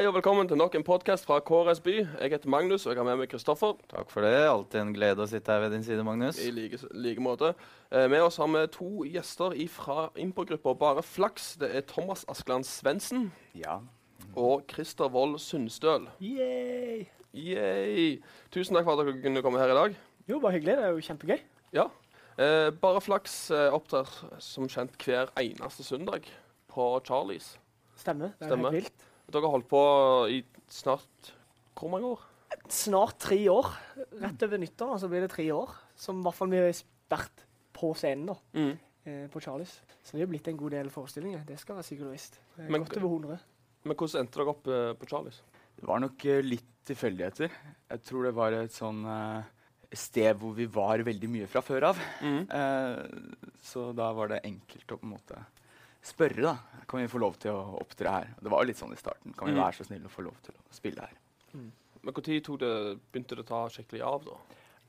Hei 0.00 0.06
og 0.08 0.14
velkommen 0.16 0.48
til 0.48 0.56
nok 0.56 0.72
en 0.78 0.84
podkast 0.86 1.26
fra 1.28 1.36
KRS 1.44 1.82
By. 1.84 1.92
Jeg 2.00 2.30
heter 2.32 2.48
Magnus, 2.48 2.86
og 2.86 2.94
jeg 2.94 3.02
har 3.02 3.04
med 3.04 3.18
meg 3.20 3.28
Kristoffer. 3.28 3.74
Takk 3.90 4.08
for 4.08 4.24
det. 4.24 4.30
Alltid 4.48 4.78
en 4.80 4.92
glede 4.96 5.20
å 5.20 5.26
sitte 5.28 5.52
her 5.52 5.60
ved 5.60 5.74
din 5.74 5.82
side, 5.84 6.00
Magnus. 6.08 6.38
I 6.40 6.48
like, 6.56 6.78
like 6.96 7.20
måte. 7.20 7.50
Eh, 7.92 8.06
med 8.08 8.24
oss 8.24 8.38
har 8.40 8.48
vi 8.48 8.62
to 8.72 8.88
gjester 9.04 9.52
fra 9.68 10.06
improgruppa 10.16 10.72
Bare 10.80 11.04
Flaks. 11.04 11.50
Det 11.60 11.68
er 11.76 11.84
Thomas 11.84 12.24
Askeland 12.32 12.64
Svendsen 12.64 13.26
Ja. 13.52 13.82
og 14.34 14.64
Christer 14.72 15.12
Wold 15.12 15.36
Sundstøl. 15.38 16.08
Yay. 16.18 17.04
Yay! 17.36 18.22
Tusen 18.50 18.80
takk 18.80 18.88
for 18.88 18.96
at 18.96 19.04
dere 19.04 19.20
kunne 19.20 19.42
komme 19.44 19.60
her 19.60 19.68
i 19.68 19.76
dag. 19.82 20.00
Jo, 20.26 20.40
bare 20.40 20.56
hyggelig. 20.56 20.78
Det 20.80 20.84
er 20.88 20.96
jo 20.96 21.04
kjempegøy. 21.10 21.44
Ja. 21.76 21.84
Eh, 22.38 22.70
Bare 22.70 23.04
Flaks 23.04 23.50
eh, 23.50 23.68
opptrer 23.68 24.08
som 24.40 24.64
kjent 24.66 24.96
hver 24.96 25.28
eneste 25.36 25.84
søndag 25.84 26.24
på 26.72 26.88
Charlies. 27.04 27.58
Stemmer. 28.00 28.32
Det 28.40 28.48
er 28.48 28.54
Stemmer. 28.54 28.70
helt 28.72 28.88
vilt. 28.88 29.09
Dere 29.30 29.46
har 29.46 29.54
holdt 29.54 29.68
på 29.70 29.80
i 30.34 30.40
snart 30.70 31.32
hvor 31.80 31.90
mange 31.92 32.08
år? 32.12 32.20
Snart 32.68 33.18
tre 33.22 33.38
år. 33.48 33.68
Rett 34.20 34.42
over 34.42 34.58
nyttår 34.60 34.96
så 35.00 35.08
blir 35.08 35.22
det 35.24 35.30
tre 35.32 35.46
år. 35.54 35.70
Som 35.96 36.18
i 36.20 36.24
hvert 36.26 36.36
fall 36.36 36.50
vi 36.52 36.58
har 36.60 36.72
vært 37.10 37.44
på 37.78 37.92
scenen 37.96 38.26
da, 38.32 38.34
Mm. 38.54 38.72
eh, 39.06 39.28
på 39.32 39.40
Charlies. 39.40 39.78
Så 40.04 40.12
det 40.18 40.20
har 40.26 40.26
blitt 40.32 40.48
en 40.48 40.56
god 40.58 40.70
del 40.72 40.90
forestillinger. 40.90 41.44
Det 41.46 41.58
skal 41.58 41.76
være 41.76 41.84
sikkert 41.88 42.06
og 42.10 42.12
visst. 42.12 42.38
Er 42.58 42.68
Men- 42.70 42.84
Godt 42.84 42.96
over 42.98 43.08
100. 43.08 43.38
Men 43.84 43.96
hvordan 43.96 44.20
endte 44.20 44.36
dere 44.36 44.48
opp 44.52 44.66
eh, 44.66 44.92
på 44.94 45.06
Charlies? 45.08 45.40
Det 45.76 45.86
var 45.86 46.00
nok 46.00 46.24
eh, 46.26 46.42
litt 46.42 46.66
tilfeldigheter. 46.84 47.50
Jeg 47.90 48.02
tror 48.02 48.24
det 48.24 48.34
var 48.34 48.52
et 48.52 48.70
sånn 48.72 49.04
eh, 49.06 49.42
sted 49.94 50.36
hvor 50.36 50.52
vi 50.54 50.66
var 50.66 50.98
veldig 50.98 51.28
mye 51.30 51.46
fra 51.48 51.60
før 51.62 51.82
av. 51.94 51.96
Mm. 52.20 52.50
Eh, 52.50 53.06
så 53.62 53.94
da 53.94 54.12
var 54.12 54.28
det 54.28 54.42
enkelt 54.44 54.86
å 54.92 54.98
på 54.98 55.04
en 55.04 55.14
måte 55.16 55.38
spørre, 56.02 56.42
da. 56.42 56.56
Kan 56.88 57.00
vi 57.02 57.06
få 57.12 57.20
lov 57.22 57.36
til 57.38 57.52
å 57.54 57.78
opptre 57.80 58.10
her? 58.10 58.30
Det 58.42 58.50
var 58.50 58.62
jo 58.64 58.70
litt 58.70 58.78
sånn 58.80 58.92
i 58.92 58.98
starten. 58.98 59.32
Kan 59.36 59.46
vi 59.48 59.54
Mm. 59.54 59.62
være 59.62 59.76
så 59.76 59.84
snille 59.86 60.06
å 60.06 60.10
få 60.10 60.22
lov 60.24 60.36
til 60.42 60.54
å 60.54 60.74
spille 60.74 61.00
her? 61.00 61.12
Men 61.52 61.72
Når 62.02 62.12
begynte 63.12 63.36
det 63.36 63.44
å 63.44 63.46
ta 63.46 63.68
skikkelig 63.68 64.00
av? 64.02 64.24
da? 64.24 64.36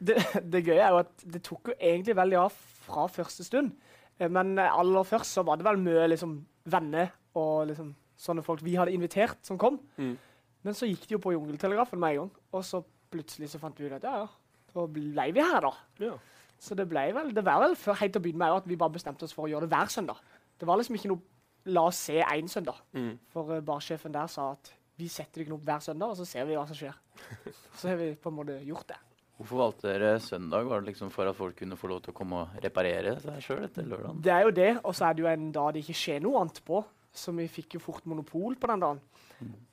Det, 0.02 0.16
det 0.50 0.64
gøye 0.66 0.82
er 0.82 0.90
jo 0.90 0.98
at 1.04 1.18
det 1.30 1.44
tok 1.44 1.68
jo 1.68 1.74
egentlig 1.80 2.16
veldig 2.16 2.38
av 2.40 2.52
fra 2.52 3.08
første 3.08 3.44
stund. 3.44 3.74
Eh, 4.20 4.28
Men 4.30 4.58
aller 4.58 5.04
først 5.04 5.34
så 5.38 5.44
var 5.46 5.58
det 5.58 5.66
vel 5.66 5.78
mye 5.78 6.08
liksom, 6.10 6.46
venner 6.66 7.12
og 7.36 7.68
liksom, 7.68 7.94
sånne 8.18 8.44
folk 8.44 8.62
vi 8.64 8.76
hadde 8.76 8.94
invitert, 8.94 9.38
som 9.46 9.58
kom. 9.58 9.80
Mm. 9.98 10.18
Men 10.64 10.74
så 10.74 10.88
gikk 10.90 11.08
de 11.08 11.16
jo 11.16 11.20
på 11.20 11.34
Jungeltelegrafen 11.34 12.00
med 12.00 12.12
en 12.16 12.18
gang, 12.24 12.32
og 12.54 12.64
så 12.64 12.84
plutselig 13.12 13.50
så 13.50 13.60
fant 13.60 13.78
vi 13.78 13.86
ut 13.90 13.94
at 13.98 14.04
ja, 14.04 14.18
ja, 14.24 14.28
da 14.74 14.88
ble 14.88 15.32
vi 15.34 15.42
her, 15.42 15.60
da. 15.62 15.72
Ja. 16.00 16.18
Så 16.62 16.76
det 16.78 16.88
ble 16.88 17.12
vel, 17.14 17.32
det 17.34 17.44
var 17.44 17.60
vel 17.64 17.74
før 17.76 17.98
helt 17.98 18.14
til 18.14 18.22
å 18.22 18.24
begynne 18.24 18.38
med 18.46 18.58
at 18.62 18.68
vi 18.70 18.76
bare 18.78 18.94
bestemte 18.94 19.24
oss 19.26 19.34
for 19.34 19.48
å 19.48 19.50
gjøre 19.50 19.68
det 19.68 19.74
hver 19.74 19.90
søndag. 19.90 20.18
Det 20.62 20.70
var 20.70 20.80
liksom 20.80 20.98
ikke 21.00 21.14
noe 21.16 21.28
La 21.70 21.84
oss 21.86 22.00
se 22.08 22.16
én 22.18 22.48
søndag. 22.50 22.80
Mm. 22.98 23.20
For 23.30 23.54
uh, 23.54 23.60
barsjefen 23.62 24.14
der 24.16 24.30
sa 24.34 24.48
at 24.56 24.72
vi 24.98 25.06
setter 25.12 25.44
dere 25.44 25.54
opp 25.54 25.66
hver 25.68 25.84
søndag, 25.86 26.14
og 26.14 26.18
så 26.18 26.26
ser 26.26 26.48
vi 26.50 26.56
hva 26.58 26.64
som 26.70 26.78
skjer. 26.78 26.96
Så 27.78 27.92
har 27.92 28.00
vi 28.00 28.08
på 28.18 28.32
en 28.32 28.38
måte 28.40 28.56
gjort 28.66 28.88
det. 28.90 28.98
Hvorfor 29.38 29.58
valgte 29.58 29.90
dere 29.90 30.16
søndag? 30.22 30.68
Var 30.70 30.82
det 30.82 30.92
liksom 30.92 31.10
for 31.14 31.30
at 31.30 31.38
folk 31.38 31.56
kunne 31.58 31.78
få 31.78 31.90
lov 31.90 32.02
til 32.06 32.14
å 32.14 32.18
komme 32.18 32.42
og 32.44 32.58
reparere 32.62 33.16
seg 33.22 33.40
sjøl 33.46 33.64
etter 33.66 33.88
lørdagen? 33.90 34.20
Det 34.22 34.34
er 34.34 34.44
jo 34.46 34.52
det, 34.58 34.72
og 34.82 34.94
så 34.98 35.08
er 35.08 35.18
det 35.18 35.24
jo 35.24 35.30
en 35.32 35.48
dag 35.56 35.72
det 35.74 35.82
ikke 35.86 35.98
skjer 35.98 36.22
noe 36.26 36.42
annet 36.44 36.60
på. 36.66 36.82
Så 37.22 37.34
vi 37.36 37.48
fikk 37.52 37.76
jo 37.78 37.82
fort 37.84 38.06
monopol 38.08 38.58
på 38.58 38.70
den 38.70 38.84
dagen. 38.84 39.02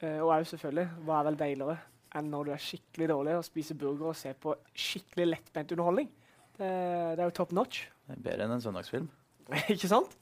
Eh, 0.00 0.17
og 0.23 0.33
òg 0.33 0.47
selvfølgelig, 0.48 0.86
hva 1.05 1.19
er 1.19 1.28
vel 1.28 1.41
deiligere 1.42 1.77
enn 2.19 2.30
når 2.33 2.48
du 2.48 2.55
er 2.55 2.64
skikkelig 2.64 3.11
dårlig 3.11 3.34
og 3.36 3.45
spiser 3.45 3.77
burger 3.78 4.11
og 4.11 4.17
ser 4.17 4.39
på 4.41 4.55
skikkelig 4.73 5.28
lettbent 5.28 5.77
underholdning? 5.77 6.08
Det, 6.56 6.70
det 7.18 7.20
er 7.20 7.29
jo 7.29 7.36
top 7.36 7.52
notch. 7.55 7.85
Det 8.08 8.17
er 8.17 8.24
Bedre 8.30 8.48
enn 8.48 8.57
en 8.57 8.64
søndagsfilm. 8.64 9.12
ikke 9.74 9.91
sant? 9.91 10.17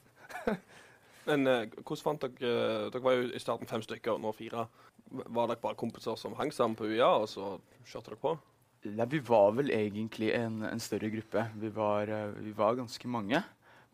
Men 1.29 1.47
eh, 1.51 1.65
hvordan 1.81 2.03
fant 2.05 2.27
dere 2.27 2.51
eh, 2.51 2.91
Dere 2.95 3.03
var 3.03 3.17
jo 3.17 3.31
i 3.31 3.43
starten 3.43 3.71
fem 3.71 3.83
stykker, 3.85 4.15
og 4.15 4.23
nå 4.23 4.35
fire. 4.37 4.67
Var 5.11 5.51
dere 5.51 5.63
bare 5.63 5.79
kompiser 5.79 6.19
som 6.21 6.37
hang 6.39 6.53
sammen 6.55 6.79
på 6.79 6.89
UiA, 6.91 7.09
og 7.23 7.29
så 7.31 7.57
kjørte 7.87 8.13
dere 8.13 8.23
på? 8.23 8.37
Nei, 8.87 9.07
vi 9.11 9.23
var 9.27 9.51
vel 9.57 9.73
egentlig 9.75 10.31
en, 10.37 10.61
en 10.69 10.83
større 10.83 11.11
gruppe. 11.11 11.49
Vi 11.59 11.71
var, 11.75 12.13
eh, 12.13 12.37
vi 12.47 12.55
var 12.55 12.79
ganske 12.79 13.11
mange. 13.11 13.43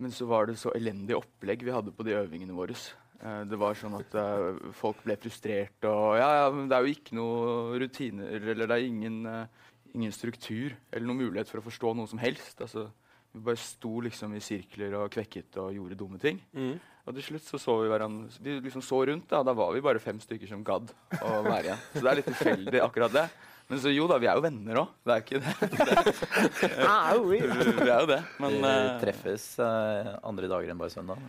Men 0.03 0.10
så 0.10 0.26
var 0.26 0.48
det 0.48 0.59
så 0.59 0.72
elendig 0.75 1.15
opplegg 1.15 1.62
vi 1.62 1.72
hadde 1.72 1.93
på 1.94 2.04
de 2.06 2.16
øvingene 2.19 2.56
våre. 2.56 2.75
Eh, 3.22 3.43
det 3.47 3.59
var 3.60 3.76
sånn 3.78 3.94
at 4.00 4.16
eh, 4.19 4.62
folk 4.75 5.03
ble 5.04 5.14
frustrert 5.22 5.87
og 5.87 6.16
Ja, 6.19 6.31
ja, 6.41 6.47
men 6.54 6.66
det 6.70 6.78
er 6.78 6.87
jo 6.87 6.97
ikke 6.97 7.19
noe 7.19 7.78
rutiner, 7.78 8.49
eller 8.54 8.66
det 8.66 8.78
er 8.78 8.88
ingen, 8.88 9.20
eh, 9.31 9.69
ingen 9.94 10.14
struktur 10.14 10.75
eller 10.91 11.06
noen 11.06 11.22
mulighet 11.22 11.53
for 11.53 11.62
å 11.62 11.66
forstå 11.69 11.94
noe 11.99 12.10
som 12.10 12.22
helst. 12.22 12.59
Altså, 12.64 12.88
vi 13.32 13.44
bare 13.47 13.60
sto 13.60 14.00
liksom 14.04 14.34
i 14.37 14.43
sirkler 14.44 14.97
og 15.00 15.12
kvekket 15.12 15.56
og 15.62 15.76
gjorde 15.76 15.98
dumme 15.98 16.20
ting. 16.22 16.41
Mm. 16.53 16.75
Og 17.03 17.16
til 17.16 17.25
slutt 17.31 17.47
så 17.48 17.59
så 17.59 17.75
vi 17.81 17.88
hverandre 17.91 18.43
Vi 18.44 18.59
liksom 18.62 18.84
så 18.84 19.00
rundt, 19.09 19.25
da. 19.31 19.41
Da 19.43 19.54
var 19.59 19.72
vi 19.75 19.82
bare 19.82 20.03
fem 20.03 20.20
stykker 20.22 20.50
som 20.50 20.62
gadd 20.66 20.93
å 21.19 21.41
være 21.47 21.65
igjen. 21.70 21.81
Så 21.94 22.03
det 22.03 22.10
er 22.12 22.20
litt 22.20 22.31
tilfeldig, 22.31 22.82
akkurat 22.84 23.16
det. 23.16 23.25
Men 23.70 23.81
så 23.81 23.88
jo 23.88 24.04
da, 24.10 24.19
vi 24.20 24.28
er 24.28 24.37
jo 24.37 24.44
venner 24.44 24.82
òg. 24.82 24.91
Det 25.03 25.15
er 25.15 25.22
ikke 25.25 25.41
det. 25.41 26.82
Au, 26.93 27.22
Vi 27.31 27.41
vi 27.87 27.88
er 27.88 28.04
jo 28.04 28.10
det. 28.10 28.20
Men 28.43 28.59
Dere 28.60 28.82
eh, 28.82 29.00
treffes 29.06 29.47
eh, 29.64 30.12
andre 30.28 30.50
dager 30.53 30.75
enn 30.75 30.82
bare 30.82 30.93
søndag? 30.93 31.25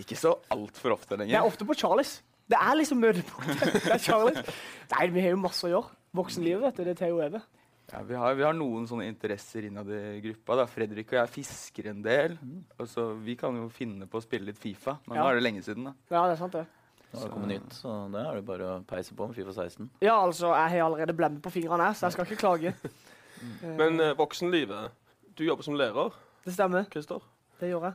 ikke 0.00 0.18
så 0.18 0.34
altfor 0.52 0.96
ofte 0.96 1.16
lenger. 1.16 1.32
Det 1.32 1.38
er 1.40 1.48
ofte 1.48 1.66
på 1.68 1.76
Charlies. 1.78 2.18
Det 2.50 2.58
er 2.58 2.76
liksom 2.78 3.00
møtepunktet. 3.02 3.78
Det 3.86 3.94
er 3.94 4.02
Charlies. 4.02 4.60
Nei, 4.92 5.06
vi 5.14 5.24
har 5.24 5.34
jo 5.34 5.40
masse 5.40 5.66
å 5.66 5.70
gjøre. 5.70 5.96
Voksenlivet, 6.18 6.64
vet 6.66 6.80
du. 6.80 6.84
Det 6.88 6.96
tar 6.98 7.12
jo 7.12 7.20
over. 7.22 7.44
Ja, 7.92 8.02
vi, 8.06 8.14
har, 8.14 8.34
vi 8.38 8.44
har 8.46 8.54
noen 8.54 8.84
sånne 8.86 9.08
interesser 9.10 9.64
innad 9.66 9.88
i 9.90 10.20
gruppa. 10.22 10.56
da. 10.60 10.66
Fredrik 10.70 11.08
og 11.12 11.18
jeg 11.18 11.32
fisker 11.40 11.88
en 11.90 12.02
del. 12.04 12.36
Og 12.78 12.86
så 12.86 13.08
Vi 13.18 13.34
kan 13.40 13.56
jo 13.58 13.68
finne 13.74 14.06
på 14.06 14.20
å 14.20 14.22
spille 14.22 14.46
litt 14.46 14.58
Fifa, 14.62 14.98
men 15.08 15.16
Ja. 15.18 15.24
nå 15.24 15.30
er 15.30 15.34
det 15.40 15.42
lenge 15.42 15.62
siden. 15.66 15.84
da. 15.84 15.94
Ja, 16.10 16.26
det 16.28 16.36
er 16.36 16.36
sant, 16.44 16.52
det. 16.52 16.66
Nå 17.12 17.18
har 17.18 17.26
det 17.26 17.34
kommet 17.34 17.48
nytt, 17.50 17.72
så 17.74 18.12
det 18.12 18.20
er 18.26 18.34
det 18.38 18.44
bare 18.46 18.66
å 18.78 18.84
peise 18.86 19.14
på 19.18 19.26
med 19.26 19.34
Fifa 19.34 19.52
16. 19.52 19.90
Ja, 20.00 20.14
altså, 20.24 20.52
jeg 20.54 20.78
har 20.78 20.86
allerede 20.86 21.16
blemme 21.16 21.40
på 21.42 21.50
fingrene, 21.50 21.90
så 21.94 22.06
jeg 22.06 22.12
skal 22.12 22.24
ikke 22.26 22.38
klage. 22.38 22.74
Men 23.80 23.98
uh, 24.00 24.14
voksenlivet 24.14 24.90
Du 25.34 25.42
jobber 25.44 25.62
som 25.64 25.74
lærer, 25.74 26.12
det 26.44 26.52
stemmer. 26.54 26.84
Christer? 26.92 27.18
Det 27.58 27.70
gjør 27.72 27.82
jeg. 27.88 27.94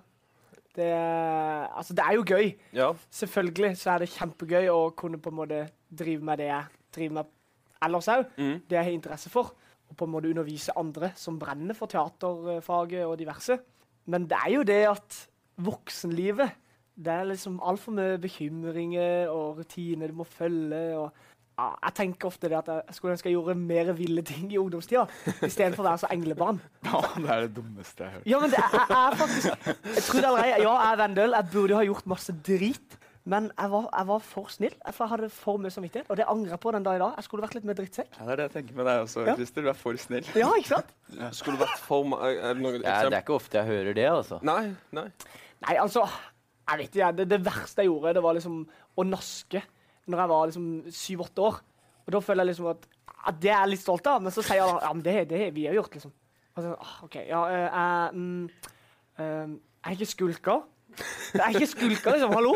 Det, 0.75 0.85
er- 0.91 1.69
altså, 1.77 1.93
det 1.95 2.03
er 2.03 2.13
jo 2.17 2.23
gøy. 2.27 2.55
Ja. 2.73 2.91
Selvfølgelig 3.11 3.77
så 3.77 3.91
er 3.95 3.99
det 3.99 4.09
kjempegøy 4.09 4.67
å 4.73 4.93
kunne 4.97 5.17
på 5.21 5.29
en 5.31 5.37
måte 5.39 5.69
drive 5.95 6.21
med 6.21 6.37
det 6.41 6.47
jeg 6.49 6.65
driver 6.91 7.13
med 7.13 7.25
ellers 7.81 8.07
òg. 8.11 8.25
Mm. 8.37 8.59
Det 8.67 8.75
jeg 8.75 8.83
har 8.83 8.91
interesse 8.91 9.29
for. 9.31 9.53
Og 9.95 9.99
på 10.01 10.07
en 10.09 10.11
måte 10.11 10.27
undervise 10.27 10.73
andre 10.75 11.13
som 11.15 11.37
brenner 11.39 11.77
for 11.77 11.87
teaterfaget 11.87 13.05
og 13.07 13.15
diverse. 13.21 13.55
Men 14.11 14.27
det 14.27 14.37
er 14.43 14.51
jo 14.57 14.63
det 14.67 14.81
at 14.91 15.21
voksenlivet 15.63 16.51
Det 16.95 17.11
er 17.11 17.25
liksom 17.27 17.57
altfor 17.63 17.91
mye 17.95 18.17
bekymringer 18.23 19.27
og 19.31 19.57
rutiner 19.59 20.07
du 20.11 20.13
må 20.19 20.23
følge. 20.23 20.95
og 20.95 21.11
ja, 21.57 21.69
Jeg 21.87 21.93
tenker 21.95 22.27
ofte 22.27 22.47
det 22.51 22.57
at 22.57 22.67
jeg 22.71 22.95
skulle 22.95 23.15
ønske 23.15 23.29
jeg 23.29 23.35
gjorde 23.35 23.55
mer 23.55 23.91
ville 23.93 24.21
ting 24.21 24.51
i 24.53 24.57
ungdomstida. 24.59 25.05
Istedenfor 25.43 25.83
å 25.83 25.87
være 25.89 26.03
så 26.03 26.11
englebarn. 26.11 26.59
Ja, 26.87 27.01
det 27.17 27.29
er 27.29 27.41
det 27.47 27.55
dummeste 27.55 28.03
jeg 28.03 28.11
har 28.11 28.17
hørt. 28.19 28.27
Ja, 28.31 28.39
men 28.39 28.53
det 28.53 28.61
jeg 28.61 28.85
er 28.99 29.17
faktisk 29.23 29.67
Jeg 29.95 30.03
tror 30.07 30.19
det 30.19 30.29
allerede, 30.29 30.61
Ja, 30.63 30.75
jeg 30.75 30.91
er 30.91 31.01
Vendel. 31.03 31.35
Jeg 31.39 31.51
burde 31.51 31.75
ha 31.79 31.83
gjort 31.89 32.07
masse 32.15 32.35
drit. 32.47 32.97
Men 33.25 33.47
jeg 33.57 33.71
var, 33.71 33.85
jeg 33.89 34.07
var 34.07 34.19
for 34.21 34.51
snill. 34.53 34.73
Jeg 34.85 35.07
hadde 35.09 35.27
for 35.33 35.61
mye 35.61 35.73
samvittighet. 35.73 36.09
Og 36.13 36.17
det 36.19 36.27
angrer 36.29 36.53
jeg 36.53 36.61
på 36.61 36.73
den 36.75 36.83
dag 36.85 36.99
i 36.99 37.01
dag. 37.01 37.15
Jeg 37.17 37.25
skulle 37.25 37.45
vært 37.47 37.55
litt 37.57 37.65
mer 37.65 37.77
drittsekk. 37.79 38.11
Ja, 38.19 38.25
det 38.27 38.33
er 38.35 38.37
det 38.37 38.45
jeg 38.45 38.53
tenker 38.59 38.77
med 38.77 38.85
deg 38.85 39.05
også, 39.07 39.23
Ja. 39.25 39.33
Christer. 39.39 39.65
Du 39.65 39.69
er 39.71 39.79
for 39.79 39.97
snill. 39.97 40.29
Ja, 40.37 40.51
ikke 40.59 40.71
sant? 40.75 40.91
Skulle 41.39 41.57
vært 41.63 41.81
for 41.81 42.05
Er 42.21 42.53
det 42.53 42.61
noen 42.61 42.77
Det 42.83 42.91
er, 42.91 43.09
det 43.09 43.17
er 43.17 43.25
ikke 43.25 43.37
ofte 43.39 43.57
jeg 43.57 43.65
hører 43.71 43.97
det, 43.97 44.05
altså. 44.11 44.37
Nei. 44.45 44.75
nei. 44.93 45.07
Nei, 45.65 45.77
altså 45.81 46.03
Jeg 46.05 46.77
vet 46.83 46.99
ikke, 46.99 47.11
det, 47.17 47.25
det 47.31 47.41
verste 47.45 47.81
jeg 47.81 47.89
gjorde, 47.89 48.13
det 48.17 48.23
var 48.25 48.37
liksom 48.37 48.61
å 48.95 49.07
naske 49.09 49.61
når 50.05 50.21
jeg 50.21 50.29
var 50.29 50.45
liksom 50.51 50.65
syv-åtte 50.93 51.41
år. 51.41 51.59
Og 52.05 52.13
da 52.13 52.21
føler 52.21 52.45
jeg 52.45 52.51
liksom 52.51 52.69
at, 52.69 52.85
at 53.25 53.41
det 53.41 53.49
er 53.49 53.57
jeg 53.63 53.71
litt 53.71 53.81
stolt 53.81 54.07
av, 54.09 54.21
men 54.21 54.33
så 54.33 54.43
sier 54.45 54.61
han 54.61 54.77
ja, 54.83 54.91
men 54.93 55.01
det, 55.05 55.15
det 55.31 55.39
har 55.41 55.53
vi 55.55 55.65
jo 55.65 55.73
gjort, 55.79 55.97
liksom. 55.97 56.13
Og 56.55 56.63
så, 56.63 56.73
ah, 56.77 56.95
OK, 57.07 57.17
ja, 57.25 57.41
eh, 57.49 57.63
jeg 57.65 58.13
mm, 58.13 58.43
eh, 59.17 59.55
Jeg 59.57 59.89
er 59.89 59.97
ikke 59.97 60.11
skulker. 60.13 60.61
Jeg 61.33 61.41
er 61.41 61.57
ikke 61.57 61.71
skulker, 61.73 62.15
liksom. 62.15 62.37
Hallo? 62.37 62.53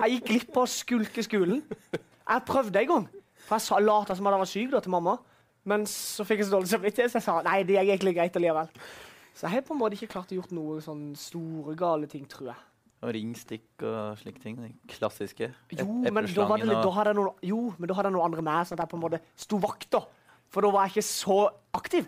Jeg 0.00 0.16
gikk 0.16 0.30
glipp 0.30 0.56
av 0.56 0.64
å 0.64 0.70
skulke 0.70 1.24
skolen. 1.24 1.60
Jeg 1.92 2.44
prøvde 2.48 2.80
en 2.80 2.90
gang. 2.90 3.06
For 3.42 3.58
jeg 3.58 3.66
sa 3.66 3.78
lata 3.82 4.16
som 4.16 4.28
jeg 4.28 4.42
var 4.42 4.50
syk 4.50 4.72
da, 4.72 4.80
til 4.82 4.94
mamma. 4.94 5.16
Men 5.68 5.86
så 5.90 6.26
fikk 6.26 6.42
jeg 6.42 6.48
så 6.48 6.56
dårlig 6.56 6.72
samvittighet, 6.72 7.12
så 7.12 7.20
jeg 7.20 7.26
sa 7.26 7.38
nei, 7.46 7.60
det 7.66 7.76
gikk 7.76 7.92
egentlig 7.92 8.14
greit 8.16 8.38
allikevel. 8.38 8.70
Så 9.32 9.46
jeg 9.46 9.54
har 9.54 9.64
på 9.66 9.74
en 9.74 9.80
måte 9.80 9.96
ikke 9.96 10.10
klart 10.16 10.32
å 10.34 10.38
gjort 10.40 10.52
noe 10.56 10.80
sånn 10.84 11.12
store, 11.18 11.76
gale 11.78 12.08
ting, 12.10 12.24
tror 12.30 12.50
jeg. 12.50 12.64
Og 13.02 13.14
ringstikk 13.16 13.84
og 13.86 14.18
slike 14.20 14.42
ting. 14.42 14.58
De 14.62 14.70
klassiske. 14.90 15.48
Jo, 15.74 15.86
men 15.86 16.26
da, 16.28 16.44
var 16.46 16.62
det 16.62 16.68
litt, 16.68 16.82
da, 16.82 16.90
hadde 16.94 17.14
jeg 17.14 17.18
noen, 17.18 17.38
jo, 17.48 17.62
men 17.78 17.90
da 17.90 17.96
hadde 17.98 18.12
jeg 18.12 18.16
noen 18.16 18.26
andre 18.28 18.44
med, 18.46 18.68
sånn 18.68 18.78
at 18.78 18.84
jeg 18.84 18.92
på 18.92 18.98
en 18.98 19.04
måte 19.06 19.22
sto 19.44 19.58
vakt. 19.62 19.88
da. 19.94 20.04
For 20.52 20.66
da 20.66 20.70
var 20.74 20.86
jeg 20.86 20.96
ikke 20.96 21.08
så 21.08 21.38
aktiv. 21.78 22.06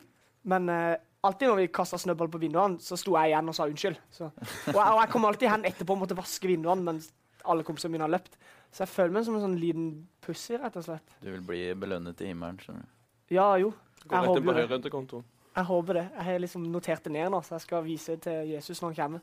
Men 0.51 0.71
uh, 0.71 0.95
alltid 1.27 1.51
når 1.51 1.61
vi 1.63 1.73
kasta 1.75 1.99
snøball 1.99 2.31
på 2.31 2.43
vinduene, 2.43 2.79
så 2.85 2.99
sto 3.01 3.17
jeg 3.17 3.33
igjen 3.33 3.51
og 3.51 3.57
sa 3.57 3.67
unnskyld. 3.71 3.99
Så, 4.15 4.31
og, 4.31 4.77
jeg, 4.77 4.85
og 4.85 5.01
jeg 5.01 5.13
kom 5.15 5.29
alltid 5.31 5.51
hen 5.55 5.69
etterpå 5.71 5.97
og 5.97 6.03
måtte 6.05 6.19
vaske 6.19 6.51
vinduene 6.51 6.87
mens 6.87 7.11
alle 7.45 7.65
kompisene 7.67 7.93
mine 7.95 8.07
har 8.07 8.13
løpt. 8.15 8.37
Så 8.75 8.83
jeg 8.85 8.89
føler 8.95 9.15
meg 9.19 9.25
som 9.27 9.37
en 9.39 9.45
sånn 9.45 9.59
liten 9.61 9.89
pussy, 10.25 10.57
rett 10.59 10.77
og 10.81 10.85
slett. 10.87 11.17
Du 11.23 11.31
vil 11.31 11.45
bli 11.47 11.63
belønnet 11.79 12.21
i 12.25 12.31
himmelen. 12.33 12.59
skjønner 12.59 12.83
du. 12.83 13.35
Ja, 13.35 13.49
jo. 13.61 13.73
Gå 14.05 14.11
Jeg 14.17 14.27
rett 14.29 14.37
inn 14.41 14.45
på 14.49 14.55
det. 14.55 14.65
høyrentekontoen. 14.69 15.25
jeg 15.57 15.65
håper 15.65 15.95
det. 15.95 16.07
Jeg 16.17 16.25
har 16.25 16.39
liksom 16.43 16.65
notert 16.73 17.05
det 17.05 17.13
ned 17.13 17.31
nå, 17.31 17.41
så 17.47 17.55
jeg 17.55 17.61
skal 17.69 17.85
vise 17.87 18.17
til 18.21 18.49
Jesus 18.51 18.81
når 18.83 18.95
han 18.95 18.97
kommer. 19.03 19.21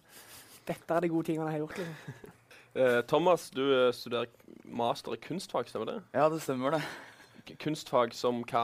Dette 0.65 0.95
er 0.95 1.01
de 1.01 1.09
gode 1.09 1.25
tingene 1.25 1.51
jeg 1.51 1.59
har 1.59 1.65
gjort. 1.67 1.77
liksom. 1.83 2.29
Eh, 2.73 3.01
Thomas, 3.03 3.49
du 3.51 3.59
eh, 3.67 3.91
studerer 3.91 4.29
master 4.63 5.11
i 5.11 5.17
kunstfag, 5.19 5.67
stemmer 5.67 5.89
det? 5.89 5.95
Ja, 6.15 6.29
det 6.31 6.37
stemmer, 6.39 6.71
det. 6.71 6.79
K- 7.43 7.57
Kunstfag 7.59 8.13
som 8.15 8.45
hva? 8.47 8.61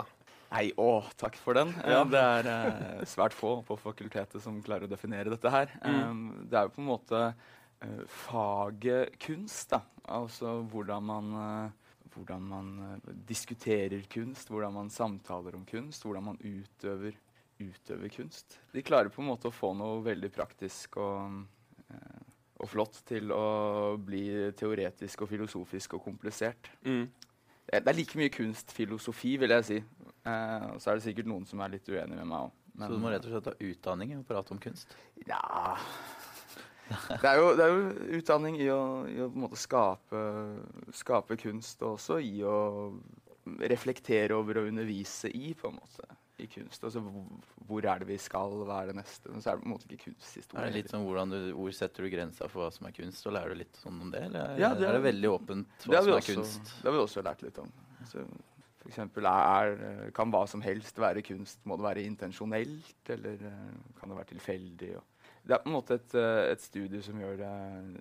Nei, 0.54 0.70
å, 0.80 1.04
takk 1.20 1.36
for 1.36 1.54
den. 1.60 1.74
Eh, 1.84 1.92
Ja. 1.92 2.06
Det 2.08 2.22
er 2.24 2.48
eh, 2.48 3.02
svært 3.04 3.36
få 3.36 3.58
på 3.68 3.76
fakultetet 3.76 4.40
som 4.42 4.62
klarer 4.64 4.88
å 4.88 4.90
definere 4.94 5.28
dette 5.34 5.52
her. 5.52 5.68
Mm. 5.84 6.00
Um, 6.08 6.48
det 6.48 6.56
er 6.56 6.70
jo 6.70 6.74
på 6.78 6.80
en 6.86 6.88
måte 6.88 7.22
faget 8.10 9.18
kunst, 9.22 9.70
da. 9.74 9.84
Altså 10.08 10.62
hvordan 10.72 11.04
man 11.04 11.36
eh, 11.42 11.76
hvordan 12.18 12.48
man 12.50 12.70
eh, 12.80 13.14
diskuterer 13.28 14.06
kunst, 14.12 14.50
hvordan 14.50 14.74
man 14.74 14.90
samtaler 14.94 15.56
om 15.58 15.66
kunst, 15.66 16.06
hvordan 16.06 16.32
man 16.32 16.40
utøver, 16.42 17.18
utøver 17.60 18.10
kunst. 18.14 18.60
De 18.74 18.84
klarer 18.86 19.12
på 19.14 19.22
en 19.22 19.32
måte 19.32 19.50
å 19.50 19.56
få 19.56 19.74
noe 19.78 20.02
veldig 20.06 20.32
praktisk 20.34 21.00
og, 21.02 21.44
eh, 21.94 22.20
og 22.58 22.72
flott 22.72 23.02
til 23.08 23.34
å 23.34 23.98
bli 24.02 24.52
teoretisk 24.58 25.26
og 25.26 25.34
filosofisk 25.34 25.98
og 25.98 26.06
komplisert. 26.10 26.72
Mm. 26.86 27.08
Det 27.68 27.84
det 27.84 27.92
er 27.92 27.98
like 27.98 28.16
mye 28.16 28.32
kunstfilosofi, 28.32 29.36
vil 29.42 29.52
jeg 29.58 29.68
si. 29.68 29.82
Eh, 30.24 30.70
så 30.80 30.90
er 30.90 30.98
det 30.98 31.04
sikkert 31.10 31.28
noen 31.28 31.46
som 31.46 31.60
er 31.60 31.76
litt 31.76 31.90
uenig 31.90 32.16
med 32.16 32.30
meg 32.30 32.48
òg. 32.48 32.64
Så 32.78 32.94
du 32.94 33.00
må 33.02 33.10
rett 33.10 33.26
og 33.26 33.32
slett 33.34 33.48
ha 33.50 33.72
utdanning 33.72 34.12
i 34.14 34.18
å 34.20 34.26
prate 34.26 34.54
om 34.54 34.60
kunst? 34.62 34.92
Ja 35.26 35.88
det 36.90 37.28
er, 37.30 37.38
jo, 37.42 37.48
det 37.58 37.66
er 37.66 37.74
jo 37.74 38.20
utdanning 38.20 38.58
i 38.64 38.68
å, 38.74 38.82
i 39.12 39.20
å 39.26 39.50
skape, 39.60 40.22
skape 40.96 41.38
kunst, 41.42 41.82
og 41.84 41.98
også 41.98 42.20
i 42.24 42.38
å 42.48 42.58
reflektere 43.72 44.36
over 44.36 44.62
og 44.62 44.70
undervise 44.72 45.30
i, 45.32 45.54
på 45.58 45.70
en 45.72 45.78
måte, 45.80 46.08
i 46.44 46.48
kunst. 46.52 46.84
Altså 46.84 47.02
hvor, 47.02 47.24
hvor 47.70 47.86
er 47.90 48.04
det 48.04 48.10
vi 48.12 48.18
skal, 48.22 48.52
hva 48.68 48.82
er 48.84 48.92
det 48.92 48.98
neste? 49.00 49.32
Men 49.32 49.42
så 49.44 49.52
er 49.54 49.58
det 49.58 49.64
på 49.64 49.70
en 49.70 49.74
måte 49.74 49.88
ikke 49.90 50.04
kunsthistorie. 50.10 50.62
Er 50.66 50.70
det 50.74 50.82
litt 50.84 50.92
sånn 50.94 51.06
hvordan 51.08 51.32
du, 51.34 51.40
Hvor 51.58 51.72
setter 51.74 52.06
du 52.06 52.12
grensa 52.14 52.50
for 52.52 52.66
hva 52.66 52.70
som 52.76 52.90
er 52.90 52.94
kunst? 52.98 53.26
Og 53.26 53.34
lærer 53.38 53.56
du 53.56 53.62
litt 53.64 53.80
sånn 53.82 53.98
om 54.04 54.12
det? 54.14 54.26
Eller 54.28 54.52
er, 54.54 54.60
Ja, 54.62 54.74
det 54.76 54.86
er- 54.86 54.92
er 54.94 55.00
det 55.00 55.08
veldig 55.08 55.32
åpent 55.34 55.88
hva 55.88 56.04
som 56.04 56.12
er 56.14 56.20
også, 56.20 56.36
kunst? 56.36 56.76
det 56.84 56.86
har 56.92 56.98
vi 56.98 57.04
også 57.08 57.24
lært 57.26 57.42
litt 57.48 57.58
om. 57.64 57.72
Så, 58.06 58.28
for 58.84 58.92
eksempel 58.92 59.26
er, 59.32 60.12
kan 60.16 60.32
hva 60.32 60.44
som 60.48 60.62
helst 60.62 60.96
være 61.02 61.24
kunst. 61.26 61.60
Må 61.66 61.76
det 61.80 61.88
være 61.88 62.06
intensjonelt, 62.06 63.02
eller 63.10 63.42
eh, 63.50 63.74
kan 64.00 64.10
det 64.14 64.20
være 64.20 64.32
tilfeldig? 64.36 64.92
Og 65.00 65.17
det 65.48 65.56
er 65.56 65.64
på 65.64 65.70
en 65.70 65.78
måte 65.78 65.96
et, 65.96 66.16
eh, 66.20 66.44
et 66.52 66.64
studie 66.64 67.02
som 67.04 67.20
gjør, 67.22 67.38
det, 67.40 67.52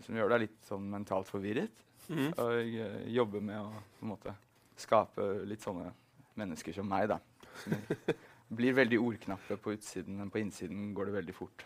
som 0.06 0.18
gjør 0.18 0.32
deg 0.34 0.46
litt 0.46 0.56
sånn 0.66 0.88
mentalt 0.90 1.30
forvirret. 1.30 1.84
Mm. 2.10 2.30
Og 2.32 2.54
eh, 2.58 2.96
jobber 3.14 3.44
med 3.44 3.60
å 3.60 3.68
på 3.98 4.06
en 4.06 4.12
måte 4.14 4.34
skape 4.78 5.28
litt 5.48 5.62
sånne 5.64 5.92
mennesker 6.36 6.74
som 6.76 6.88
meg, 6.90 7.08
da. 7.12 7.20
Som 7.62 8.56
blir 8.58 8.76
veldig 8.76 8.98
ordknappe 9.02 9.58
på 9.62 9.74
utsiden, 9.74 10.18
men 10.20 10.30
på 10.30 10.42
innsiden 10.42 10.90
går 10.94 11.10
det 11.10 11.20
veldig 11.20 11.36
fort. 11.36 11.64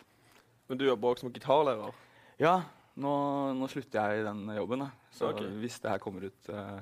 Men 0.71 0.79
du 0.79 0.87
jobber 0.87 1.12
også 1.15 1.27
som 1.27 1.32
gitarlærer. 1.35 1.97
Ja, 2.41 2.61
nå, 3.00 3.15
nå 3.59 3.69
slutter 3.69 4.12
jeg 4.12 4.21
i 4.21 4.27
den 4.29 4.44
jobben. 4.55 4.85
Da. 4.85 5.09
Så 5.17 5.32
okay. 5.32 5.49
hvis 5.61 5.81
det 5.82 5.91
her 5.93 6.03
kommer 6.03 6.29
ut 6.29 6.53
uh, 6.55 6.79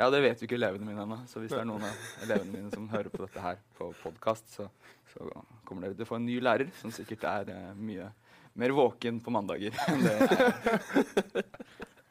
Ja, 0.00 0.08
det 0.12 0.22
vet 0.24 0.42
jo 0.42 0.48
ikke 0.48 0.58
elevene 0.58 0.88
mine 0.88 1.04
ennå. 1.06 1.20
Så 1.30 1.40
hvis 1.40 1.54
det 1.54 1.60
er 1.62 1.68
noen 1.68 1.86
av 1.86 2.02
elevene 2.24 2.56
mine 2.56 2.72
som 2.74 2.88
hører 2.90 3.12
på 3.12 3.22
dette 3.22 3.44
her 3.44 3.60
på 3.78 3.92
podkast, 4.02 4.50
så, 4.56 4.66
så 5.12 5.28
kommer 5.68 5.86
dere 5.86 5.96
til 5.96 6.08
å 6.08 6.10
få 6.10 6.18
en 6.18 6.26
ny 6.26 6.40
lærer 6.42 6.72
som 6.80 6.92
sikkert 6.94 7.28
er 7.30 7.54
uh, 7.54 7.70
mye 7.78 8.10
mer 8.58 8.74
våken 8.76 9.20
på 9.22 9.32
mandager 9.34 9.76
enn 9.90 10.02
det 10.04 10.14
jeg. 10.16 11.44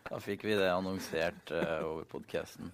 Da 0.10 0.20
fikk 0.24 0.46
vi 0.48 0.56
det 0.58 0.70
annonsert 0.72 1.52
uh, 1.54 1.82
over 1.86 2.08
podkasten. 2.10 2.72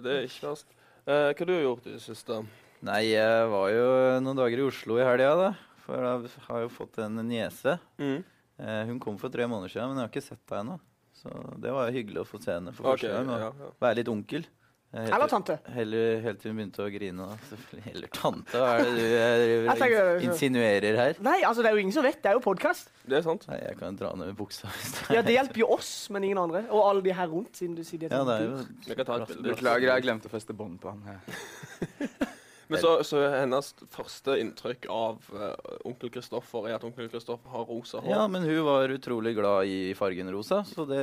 Det 0.00 0.12
er 0.12 0.28
ikke 0.28 0.52
verst. 0.52 0.68
Uh, 1.08 1.32
hva 1.34 1.46
du 1.48 1.54
har 1.56 1.64
gjort 1.64 1.88
i 1.88 1.94
det 1.96 2.02
siste? 2.04 2.38
Nei, 2.86 3.00
jeg 3.10 3.48
var 3.50 3.72
jo 3.74 3.88
noen 4.24 4.38
dager 4.38 4.62
i 4.62 4.68
Oslo 4.68 5.00
i 5.00 5.04
helga, 5.04 5.32
da. 5.40 5.48
For 5.82 6.06
jeg 6.06 6.30
har 6.46 6.62
jo 6.62 6.70
fått 6.72 7.00
en 7.02 7.18
niese. 7.26 7.74
Mm. 7.98 8.22
Uh, 8.60 8.82
hun 8.92 9.02
kom 9.02 9.18
for 9.20 9.32
tre 9.32 9.48
måneder 9.50 9.74
siden, 9.74 9.90
men 9.90 10.00
jeg 10.00 10.06
har 10.06 10.14
ikke 10.14 10.28
sett 10.28 10.54
henne 10.54 10.76
ennå. 10.76 10.78
Så 11.20 11.34
det 11.60 11.72
var 11.74 11.90
jo 11.90 11.96
hyggelig 11.98 12.22
å 12.22 12.28
få 12.28 12.40
se 12.40 12.54
henne 12.54 12.72
for 12.72 12.92
første 12.92 13.10
okay, 13.10 13.26
gang. 13.26 13.42
Ja, 13.42 13.50
ja. 13.50 13.72
være 13.82 13.98
litt 13.98 14.12
onkel. 14.12 14.46
Helt 14.90 15.12
Eller 15.14 15.28
tante. 15.30 15.54
Heller, 15.70 16.16
helt 16.24 16.40
til 16.42 16.50
hun 16.50 16.56
begynte 16.58 16.82
å 16.82 16.88
grine. 16.90 17.26
Da. 17.30 17.58
Eller 17.92 18.08
tante, 18.10 18.58
hva 18.58 18.72
er 18.80 18.88
det 18.88 18.94
du 18.98 19.84
Jeg 19.86 20.24
insinuerer 20.26 20.96
her? 20.98 21.20
Nei, 21.22 21.36
altså 21.46 21.62
det 21.62 21.70
er 21.70 21.76
jo 21.78 21.84
ingen 21.84 21.94
som 21.94 22.02
vet. 22.02 22.18
Det 22.18 22.32
er 22.32 22.34
jo 22.34 22.42
podkast. 22.42 22.90
Det 23.06 23.20
er 23.20 23.22
sant. 23.22 23.46
Nei, 23.52 23.60
jeg 23.68 23.78
kan 23.78 24.00
dra 24.00 24.10
ned 24.18 24.34
buksa. 24.38 24.66
hvis 24.74 24.96
det 24.96 25.14
Ja, 25.14 25.20
er- 25.20 25.28
det 25.28 25.36
hjelper 25.36 25.62
jo 25.62 25.68
oss, 25.76 25.92
men 26.10 26.26
ingen 26.26 26.42
andre. 26.42 26.64
Og 26.74 26.82
alle 26.88 27.04
de 27.06 27.14
her 27.14 27.30
rundt, 27.30 27.54
siden 27.54 27.76
du 27.78 27.84
sier 27.86 28.02
det. 28.02 28.10
Ja, 28.10 28.24
det 28.26 28.40
er 28.40 28.44
jo 28.48 28.66
Vi 28.88 28.98
kan 28.98 29.06
ta 29.06 29.20
et 29.22 29.28
bilde. 29.30 29.54
Beklager, 29.54 29.94
jeg 29.94 30.02
glemte 30.08 30.26
å 30.26 30.34
feste 30.34 30.58
bånd 30.58 30.80
på 30.82 30.90
han. 30.90 31.02
her. 31.06 32.26
Men 32.70 32.78
så, 32.78 32.90
så 33.02 33.18
hennes 33.34 33.72
første 33.90 34.36
inntrykk 34.38 34.86
av 34.94 35.24
uh, 35.34 35.54
onkel 35.88 36.10
Kristoffer 36.14 36.68
er 36.68 36.76
at 36.76 36.84
onkel 36.86 37.08
Kristoffer 37.10 37.50
har 37.50 37.64
rosa 37.66 37.98
hår. 37.98 38.10
Ja, 38.12 38.26
men 38.30 38.46
hun 38.46 38.60
var 38.62 38.92
utrolig 38.94 39.34
glad 39.34 39.66
i 39.66 39.90
fargen 39.98 40.30
rosa, 40.30 40.60
så 40.62 40.86
det, 40.86 41.00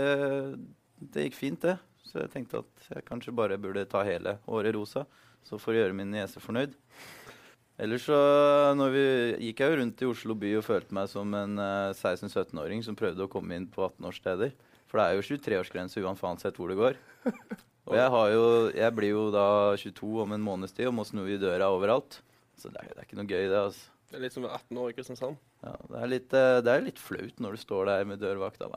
det 1.11 1.25
gikk 1.27 1.35
fint, 1.35 1.65
det. 1.67 1.75
Så 2.07 2.21
jeg 2.23 2.31
tenkte 2.33 2.63
at 2.63 2.89
jeg 2.93 3.05
kanskje 3.07 3.35
bare 3.35 3.59
burde 3.61 3.85
ta 3.89 4.03
hele 4.07 4.37
håret 4.47 4.75
rosa, 4.75 5.05
så 5.45 5.59
for 5.59 5.75
å 5.75 5.81
gjøre 5.81 5.95
min 5.97 6.11
niese 6.13 6.41
fornøyd. 6.43 6.75
Ellers 7.77 8.07
så 8.07 8.17
vi, 8.89 9.03
gikk 9.49 9.61
jeg 9.61 9.69
jo 9.69 9.77
rundt 9.81 10.01
i 10.01 10.09
Oslo 10.09 10.35
by 10.39 10.55
og 10.57 10.65
følte 10.65 10.95
meg 10.97 11.11
som 11.11 11.35
en 11.37 11.59
uh, 11.61 11.93
16-17-åring 11.93 12.81
som 12.85 12.97
prøvde 12.97 13.27
å 13.27 13.29
komme 13.29 13.59
inn 13.59 13.67
på 13.69 13.83
18-årssteder. 13.85 14.55
For 14.89 14.97
det 14.97 15.05
er 15.05 15.17
jo 15.19 15.25
23-årsgrense 15.35 16.01
uansett 16.01 16.57
hvor 16.57 16.71
det 16.71 16.79
går. 16.79 16.97
Og 17.87 17.95
jeg, 17.95 18.07
jo, 18.33 18.47
jeg 18.75 18.95
blir 18.97 19.13
jo 19.13 19.27
da 19.31 19.45
22 19.79 20.09
om 20.25 20.33
en 20.35 20.43
måneds 20.43 20.73
tid 20.75 20.89
og 20.89 20.97
må 20.97 21.05
snu 21.07 21.21
i 21.23 21.37
døra 21.39 21.69
overalt. 21.71 22.19
Så 22.59 22.71
det 22.73 22.81
er, 22.81 22.89
det 22.91 23.03
er 23.03 23.07
ikke 23.07 23.19
noe 23.19 23.29
gøy, 23.29 23.45
det. 23.45 23.61
altså. 23.61 23.96
Det 24.07 24.15
er 24.15 24.23
litt 24.23 24.35
som 24.35 24.45
å 24.45 24.47
være 24.47 24.61
18 24.61 24.77
år 24.79 24.91
i 24.91 24.95
Kristiansand. 24.95 25.39
Ja, 25.65 25.73
det, 25.89 25.97
er 25.99 26.11
litt, 26.13 26.35
eh, 26.39 26.57
det 26.63 26.71
er 26.71 26.83
litt 26.85 26.99
flaut 27.01 27.41
når 27.43 27.57
du 27.57 27.59
står 27.59 27.89
der 27.89 28.05
med 28.07 28.21
dørvakta. 28.23 28.69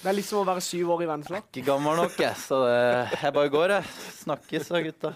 Det 0.00 0.08
er 0.08 0.16
litt 0.16 0.28
som 0.28 0.40
å 0.40 0.46
være 0.48 0.62
syv 0.64 0.94
år 0.94 1.04
i 1.04 1.08
Vennesla. 1.10 1.42
ikke 1.44 1.64
gammel 1.66 2.00
nok, 2.00 2.16
jeg, 2.24 2.38
så 2.40 2.62
det, 2.64 2.78
jeg 3.20 3.36
bare 3.36 3.52
går, 3.52 3.74
jeg. 3.76 3.90
Snakkes 4.22 4.72
da, 4.72 4.80
gutta. 4.86 5.12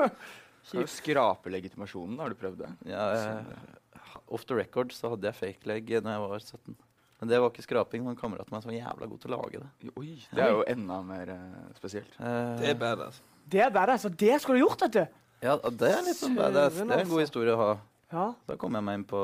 Kjipt. 0.70 0.90
skrape 0.96 1.52
legitimasjonen? 1.52 2.16
Har 2.24 2.32
du 2.32 2.38
prøvd 2.40 2.64
det? 2.64 2.70
Ja, 2.88 3.04
jeg, 3.20 4.00
off 4.32 4.48
the 4.48 4.56
record 4.56 4.94
så 4.96 5.12
hadde 5.12 5.28
jeg 5.28 5.38
fake 5.38 5.68
leg 5.70 5.92
da 6.00 6.16
jeg 6.16 6.22
var 6.24 6.40
17. 6.40 6.78
Men 7.20 7.30
det 7.30 7.40
var 7.40 7.52
ikke 7.52 7.64
skraping. 7.64 8.04
men 8.04 8.16
Kameraten 8.16 8.56
som 8.60 8.70
var 8.70 8.76
jævla 8.76 9.08
god 9.08 9.20
til 9.22 9.32
å 9.32 9.36
lage 9.36 9.60
det. 9.60 9.92
Oi, 9.96 10.14
det 10.32 10.42
er 10.42 10.56
jo 10.56 10.64
enda 10.68 10.98
mer 11.04 11.32
eh, 11.32 11.60
spesielt. 11.76 12.16
Uh, 12.20 12.56
Det 12.60 12.72
er 12.72 12.80
badass. 12.80 13.20
Det 13.44 13.62
er 13.64 13.70
badass. 13.72 14.08
Og 14.08 14.16
det 14.20 14.40
skulle 14.42 14.58
du 14.60 14.64
gjort, 14.66 14.84
vet 14.84 14.96
du. 14.96 15.20
ja, 15.46 15.56
det 15.56 15.92
er 15.92 16.02
litt 16.04 16.18
sånn 16.18 16.36
badass. 16.36 16.76
Det 16.76 16.84
er 16.84 16.90
en 16.90 17.08
god 17.08 17.20
altså. 17.20 17.22
historie 17.24 17.54
å 17.54 17.60
ha. 17.60 17.70
Ja. 18.12 18.26
Da 18.46 18.56
kom 18.60 18.76
jeg 18.76 18.86
meg 18.86 19.00
inn 19.00 19.08
på 19.08 19.22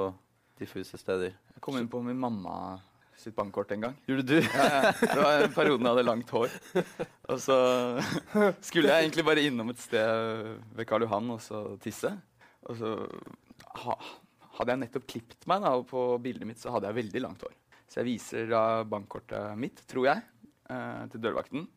diffuse 0.58 0.98
steder. 0.98 1.34
Jeg 1.54 1.62
kom 1.62 1.76
inn 1.78 1.90
på 1.90 2.00
min 2.04 2.18
mamma 2.18 2.54
sitt 3.22 3.36
bankkort 3.36 3.70
en 3.76 3.86
gang. 3.86 3.94
Gjorde 4.08 4.24
du? 4.26 4.38
Ja, 4.42 4.64
ja. 4.66 4.92
Det 4.98 5.18
var 5.20 5.44
en 5.44 5.54
periode 5.54 5.82
jeg 5.84 5.92
hadde 5.92 6.04
langt 6.08 6.32
hår. 6.34 6.56
Og 7.30 7.38
så 7.42 7.56
skulle 8.64 8.90
jeg 8.90 9.06
egentlig 9.06 9.26
bare 9.28 9.44
innom 9.46 9.70
et 9.72 9.82
sted 9.82 10.48
ved 10.74 10.88
Karl 10.88 11.06
Johan 11.06 11.30
og 11.36 11.42
så 11.44 11.62
tisse. 11.82 12.10
Og 12.66 12.78
så 12.80 12.94
ha, 13.82 13.96
hadde 14.58 14.74
jeg 14.74 14.82
nettopp 14.84 15.06
klippet 15.14 15.46
meg, 15.50 15.62
da, 15.64 15.74
og 15.78 15.86
på 15.90 16.06
bildet 16.22 16.48
mitt 16.48 16.62
så 16.62 16.74
hadde 16.74 16.90
jeg 16.90 16.98
veldig 17.02 17.22
langt 17.26 17.44
hår. 17.46 17.54
Så 17.86 18.00
jeg 18.00 18.08
viser 18.14 18.50
da 18.50 18.64
bankkortet 18.88 19.58
mitt, 19.60 19.84
tror 19.90 20.08
jeg, 20.08 20.24
eh, 20.72 21.04
til 21.12 21.22
dørvakten. 21.22 21.68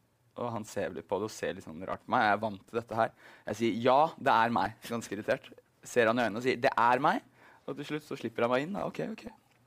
Og 0.42 0.50
han 0.52 0.66
ser 0.68 0.92
litt 0.96 1.08
på 1.08 1.20
det 1.20 1.30
og 1.30 1.32
ser 1.32 1.56
litt 1.56 1.66
sånn 1.68 1.84
rart 1.88 2.04
på 2.04 2.12
meg. 2.12 2.26
Jeg 2.26 2.36
er 2.36 2.42
vant 2.42 2.66
til 2.68 2.80
dette 2.80 2.98
her. 3.00 3.14
Jeg 3.52 3.60
sier 3.62 3.78
ja, 3.86 4.00
det 4.20 4.34
er 4.34 4.56
meg. 4.56 4.76
Ganske 4.88 5.16
irritert. 5.16 5.48
Ser 5.88 6.12
han 6.12 6.20
i 6.20 6.28
øynene 6.28 6.42
og 6.42 6.46
sier 6.46 6.62
det 6.62 6.74
er 6.74 7.02
meg. 7.04 7.24
Og 7.66 7.78
til 7.80 7.90
slutt 7.94 8.06
så 8.06 8.18
slipper 8.20 8.46
han 8.46 8.54
meg 8.54 8.68
inn. 8.68 8.78
Da. 8.78 8.86
Ok, 8.90 9.02
ok. 9.16 9.26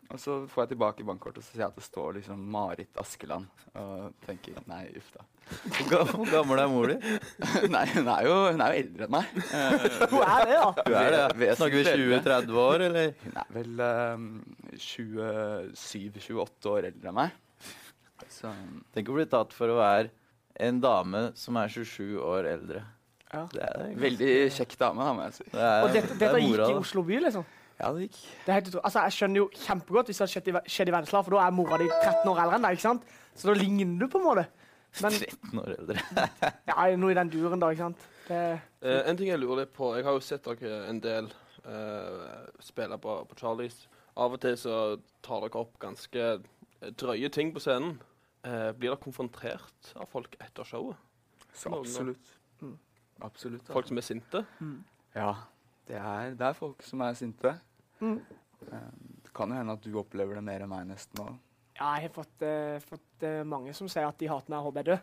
Og 0.09 0.21
så 0.23 0.35
får 0.49 0.63
jeg 0.63 0.71
tilbake 0.71 1.05
bankkortet 1.05 1.43
og 1.43 1.45
så 1.45 1.53
ser 1.53 1.63
jeg 1.67 1.69
at 1.69 1.77
det 1.77 1.85
står 1.85 2.15
liksom 2.17 2.45
Marit 2.53 3.01
Askeland. 3.01 3.49
Og 3.77 4.15
tenker 4.25 4.57
nei, 4.71 4.87
uff 4.97 5.11
da. 5.13 5.27
Hvor 5.89 6.29
gammel 6.31 6.63
er 6.63 6.71
mor 6.73 6.89
di? 6.89 6.97
nei, 7.75 7.85
hun 7.93 8.09
er, 8.09 8.23
jo, 8.25 8.37
hun 8.53 8.63
er 8.65 8.73
jo 8.73 8.81
eldre 8.85 9.09
enn 9.09 9.15
meg. 9.15 9.35
Hun 10.13 10.23
er 10.25 10.47
det, 10.49 10.57
da. 10.57 10.85
Du 10.85 10.97
er 10.97 11.11
det? 11.13 11.21
ja. 11.49 11.57
Snakker 11.61 11.77
vi 11.77 11.85
20-30 11.89 12.61
år, 12.63 12.85
eller? 12.89 13.13
Hun 13.25 13.39
er 13.43 13.53
vel 13.57 13.85
um, 13.85 14.27
27-28 14.77 16.73
år 16.73 16.89
eldre 16.91 17.13
enn 17.13 17.19
meg. 17.21 17.37
Så 18.33 18.53
Tenk 18.95 19.09
å 19.09 19.17
bli 19.17 19.29
tatt 19.31 19.55
for 19.57 19.73
å 19.73 19.79
være 19.81 20.13
en 20.69 20.81
dame 20.83 21.29
som 21.39 21.57
er 21.61 21.73
27 21.73 22.17
år 22.21 22.49
eldre. 22.57 22.85
Ja. 23.33 23.45
Det 23.53 23.65
er 23.65 23.95
veldig 24.01 24.31
kjekk 24.57 24.77
dame, 24.81 25.05
da, 25.05 25.15
må 25.17 25.27
jeg 25.27 25.39
si. 25.39 25.49
Det 25.53 25.65
er, 25.65 25.83
Og 25.85 25.95
dette, 25.95 26.13
det 26.15 26.21
dette 26.23 26.39
er 26.39 26.45
gikk 26.47 26.63
i. 26.65 26.77
Oslo 26.81 27.03
by, 27.09 27.19
liksom. 27.27 27.49
Ja, 27.79 27.91
det 27.95 28.07
gikk. 28.09 28.21
Det 28.45 28.53
er 28.53 28.57
helt 28.59 28.71
altså, 28.81 29.03
jeg 29.05 29.17
skjønner 29.19 29.43
jo 29.43 29.49
kjempegodt 29.67 30.09
hvis 30.11 30.19
det 30.21 30.25
hadde 30.25 30.35
skjedd 30.35 30.49
i, 30.49 30.55
i 30.89 30.95
Vennesla, 30.97 31.23
for 31.27 31.37
da 31.37 31.43
er 31.45 31.55
mora 31.55 31.79
di 31.81 31.91
13 31.91 32.33
år 32.33 32.41
eldre 32.45 32.59
enn 32.59 32.67
deg, 32.67 32.79
ikke 32.79 32.87
sant? 32.89 33.13
Så 33.39 33.51
da 33.51 33.59
ligner 33.59 34.01
du 34.01 34.09
på 34.11 34.23
en 34.23 34.27
måte. 34.27 34.47
Men 35.03 35.19
13 35.21 35.61
år 35.63 35.75
eldre. 35.77 36.07
ja, 36.71 36.87
noe 36.97 37.13
i 37.13 37.19
den 37.21 37.31
duren, 37.35 37.61
da, 37.63 37.71
ikke 37.75 37.91
sant? 37.91 38.09
Det, 38.29 38.41
Eh, 38.79 39.01
en 39.11 39.17
ting 39.19 39.31
jeg 39.31 39.41
lurer 39.41 39.65
litt 39.65 39.73
på 39.75 39.89
Jeg 39.97 40.05
har 40.07 40.15
jo 40.15 40.21
sett 40.23 40.45
dere 40.47 40.85
en 40.87 41.01
del 41.03 41.31
uh, 41.67 42.45
spille 42.63 42.99
på, 43.03 43.15
på 43.27 43.39
Charlies. 43.41 43.81
Av 44.19 44.35
og 44.35 44.41
til 44.43 44.55
så 44.59 44.77
tar 45.25 45.43
dere 45.45 45.63
opp 45.63 45.79
ganske 45.83 46.25
eh, 46.39 46.93
drøye 46.99 47.31
ting 47.35 47.51
på 47.55 47.63
scenen. 47.63 47.97
Uh, 48.47 48.71
blir 48.71 48.93
dere 48.93 49.03
konfrontert 49.03 49.93
av 49.99 50.07
folk 50.13 50.37
etter 50.39 50.67
showet? 50.67 50.99
Så 51.51 51.73
Noen 51.73 51.83
absolutt. 51.83 52.38
Mm. 53.19 53.27
Absolutt. 53.27 53.67
ja. 53.67 53.75
Folk 53.75 53.89
som 53.91 53.99
er 54.01 54.07
sinte? 54.07 54.45
Ja, 55.15 55.33
det 55.89 55.99
er, 55.99 56.35
det 56.39 56.47
er 56.47 56.57
folk 56.59 56.83
som 56.87 57.03
er 57.03 57.19
sinte. 57.19 57.55
Mm. 58.01 58.19
Eh, 58.69 58.89
Det 59.25 59.33
kan 59.35 59.51
jo 59.53 59.59
hende 59.59 59.75
at 59.77 59.85
du 59.85 59.99
opplever 59.99 60.39
det 60.39 60.45
mer 60.47 60.65
enn 60.65 60.71
meg 60.71 60.87
nesten 60.89 61.21
òg. 61.23 61.37
Ja, 61.79 61.93
jeg 61.99 62.09
har 62.09 62.15
fått, 62.15 62.43
uh, 62.43 62.79
fått 62.83 63.23
uh, 63.23 63.45
mange 63.47 63.75
som 63.77 63.87
sier 63.91 64.09
at 64.09 64.19
de 64.19 64.27
hater 64.27 64.51
meg 64.51 64.59
og 64.59 64.71
håper 64.71 64.81
jeg 64.83 64.89
dør. 64.89 65.03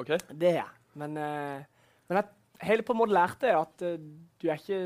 OK? 0.00 0.10
Det 0.32 0.50
har 0.50 0.56
jeg. 0.64 0.80
Men, 0.98 1.14
uh, 1.18 1.92
men 2.08 2.18
jeg 2.18 2.66
har 2.66 2.82
på 2.82 2.96
en 2.96 2.98
måte 2.98 3.14
lært 3.14 3.38
det 3.44 3.52
at 3.54 3.84
du 3.86 4.48
er 4.48 4.58
ikke 4.58 4.80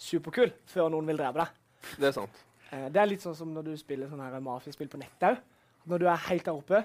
superkul 0.00 0.52
før 0.70 0.88
noen 0.92 1.08
vil 1.10 1.18
drepe 1.20 1.42
deg. 1.42 1.58
Det 2.00 2.08
er 2.08 2.14
sant. 2.16 2.40
Eh, 2.70 2.88
det 2.92 3.00
er 3.00 3.10
litt 3.10 3.24
sånn 3.24 3.36
som 3.38 3.52
når 3.54 3.68
du 3.70 3.76
spiller 3.80 4.10
sånn 4.10 4.22
her 4.22 4.38
mafiaspill 4.42 4.90
på 4.92 5.00
nettet 5.00 5.28
òg. 5.30 5.42
Når 5.86 6.02
du 6.02 6.06
er 6.10 6.24
helt 6.28 6.46
der 6.48 6.56
oppe, 6.56 6.80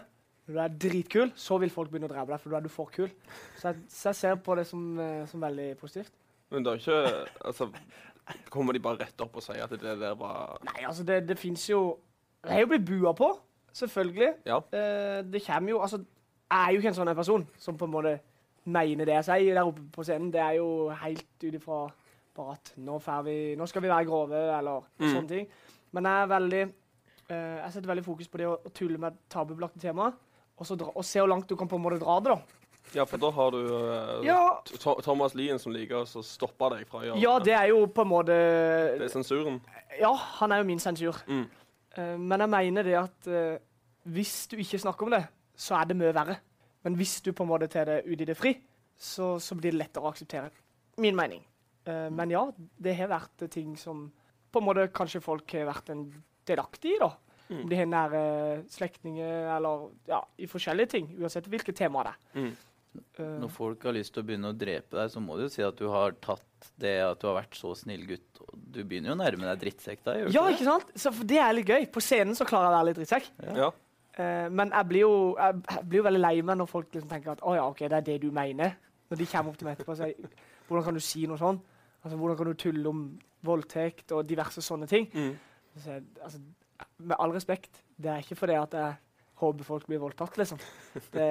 når 0.47 0.53
du 0.53 0.59
er 0.63 0.77
dritkul, 0.89 1.31
så 1.35 1.57
vil 1.61 1.69
folk 1.69 1.89
begynne 1.91 2.09
å 2.09 2.13
drepe 2.13 2.31
deg, 2.33 2.39
for 2.41 2.49
da 2.49 2.57
er 2.57 2.65
du 2.65 2.69
for 2.73 2.89
kul. 2.91 3.09
Så 3.59 3.67
jeg, 3.71 3.83
så 3.93 4.09
jeg 4.09 4.15
ser 4.21 4.35
på 4.43 4.55
det 4.57 4.65
som, 4.67 4.85
eh, 4.99 5.25
som 5.29 5.41
veldig 5.43 5.67
positivt. 5.79 6.11
Men 6.51 6.63
det 6.65 6.71
er 6.73 6.81
ikke 6.81 7.27
Altså, 7.47 7.69
kommer 8.49 8.73
de 8.73 8.79
bare 8.83 8.99
rett 9.05 9.21
opp 9.23 9.35
og 9.39 9.43
sier 9.45 9.63
at 9.63 9.69
det 9.71 9.93
der 10.01 10.15
var 10.19 10.57
Nei, 10.67 10.83
altså, 10.85 11.03
det, 11.07 11.21
det 11.29 11.37
fins 11.39 11.63
jo 11.69 11.97
Jeg 12.43 12.57
er 12.57 12.59
jo 12.65 12.67
blitt 12.73 12.85
bua 12.89 13.13
på, 13.15 13.29
selvfølgelig. 13.73 14.33
Ja. 14.45 14.57
Eh, 14.73 15.21
det 15.31 15.43
kommer 15.45 15.69
jo 15.71 15.79
Altså, 15.85 16.01
jeg 16.51 16.65
er 16.67 16.71
jo 16.75 16.81
ikke 16.81 16.91
en 16.91 16.97
sånn 16.99 17.15
person 17.15 17.47
som 17.57 17.77
på 17.79 17.87
en 17.87 17.93
måte 17.93 18.17
mener 18.65 19.05
det 19.07 19.15
jeg 19.15 19.25
sier 19.29 19.55
der 19.55 19.65
oppe 19.65 19.81
på 19.95 20.03
scenen. 20.05 20.31
Det 20.33 20.41
er 20.43 20.57
jo 20.59 20.89
helt 21.01 21.23
ut 21.45 21.55
ifra 21.57 21.77
bare 22.35 22.53
at 22.57 22.73
nå, 22.77 22.97
vi, 23.25 23.37
nå 23.57 23.65
skal 23.67 23.81
vi 23.81 23.89
være 23.89 24.05
grove, 24.05 24.41
eller 24.57 24.83
Mm. 24.99 25.07
sånne 25.15 25.27
ting. 25.31 25.47
Men 25.93 26.05
jeg 26.05 26.21
er 26.23 26.27
veldig 26.27 26.61
eh, 27.29 27.57
Jeg 27.63 27.71
setter 27.73 27.87
veldig 27.93 28.05
fokus 28.05 28.27
på 28.27 28.37
det 28.37 28.47
å, 28.47 28.57
å 28.65 28.69
tulle 28.75 28.97
med 28.99 29.17
tabubelagte 29.29 29.79
temaer. 29.79 30.13
Og, 30.59 30.67
så 30.67 30.77
dra, 30.77 30.91
og 30.93 31.05
se 31.07 31.21
hvor 31.21 31.29
langt 31.31 31.49
du 31.49 31.55
kan 31.57 31.69
på 31.69 31.77
en 31.79 31.83
måte 31.83 32.01
dra 32.01 32.17
det, 32.21 32.35
da. 32.35 32.61
Ja, 32.91 33.05
for 33.07 33.21
da 33.21 33.29
har 33.31 33.51
du 33.53 33.59
uh, 33.71 34.25
Ja, 34.25 34.63
Thomas 35.03 35.35
Lien 35.37 35.59
som 35.61 35.71
liker 35.71 36.01
å 36.01 36.23
stoppe 36.25 36.71
deg 36.73 36.87
fra 36.89 36.99
å 36.99 37.05
gjøre 37.05 37.21
ja 37.21 37.35
det 37.39 37.53
er 37.55 37.69
jo 37.71 37.85
på 37.87 38.03
en 38.03 38.09
måte 38.09 38.35
Det 38.35 39.05
er 39.05 39.13
sensuren. 39.13 39.61
Ja, 39.99 40.11
han 40.41 40.51
er 40.51 40.61
jo 40.61 40.67
min 40.67 40.81
sensur. 40.81 41.19
Mm. 41.27 41.45
Uh, 41.95 42.17
men 42.17 42.43
jeg 42.43 42.51
mener 42.55 42.87
det 42.87 42.97
at 42.99 43.29
uh, 43.31 43.61
hvis 44.11 44.33
du 44.51 44.57
ikke 44.59 44.81
snakker 44.81 45.07
om 45.07 45.15
det, 45.15 45.21
så 45.55 45.77
er 45.79 45.87
det 45.87 45.99
mye 45.99 46.13
verre. 46.15 46.39
Men 46.81 46.97
hvis 46.99 47.19
du 47.23 47.31
på 47.37 47.45
en 47.45 47.51
måte 47.51 47.69
tar 47.71 47.87
det 47.87 48.01
ut 48.09 48.23
i 48.23 48.27
det 48.27 48.35
fri, 48.35 48.55
så, 48.97 49.35
så 49.39 49.55
blir 49.55 49.71
det 49.71 49.83
lettere 49.83 50.07
å 50.07 50.11
akseptere. 50.11 50.49
Min 51.01 51.15
mening. 51.17 51.43
Men 51.85 52.33
ja, 52.33 52.41
det 52.81 52.95
har 52.97 53.11
vært 53.11 53.43
ting 53.53 53.75
som 53.77 54.07
på 54.49 54.61
en 54.61 54.65
måte 54.65 54.87
kanskje 54.93 55.21
folk 55.21 55.53
har 55.53 55.69
vært 55.69 55.91
en 55.93 56.01
delaktig 56.49 56.95
i, 56.95 56.99
da. 57.01 57.11
Mm. 57.51 57.61
Om 57.61 57.69
de 57.69 57.77
har 57.77 57.87
nære 57.91 58.19
slektninger 58.71 59.49
eller 59.57 59.87
ja, 60.07 60.21
i 60.39 60.47
forskjellige 60.47 60.93
ting. 60.95 61.09
Uansett 61.19 61.49
hvilket 61.51 61.75
tema 61.75 62.05
det 62.07 62.13
er. 62.13 62.21
Mm. 62.39 62.51
Eh, 63.19 63.35
Når 63.43 63.51
folk 63.51 63.83
har 63.87 63.95
lyst 63.95 64.13
til 64.15 64.23
å 64.23 64.27
begynne 64.27 64.51
å 64.51 64.57
drepe 64.57 64.97
deg, 64.97 65.11
så 65.11 65.21
må 65.23 65.37
du 65.37 65.45
jo 65.45 65.51
si 65.51 65.63
at 65.63 65.77
du 65.79 65.85
har 65.91 66.15
tatt 66.23 66.71
det 66.79 66.97
at 67.05 67.21
du 67.21 67.27
har 67.29 67.37
vært 67.41 67.55
så 67.59 67.73
snill 67.77 68.03
gutt. 68.09 68.41
og 68.43 68.55
Du 68.55 68.81
begynner 68.83 69.11
jo 69.11 69.17
å 69.17 69.21
nærme 69.21 69.47
deg 69.49 69.63
drittsekk 69.65 70.03
da, 70.07 70.17
gjør 70.17 70.31
ja, 70.33 70.43
ikke 70.47 70.57
ikke 70.57 70.67
sant? 70.69 70.93
Så 71.03 71.13
for 71.15 71.31
det 71.31 71.39
er 71.43 71.55
litt 71.55 71.71
gøy. 71.71 71.87
På 71.91 72.03
scenen 72.03 72.37
så 72.37 72.47
klarer 72.47 72.69
jeg 72.69 72.73
å 72.73 72.77
være 72.79 72.89
litt 72.89 73.01
drittsekk. 73.01 73.31
Ja. 73.47 73.57
Ja. 73.65 73.71
Eh, 74.19 74.47
men 74.51 74.73
jeg 74.75 74.89
blir, 74.91 75.05
jo, 75.05 75.13
jeg, 75.39 75.61
jeg 75.71 75.89
blir 75.91 76.01
jo 76.01 76.07
veldig 76.09 76.23
lei 76.23 76.33
meg 76.51 76.59
når 76.59 76.71
folk 76.71 76.95
liksom 76.95 77.11
tenker 77.11 77.35
at 77.35 77.43
å 77.47 77.55
ja, 77.55 77.67
ok, 77.71 77.85
det 77.87 77.99
er 78.01 78.07
det 78.11 78.17
du 78.23 78.31
mener. 78.35 78.75
Når 79.11 79.19
de 79.19 79.27
kommer 79.27 79.51
opp 79.51 79.59
til 79.59 79.67
meg 79.67 79.77
etterpå 79.77 79.95
og 79.95 80.01
sier 80.01 80.33
hvordan 80.71 80.85
kan 80.87 80.95
du 80.95 81.03
si 81.03 81.25
noe 81.27 81.39
sånn? 81.39 81.57
Altså, 82.01 82.17
Hvordan 82.17 82.37
kan 82.39 82.47
du 82.47 82.53
tulle 82.57 82.89
om 82.89 83.01
voldtekt 83.45 84.13
og 84.15 84.25
diverse 84.25 84.63
sånne 84.65 84.87
ting? 84.89 85.07
Mm. 85.13 85.33
Så 85.77 85.91
jeg, 85.93 86.03
altså, 86.23 86.39
med 86.99 87.15
all 87.19 87.31
respekt, 87.35 87.81
det 87.97 88.11
er 88.11 88.21
ikke 88.23 88.35
fordi 88.39 88.55
at 88.59 88.73
jeg 88.77 88.95
håper 89.41 89.63
folk 89.65 89.87
blir 89.89 89.99
voldtatt, 90.03 90.37
liksom. 90.37 90.59
Det, 91.11 91.27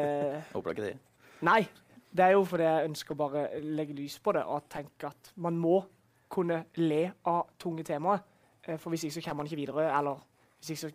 Håper 0.55 0.73
du 0.75 0.75
ikke 0.83 0.89
det. 0.91 0.99
nei. 1.47 1.63
Det 2.11 2.25
er 2.25 2.33
jo 2.35 2.41
fordi 2.43 2.65
jeg 2.67 2.89
ønsker 2.89 3.15
å 3.15 3.19
bare 3.21 3.43
legge 3.63 3.95
lys 3.95 4.17
på 4.19 4.33
det 4.35 4.41
og 4.51 4.65
tenke 4.69 5.07
at 5.13 5.29
man 5.39 5.55
må 5.63 5.77
kunne 6.31 6.65
le 6.83 7.05
av 7.31 7.53
tunge 7.63 7.85
temaer. 7.87 8.19
Eh, 8.67 8.77
For 8.83 8.91
hvis 8.91 9.05
ikke 9.07 9.15
så 9.21 9.23
kommer 9.29 9.45
man 9.45 9.47
ikke 9.47 9.61
videre, 9.61 9.85
eller 9.95 10.19
hvis 10.59 10.73
ikke 10.75 10.89
så 10.89 10.91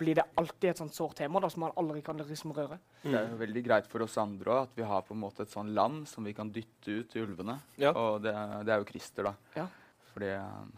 blir 0.00 0.14
det 0.20 0.24
alltid 0.38 0.68
et 0.70 0.78
sånt 0.80 0.94
sårt 0.94 1.16
tema 1.18 1.40
da, 1.42 1.50
som 1.50 1.64
man 1.66 1.74
aldri 1.76 2.00
kan 2.06 2.16
liksom 2.22 2.54
røre. 2.56 2.78
Det 3.02 3.12
er 3.18 3.26
jo 3.32 3.40
veldig 3.42 3.62
greit 3.66 3.90
for 3.90 4.06
oss 4.06 4.14
andre 4.22 4.54
også, 4.54 4.70
at 4.70 4.78
vi 4.78 4.86
har 4.92 5.02
på 5.04 5.12
en 5.16 5.20
måte 5.26 5.42
et 5.44 5.50
sånn 5.52 5.74
land 5.76 6.06
som 6.08 6.24
vi 6.24 6.32
kan 6.38 6.48
dytte 6.54 6.94
ut 7.02 7.10
til 7.12 7.26
ulvene. 7.26 7.58
Ja. 7.82 7.90
Og 7.92 8.22
det, 8.24 8.30
er- 8.32 8.62
det 8.64 8.72
er 8.76 8.78
jo 8.84 8.88
Christer, 8.92 9.26
da. 9.26 9.34
Ja. 9.58 9.66
Fordi 10.14 10.30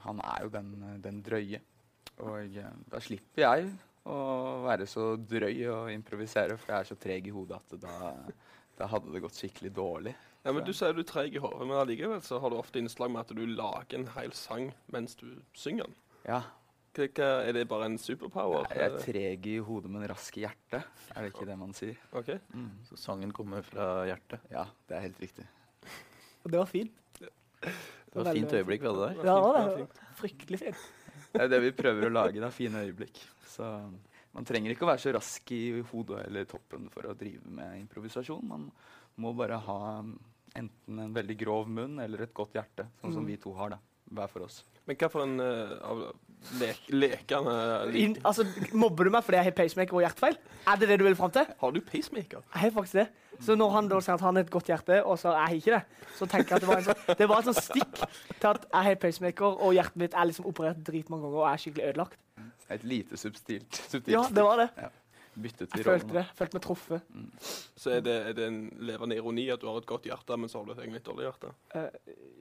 han 0.09 0.25
er 0.25 0.43
jo 0.49 0.51
den, 0.57 0.73
den 1.05 1.21
drøye. 1.23 1.61
Og 2.21 2.39
eh, 2.59 2.75
da 2.93 3.01
slipper 3.01 3.43
jeg 3.47 3.71
å 4.05 4.17
være 4.67 4.87
så 4.91 5.13
drøy 5.17 5.63
og 5.71 5.91
improvisere, 5.93 6.57
for 6.59 6.73
jeg 6.75 6.81
er 6.85 6.89
så 6.91 6.97
treg 6.99 7.27
i 7.31 7.35
hodet 7.35 7.61
at 7.61 7.77
da, 7.83 8.13
da 8.79 8.89
hadde 8.91 9.13
det 9.15 9.23
gått 9.23 9.39
skikkelig 9.39 9.71
dårlig. 9.77 10.15
ja, 10.45 10.53
men 10.53 10.65
Du 10.67 10.73
sier 10.75 10.93
du 10.93 11.01
er 11.05 11.07
treg 11.09 11.35
i 11.39 11.43
hodet, 11.43 11.67
men 11.69 11.77
allikevel 11.79 12.23
så 12.27 12.41
har 12.43 12.51
du 12.51 12.57
ofte 12.59 12.79
innslag 12.83 13.11
med 13.15 13.21
at 13.23 13.31
du 13.37 13.45
lager 13.47 13.99
en 14.01 14.09
hel 14.17 14.33
sang 14.35 14.73
mens 14.93 15.15
du 15.21 15.29
synger 15.55 15.87
den. 15.87 15.95
Ja, 16.27 16.41
Hva, 16.93 17.07
er 17.47 17.53
det 17.57 17.63
bare 17.71 17.87
en 17.89 17.97
superpower? 17.99 18.67
jeg 18.69 18.91
er 18.91 18.99
treg 19.01 19.47
i 19.49 19.55
hodet, 19.65 19.91
men 19.91 20.05
rask 20.11 20.37
i 20.37 20.43
hjertet. 20.45 20.83
Er 21.15 21.23
det 21.25 21.31
ikke 21.33 21.47
det 21.49 21.57
man 21.59 21.73
sier? 21.73 21.97
OK. 22.13 22.35
Mm. 22.53 22.67
Så 22.91 22.99
sangen 23.01 23.33
kommer 23.33 23.63
fra 23.65 24.03
hjertet. 24.11 24.43
Ja, 24.53 24.67
det 24.91 24.99
er 24.99 25.07
helt 25.07 25.23
riktig. 25.23 25.47
Og 26.43 26.51
det 26.53 26.59
var 26.59 26.67
fint. 26.69 26.99
Det 27.23 28.19
var 28.19 28.29
et 28.29 28.37
fint 28.43 28.53
øyeblikk 28.59 28.83
vi 28.83 28.91
hadde 28.91 29.07
der. 29.07 29.23
Ja, 29.25 29.39
det 29.39 29.47
var 29.47 29.71
var 29.79 30.11
fryktelig 30.19 30.59
fint. 30.67 30.83
Det 31.33 31.41
er 31.41 31.49
det 31.49 31.61
vi 31.65 31.71
prøver 31.73 32.09
å 32.09 32.13
lage, 32.13 32.41
da. 32.41 32.51
Fine 32.51 32.83
øyeblikk. 32.87 33.21
Så 33.49 33.65
man 34.35 34.45
trenger 34.49 34.73
ikke 34.75 34.85
å 34.87 34.91
være 34.93 35.01
så 35.01 35.13
rask 35.17 35.53
i 35.53 35.81
hodet 35.93 36.27
eller 36.27 36.45
toppen 36.49 36.89
for 36.93 37.09
å 37.09 37.15
drive 37.17 37.45
med 37.49 37.79
improvisasjon. 37.81 38.45
Man 38.49 38.71
må 39.21 39.33
bare 39.37 39.59
ha 39.61 40.03
enten 40.55 40.99
en 41.01 41.15
veldig 41.17 41.37
grov 41.41 41.69
munn 41.73 41.99
eller 42.05 42.23
et 42.27 42.35
godt 42.37 42.53
hjerte, 42.59 42.87
sånn 43.01 43.13
som 43.15 43.25
Mm. 43.25 43.27
vi 43.33 43.37
to 43.41 43.53
har, 43.57 43.71
da. 43.71 43.79
Hver 44.13 44.31
for 44.31 44.47
oss. 44.47 44.63
Men 44.89 44.99
hva 44.99 45.09
for 45.13 45.25
en 45.25 45.41
uh, 45.41 45.75
av 45.87 46.01
lek 46.59 46.89
lekende 46.91 47.53
Inn, 47.95 48.17
altså, 48.27 48.45
mobber 48.75 49.07
du 49.07 49.13
meg 49.15 49.23
fordi 49.23 49.39
jeg 49.39 49.47
har 49.47 49.55
pacemaker 49.57 49.99
og 49.99 50.03
hjertefeil? 50.03 50.39
Er 50.69 50.81
det 50.81 50.89
det 50.91 50.97
du 50.99 51.05
vil 51.07 51.17
fram 51.19 51.31
til? 51.35 51.53
Har 51.61 51.75
du 51.75 51.79
pacemaker? 51.87 52.43
Jeg 52.43 52.65
har 52.65 52.73
faktisk 52.75 52.99
det. 52.99 53.07
Så 53.43 53.55
når 53.59 53.71
han 53.77 53.91
da 53.91 54.01
sier 54.03 54.19
at 54.19 54.25
han 54.27 54.39
har 54.39 54.47
et 54.47 54.51
godt 54.53 54.71
hjerte, 54.71 54.99
og 55.07 55.19
så 55.23 55.37
er 55.37 55.55
jeg 55.55 55.63
ikke 55.63 55.79
det, 55.79 56.09
så 56.19 56.27
tenker 56.31 56.55
jeg 56.55 56.59
at 56.59 56.65
det 56.65 56.71
var, 56.71 56.83
en 56.83 56.89
sånn, 56.89 57.15
det 57.19 57.29
var 57.31 57.43
et 57.43 57.49
sånt 57.51 57.63
stikk 57.63 58.03
til 58.03 58.49
at 58.51 58.67
jeg 58.67 58.89
har 58.89 58.99
pacemaker, 59.07 59.57
og 59.63 59.77
hjertet 59.79 60.03
mitt 60.03 60.19
er 60.19 60.29
liksom 60.31 60.51
operert 60.51 60.83
dritmange 60.87 61.27
ganger 61.27 61.45
og 61.45 61.49
er 61.51 61.63
skikkelig 61.63 61.89
ødelagt. 61.93 62.19
Et 62.73 62.85
lite 62.89 63.19
subtilt. 63.21 63.81
subtilt 63.87 64.15
Ja, 64.15 64.27
det 64.31 64.45
var 64.47 64.63
det. 64.63 64.91
Bytte 65.35 65.67
til 65.67 65.81
Jeg 65.81 65.87
følte 65.87 66.17
det. 66.19 66.25
Følte 66.39 66.59
meg 66.59 66.65
truffet. 66.67 67.07
Så 67.79 67.95
er 67.97 68.05
det, 68.05 68.17
er 68.31 68.37
det 68.37 68.49
en 68.49 68.61
levende 68.85 69.17
ironi 69.17 69.47
at 69.55 69.63
du 69.63 69.69
har 69.71 69.81
et 69.81 69.89
godt 69.89 70.09
hjerte, 70.09 70.37
men 70.37 70.53
så 70.53 70.61
har 70.61 70.69
du 70.69 70.75
et 70.75 70.83
egentlig 70.85 71.05
dårlig 71.07 71.29
hjerte? 71.29 71.53
Uh, 71.75 71.89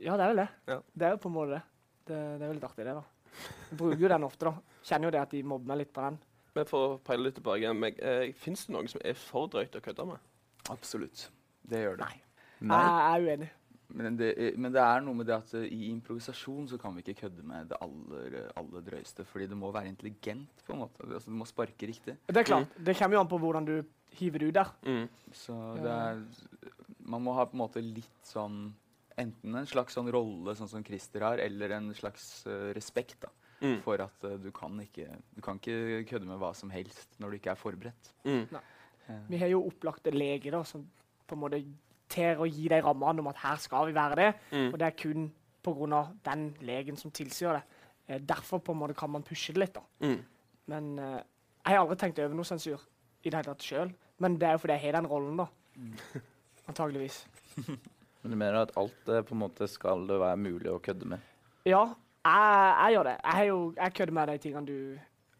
ja, 0.01 0.17
det 0.17 0.25
er 0.25 0.33
vel 0.33 0.43
det. 0.43 0.49
Ja. 0.73 0.79
Det 0.93 1.07
er 1.07 1.15
jo 1.15 1.21
på 1.23 1.31
en 1.31 1.37
måte 1.37 1.55
det. 1.55 1.61
Det, 2.09 2.19
det 2.41 2.47
er 2.47 2.57
litt 2.57 2.67
artig, 2.67 2.87
det, 2.87 2.97
da. 2.97 3.47
Jeg 3.69 3.79
bruker 3.79 4.03
jo 4.03 4.11
den 4.11 4.27
ofte, 4.27 4.49
da. 4.49 4.81
Kjenner 4.89 5.07
jo 5.07 5.15
det 5.15 5.21
at 5.21 5.37
de 5.37 5.43
mobber 5.47 5.71
meg 5.71 5.83
litt 5.83 5.93
på 5.95 6.03
den. 6.03 6.19
Men 6.57 6.67
for 6.67 6.87
å 6.87 6.97
peile 7.05 7.29
litt 7.29 7.37
tilbake 7.39 7.63
igjen, 7.63 7.85
eh, 8.03 8.33
Fins 8.35 8.65
det 8.67 8.75
noe 8.75 8.89
som 8.91 9.03
er 9.07 9.15
for 9.15 9.47
drøyt 9.51 9.77
å 9.77 9.83
kødde 9.83 10.07
med? 10.09 10.27
Absolutt. 10.73 11.29
Det 11.71 11.79
gjør 11.85 12.01
det. 12.01 12.09
Nei. 12.09 12.81
Jeg 12.81 13.13
er 13.13 13.27
uenig. 13.29 13.49
Men 13.93 14.17
det, 14.17 14.31
men 14.57 14.71
det 14.73 14.81
er 14.81 15.01
noe 15.03 15.17
med 15.19 15.27
det 15.27 15.35
at 15.35 15.53
eh, 15.59 15.65
i 15.71 15.89
improvisasjon 15.91 16.67
så 16.71 16.77
kan 16.81 16.93
vi 16.95 17.03
ikke 17.03 17.21
kødde 17.25 17.43
med 17.47 17.71
det 17.71 17.77
aller, 17.81 18.37
aller 18.59 18.85
drøyeste. 18.85 19.25
Fordi 19.27 19.47
det 19.51 19.57
må 19.57 19.71
være 19.75 19.91
intelligent, 19.91 20.63
på 20.67 20.73
en 20.75 20.83
måte. 20.85 21.03
Altså, 21.07 21.31
du 21.31 21.35
må 21.39 21.47
sparke 21.49 21.89
riktig. 21.89 22.15
Det 22.27 22.37
er 22.43 22.47
klart. 22.47 22.77
Det 22.77 22.95
kommer 22.99 23.17
jo 23.19 23.23
an 23.25 23.31
på 23.31 23.39
hvordan 23.41 23.67
du 23.67 23.75
hiver 24.19 24.39
det 24.43 24.51
ut 24.51 24.57
der. 24.59 24.71
Mm. 24.85 25.09
Så 25.33 25.57
det 25.81 25.91
er 25.91 26.23
Man 27.11 27.23
må 27.25 27.33
ha 27.33 27.45
på 27.49 27.55
en 27.57 27.63
måte 27.65 27.81
litt 27.83 28.23
sånn 28.27 28.73
Enten 29.19 29.55
en 29.59 29.67
slags 29.67 29.93
sånn 29.97 30.07
rolle, 30.09 30.53
sånn 30.55 30.69
som 30.71 30.83
Christer 30.87 31.21
har, 31.25 31.41
eller 31.43 31.73
en 31.75 31.89
slags 31.93 32.45
uh, 32.47 32.71
respekt 32.73 33.19
da, 33.27 33.31
Mm. 33.61 33.75
for 33.83 34.01
at 34.01 34.23
uh, 34.25 34.37
du 34.41 34.47
kan 34.55 34.73
ikke 34.81 35.05
Du 35.35 35.41
kan 35.45 35.59
ikke 35.59 36.05
kødde 36.09 36.25
med 36.25 36.39
hva 36.41 36.49
som 36.57 36.71
helst 36.73 37.19
når 37.21 37.29
du 37.29 37.37
ikke 37.37 37.51
er 37.51 37.59
forberedt. 37.59 38.07
Mm. 38.25 38.47
Eh, 38.55 39.19
Vi 39.29 39.37
har 39.37 39.51
jo 39.51 39.59
opplagte 39.67 40.09
leger 40.15 40.55
da, 40.55 40.63
som 40.63 40.87
på 41.27 41.35
en 41.35 41.41
måte 41.43 41.59
ter 42.11 42.41
å 42.41 42.47
gi 42.49 42.67
de 42.71 42.81
rammene 42.83 43.23
om 43.23 43.29
at 43.31 43.39
her 43.43 43.61
skal 43.63 43.87
vi 43.89 43.95
være 43.95 44.19
det. 44.19 44.29
Mm. 44.51 44.67
Og 44.71 44.79
det 44.79 44.87
er 44.87 44.97
kun 44.99 45.29
pga. 45.63 46.01
den 46.25 46.55
legen 46.61 46.97
som 46.97 47.11
tilsier 47.11 47.59
det. 47.59 47.63
Eh, 48.07 48.19
derfor 48.19 48.59
på 48.59 48.73
en 48.73 48.81
måte 48.81 48.97
kan 48.97 49.09
man 49.09 49.23
pushe 49.23 49.53
det 49.53 49.59
litt. 49.59 49.75
da. 49.75 49.81
Mm. 50.05 50.19
Men 50.67 50.99
eh, 50.99 51.21
jeg 51.65 51.75
har 51.75 51.83
aldri 51.83 51.97
tenkt 51.97 52.19
over 52.19 52.35
noe 52.35 52.45
sensur 52.47 52.81
i 53.23 53.29
det 53.29 53.37
hele 53.37 53.49
tatt 53.49 53.65
sjøl. 53.65 53.93
Men 54.21 54.37
det 54.37 54.47
er 54.47 54.57
jo 54.57 54.63
fordi 54.63 54.77
jeg 54.77 54.85
har 54.85 54.99
den 54.99 55.09
rollen, 55.09 55.37
da. 55.37 55.47
Antageligvis. 56.69 57.25
Men 58.21 58.33
du 58.33 58.37
mener 58.37 58.61
at 58.61 58.73
alt 58.77 59.09
eh, 59.09 59.23
på 59.25 59.33
en 59.35 59.41
måte 59.41 59.67
skal 59.69 60.05
det 60.09 60.19
være 60.21 60.37
mulig 60.37 60.69
å 60.69 60.81
kødde 60.83 61.07
med? 61.09 61.29
Ja, 61.65 61.85
jeg, 62.21 62.73
jeg 62.77 62.95
gjør 62.95 63.07
det. 63.09 63.15
Jeg, 63.25 63.47
jo, 63.49 63.61
jeg 63.77 63.93
kødder 63.97 64.17
med 64.17 64.29
de 64.29 64.37
tingene 64.43 64.67
du 64.67 64.77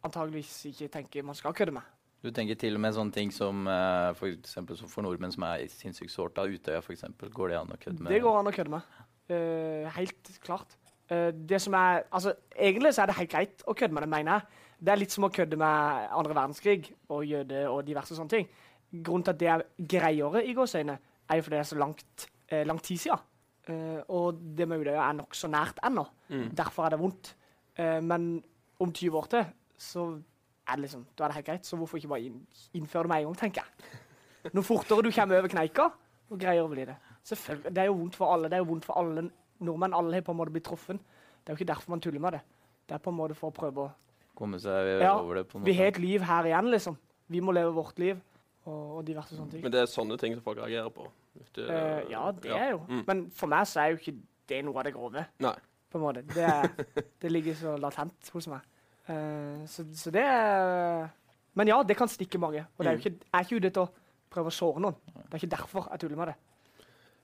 antageligvis 0.02 0.54
ikke 0.72 0.90
tenker 0.96 1.26
man 1.26 1.38
skal 1.38 1.54
kødde 1.58 1.76
med. 1.78 1.90
Du 2.22 2.30
tenker 2.30 2.58
til 2.60 2.78
og 2.78 2.84
med 2.84 2.94
sånne 2.94 3.16
ting 3.16 3.32
som 3.34 3.66
eh, 3.70 4.12
for 4.18 4.30
eksempel 4.30 4.78
så 4.78 4.90
for 4.90 5.06
nordmenn 5.06 5.34
som 5.34 5.46
er 5.48 5.64
sinnssykt 5.74 6.14
sårt 6.14 6.38
av 6.38 6.52
Utøya, 6.54 6.82
f.eks. 6.84 7.08
Går 7.34 7.50
det 7.50 7.58
an 7.58 7.74
å 7.74 7.80
kødde 7.82 8.04
med? 8.04 8.14
Det 8.14 8.22
går 8.22 8.38
an 8.38 8.50
å 8.52 8.54
kødde 8.54 8.74
med. 8.76 8.92
Uh, 9.32 9.88
helt 9.96 10.30
klart. 10.44 10.76
Uh, 11.10 11.32
det 11.34 11.62
som 11.64 11.74
er, 11.78 12.04
altså, 12.14 12.36
egentlig 12.54 12.92
så 12.94 13.04
er 13.04 13.10
det 13.10 13.18
helt 13.18 13.32
greit 13.32 13.66
å 13.66 13.76
kødde 13.78 13.98
med 13.98 14.06
det, 14.06 14.12
mener 14.14 14.38
jeg. 14.38 14.68
Det 14.82 14.94
er 14.94 15.02
litt 15.02 15.16
som 15.16 15.26
å 15.26 15.32
kødde 15.34 15.58
med 15.62 16.06
andre 16.20 16.38
verdenskrig 16.38 16.92
og 17.14 17.26
jøde 17.26 17.64
og 17.72 17.82
diverse 17.90 18.18
sånne 18.18 18.36
ting. 18.36 18.50
Grunnen 18.92 19.26
til 19.26 19.34
at 19.34 19.42
det 19.42 19.50
er 19.50 19.66
greiere 19.96 20.46
i 20.46 20.54
gåseøyne, 20.58 20.98
er 21.32 21.40
jo 21.40 21.46
fordi 21.48 21.58
det 21.58 21.64
er 21.64 21.72
så 21.72 21.82
langt, 21.82 22.28
uh, 22.54 22.64
lang 22.70 22.82
tid 22.86 23.02
siden. 23.02 23.28
Eh, 23.70 24.00
og 24.10 24.40
det 24.58 24.66
med 24.68 24.82
Utøya 24.82 25.04
er 25.06 25.18
nokså 25.20 25.50
nært 25.54 25.78
ennå. 25.86 26.04
Mm. 26.34 26.48
Derfor 26.58 26.86
er 26.86 26.94
det 26.94 27.02
vondt. 27.02 27.36
Men 27.78 28.26
om 28.84 28.90
20 28.92 29.18
år 29.18 29.28
til 29.32 29.46
så 29.80 30.02
er 30.68 30.76
det 30.76 30.82
liksom, 30.86 31.06
da 31.18 31.24
er 31.24 31.28
det 31.28 31.36
helt 31.36 31.46
greit. 31.46 31.66
Så 31.66 31.78
hvorfor 31.78 31.98
ikke 31.98 32.08
bare 32.14 32.22
inn, 32.28 32.40
innføre 32.74 33.04
det 33.04 33.10
med 33.10 33.18
en 33.18 33.24
gang, 33.32 33.38
tenker 33.38 33.62
jeg. 33.64 34.54
Noe 34.54 34.64
fortere 34.64 35.04
du 35.04 35.12
kommer 35.12 35.38
over 35.40 35.48
kneika, 35.52 35.90
og 36.32 36.40
greier 36.40 36.68
blir 36.72 36.86
det. 36.86 36.96
Selvfølgelig, 37.24 37.74
Det 37.76 37.78
er 37.78 37.86
jo 37.92 37.94
vondt 37.94 38.16
for 38.16 38.34
alle. 38.34 38.50
Det 38.50 38.54
er 38.54 38.64
jo 38.64 38.70
vondt 38.72 38.86
for 38.86 38.98
alle 38.98 39.30
nordmenn. 39.60 39.94
Alle 39.94 40.14
har 40.14 40.22
på 40.22 40.32
en 40.32 40.38
måte 40.38 40.52
blitt 40.52 40.64
truffet. 40.66 40.98
Det 40.98 41.50
er 41.50 41.54
jo 41.54 41.60
ikke 41.64 41.74
derfor 41.74 41.90
man 41.90 42.02
tuller 42.02 42.20
med 42.20 42.32
det. 42.32 42.42
Det 42.88 42.96
er 42.96 42.98
på 43.04 43.10
en 43.10 43.18
måte 43.18 43.36
for 43.36 43.52
å 43.52 43.54
prøve 43.54 43.88
å 43.88 43.92
Komme 44.36 44.58
seg 44.60 45.02
Ja, 45.04 45.20
over 45.20 45.36
det 45.36 45.48
på 45.50 45.58
en 45.60 45.64
Vi 45.66 45.72
måte. 45.72 45.78
har 45.78 45.88
et 45.92 45.98
liv 46.00 46.22
her 46.22 46.44
igjen, 46.46 46.72
liksom. 46.72 46.96
Vi 47.30 47.40
må 47.42 47.52
leve 47.54 47.74
vårt 47.76 48.00
liv. 48.00 48.20
Og, 48.66 48.98
og 48.98 49.06
diverse 49.06 49.36
sånne 49.36 49.52
ting. 49.52 49.62
Men 49.64 49.72
det 49.72 49.82
er 49.82 49.86
sånne 49.90 50.18
ting 50.18 50.34
som 50.36 50.42
folk 50.44 50.58
reagerer 50.58 50.90
på. 50.90 51.08
Det- 51.54 51.70
Eh, 51.70 52.10
ja, 52.12 52.32
det 52.32 52.52
er 52.52 52.70
jo. 52.72 52.80
Mm. 52.90 53.04
Men 53.08 53.30
for 53.32 53.48
meg 53.48 53.66
så 53.68 53.82
er 53.82 53.90
jo 53.92 53.98
ikke 53.98 54.16
det 54.48 54.64
noe 54.66 54.78
av 54.78 54.84
det 54.84 54.94
grove. 54.94 55.26
Nei. 55.40 55.54
På 55.92 55.98
en 55.98 56.02
måte. 56.04 56.22
Det, 56.28 56.44
er, 56.44 56.70
det 57.22 57.32
ligger 57.32 57.54
så 57.56 57.76
latent 57.78 58.30
hos 58.34 58.48
meg. 58.48 58.62
Eh, 59.12 59.64
så, 59.68 59.86
så 59.98 60.14
det 60.14 60.24
er 60.24 61.10
Men 61.54 61.68
ja, 61.68 61.82
det 61.84 61.98
kan 62.00 62.08
stikke 62.08 62.40
mange. 62.40 62.64
Og 62.78 62.86
det 62.86 62.92
er 62.92 62.96
jo 62.96 63.04
ikke, 63.04 63.18
jeg 63.26 63.40
er 63.40 63.48
ikke 63.48 63.60
ute 63.60 63.74
til 63.76 63.84
å 63.84 63.90
prøve 64.32 64.52
å 64.52 64.56
såre 64.56 64.84
noen. 64.84 64.96
Det 65.12 65.34
er 65.34 65.42
ikke 65.42 65.56
derfor 65.58 65.90
jeg 65.92 66.04
tuller 66.04 66.22
med 66.22 66.32
det. 66.32 66.38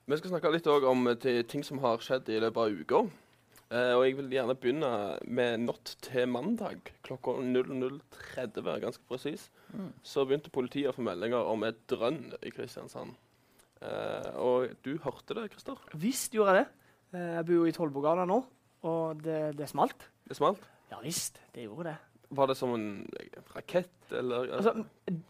Vi 0.07 0.17
skal 0.19 0.33
snakke 0.33 0.51
litt 0.51 0.67
om 0.67 1.07
ting 1.47 1.63
som 1.67 1.79
har 1.83 2.03
skjedd 2.03 2.29
i 2.31 2.41
løpet 2.43 2.59
av 2.63 2.83
uka. 2.83 3.07
Uh, 3.67 3.97
og 3.97 4.05
jeg 4.05 4.15
vil 4.15 4.31
gjerne 4.31 4.55
begynne 4.55 4.89
med 5.27 5.65
natt 5.65 5.89
til 6.05 6.29
mandag 6.31 6.93
klokka 7.03 7.33
00.30, 7.43 8.61
ganske 8.85 9.03
presis. 9.09 9.49
Mm. 9.75 9.89
Så 10.07 10.23
begynte 10.23 10.53
politiet 10.55 10.93
å 10.93 10.95
få 10.95 11.03
meldinger 11.03 11.49
om 11.51 11.65
et 11.67 11.81
drønn 11.91 12.29
i 12.47 12.53
Kristiansand. 12.55 13.11
Uh, 13.81 14.29
og 14.39 14.77
du 14.87 14.93
hørte 15.03 15.35
det, 15.35 15.49
Christer? 15.51 15.83
Visst 15.99 16.35
gjorde 16.35 16.55
jeg 16.55 16.63
det. 16.63 16.87
Uh, 17.11 17.33
jeg 17.35 17.47
bor 17.49 17.59
jo 17.59 17.67
i 17.67 17.75
Tollbugata 17.75 18.23
nå, 18.29 18.39
og 18.87 19.27
det, 19.27 19.41
det 19.59 19.67
smalt. 19.67 20.07
Det 20.31 20.39
smalt? 20.39 20.63
Ja 20.91 20.99
visst, 21.03 21.39
det 21.53 21.65
gjorde 21.67 21.91
det. 21.91 21.97
Var 22.29 22.47
det 22.47 22.57
som 22.59 22.73
en 22.75 23.07
rakett, 23.55 23.89
eller 24.11 24.49
Altså, 24.57 24.73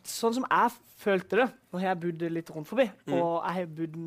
sånn 0.03 0.33
som 0.33 0.45
jeg 0.49 0.71
følte 0.97 1.37
det 1.43 1.45
Nå 1.71 1.79
har 1.79 1.91
jeg 1.95 1.99
bodd 2.01 2.23
litt 2.33 2.49
rundt 2.49 2.67
forbi, 2.67 2.87
Mm. 3.05 3.13
og 3.21 3.43
jeg 3.45 3.53
har 3.53 3.67
bodd 3.77 3.97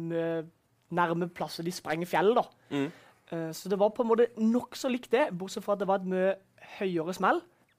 nærme 0.90 1.28
plasser 1.30 1.62
de 1.66 1.70
sprenger 1.70 2.06
fjell, 2.10 2.34
da. 2.34 2.42
mm. 2.70 2.90
Uh, 3.32 3.52
Så 3.54 3.68
det 3.70 3.78
var 3.78 3.90
på 3.94 4.02
en 4.02 4.08
måte 4.10 4.26
nokså 4.42 4.90
likt 4.90 5.10
det, 5.12 5.28
bortsett 5.38 5.62
fra 5.62 5.74
at 5.76 5.78
det 5.78 5.86
var 5.86 6.00
et 6.00 6.08
mye 6.10 6.32
høyere 6.80 7.14
smell. 7.14 7.38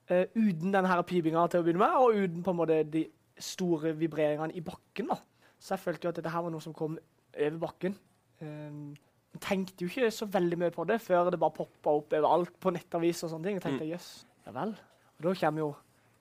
Uh, 0.10 0.24
uten 0.36 0.72
den 0.72 0.86
her 0.88 1.02
pipinga 1.04 1.44
til 1.52 1.60
å 1.60 1.64
begynne 1.66 1.84
med, 1.84 1.92
og 2.00 2.16
uten 2.16 2.44
på 2.44 2.52
en 2.54 2.58
måte 2.62 2.78
de 2.90 3.06
store 3.38 3.92
vibreringene 4.00 4.56
i 4.56 4.62
bakken. 4.64 5.08
da. 5.12 5.18
Så 5.60 5.76
jeg 5.76 5.80
følte 5.84 6.06
jo 6.08 6.10
at 6.10 6.16
dette 6.16 6.30
her 6.32 6.42
var 6.42 6.52
noe 6.52 6.62
som 6.64 6.74
kom 6.74 6.98
over 7.36 7.58
bakken. 7.60 7.98
Um, 8.42 8.96
tenkte 9.40 9.86
jo 9.86 9.90
ikke 9.92 10.12
så 10.12 10.28
veldig 10.28 10.58
mye 10.60 10.74
på 10.76 10.84
det 10.90 11.00
før 11.02 11.30
det 11.32 11.40
bare 11.40 11.56
poppa 11.56 11.94
opp 12.02 12.14
overalt 12.18 12.58
på 12.60 12.74
nettavis 12.76 13.24
og 13.24 13.32
sånne 13.32 13.48
ting. 13.48 13.60
Jeg 13.60 13.66
tenkte 13.66 13.88
jøss, 13.88 14.10
ja 14.46 14.54
vel. 14.56 14.74
Og 15.20 15.28
da 15.28 15.36
kommer 15.40 15.64
jo 15.64 15.70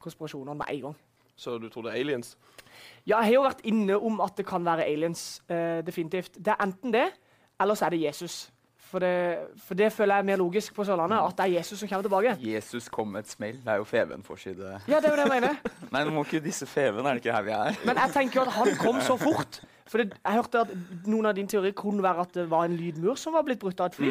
konspirasjonene 0.00 0.58
med 0.60 0.70
en 0.70 0.84
gang. 0.88 0.98
Så 1.40 1.56
du 1.58 1.68
tror 1.72 1.86
det 1.86 1.94
er 1.94 2.02
aliens? 2.02 2.36
Ja, 3.06 3.18
jeg 3.18 3.30
har 3.30 3.34
jo 3.34 3.44
vært 3.48 3.64
inne 3.68 3.96
om 3.96 4.20
at 4.20 4.36
det 4.36 4.44
kan 4.48 4.64
være 4.64 4.84
aliens. 4.84 5.42
Uh, 5.50 5.80
definitivt. 5.86 6.36
Det 6.36 6.52
er 6.52 6.62
enten 6.62 6.92
det, 6.92 7.06
eller 7.60 7.74
så 7.74 7.88
er 7.88 7.96
det 7.96 8.02
Jesus. 8.04 8.50
For 8.90 8.98
det, 8.98 9.38
for 9.62 9.78
det 9.78 9.92
føler 9.94 10.16
jeg 10.16 10.24
er 10.24 10.26
mer 10.26 10.38
logisk 10.40 10.74
på 10.74 10.84
Sørlandet, 10.86 11.20
at 11.22 11.36
det 11.38 11.44
er 11.44 11.52
Jesus 11.60 11.78
som 11.78 11.88
kommer 11.88 12.02
tilbake. 12.08 12.32
Jesus 12.42 12.88
kom 12.90 13.12
med 13.14 13.22
et 13.22 13.30
smell. 13.30 13.60
Det 13.62 13.70
er 13.70 13.78
jo 13.78 13.84
Feven-forside. 13.86 14.80
Ja, 14.88 14.98
det 14.98 15.06
er 15.06 15.14
jo 15.14 15.18
det 15.20 15.26
jeg 15.28 15.34
mener. 15.36 15.60
Nei, 15.94 16.02
nå 16.08 16.14
må 16.16 16.24
ikke 16.26 16.40
disse 16.42 16.66
Feven, 16.66 17.06
er 17.06 17.14
det 17.18 17.22
ikke 17.22 17.36
her 17.36 17.46
vi 17.46 17.54
er? 17.54 17.78
Men 17.86 18.00
jeg 18.02 18.14
tenker 18.16 18.40
jo 18.40 18.46
at 18.48 18.56
han 18.56 18.72
kom 18.80 18.98
så 19.06 19.14
fort. 19.20 19.60
For 19.90 20.02
det, 20.02 20.18
jeg 20.18 20.38
hørte 20.40 20.64
at 20.66 20.74
noen 21.06 21.30
av 21.30 21.38
dine 21.38 21.50
teorier 21.50 21.74
kunne 21.78 22.02
være 22.02 22.26
at 22.26 22.34
det 22.34 22.48
var 22.50 22.66
en 22.66 22.74
lydmur 22.78 23.18
som 23.18 23.34
var 23.34 23.46
blitt 23.46 23.62
brutt 23.62 23.78
av 23.82 23.92
et 23.92 23.98
fly. 24.00 24.10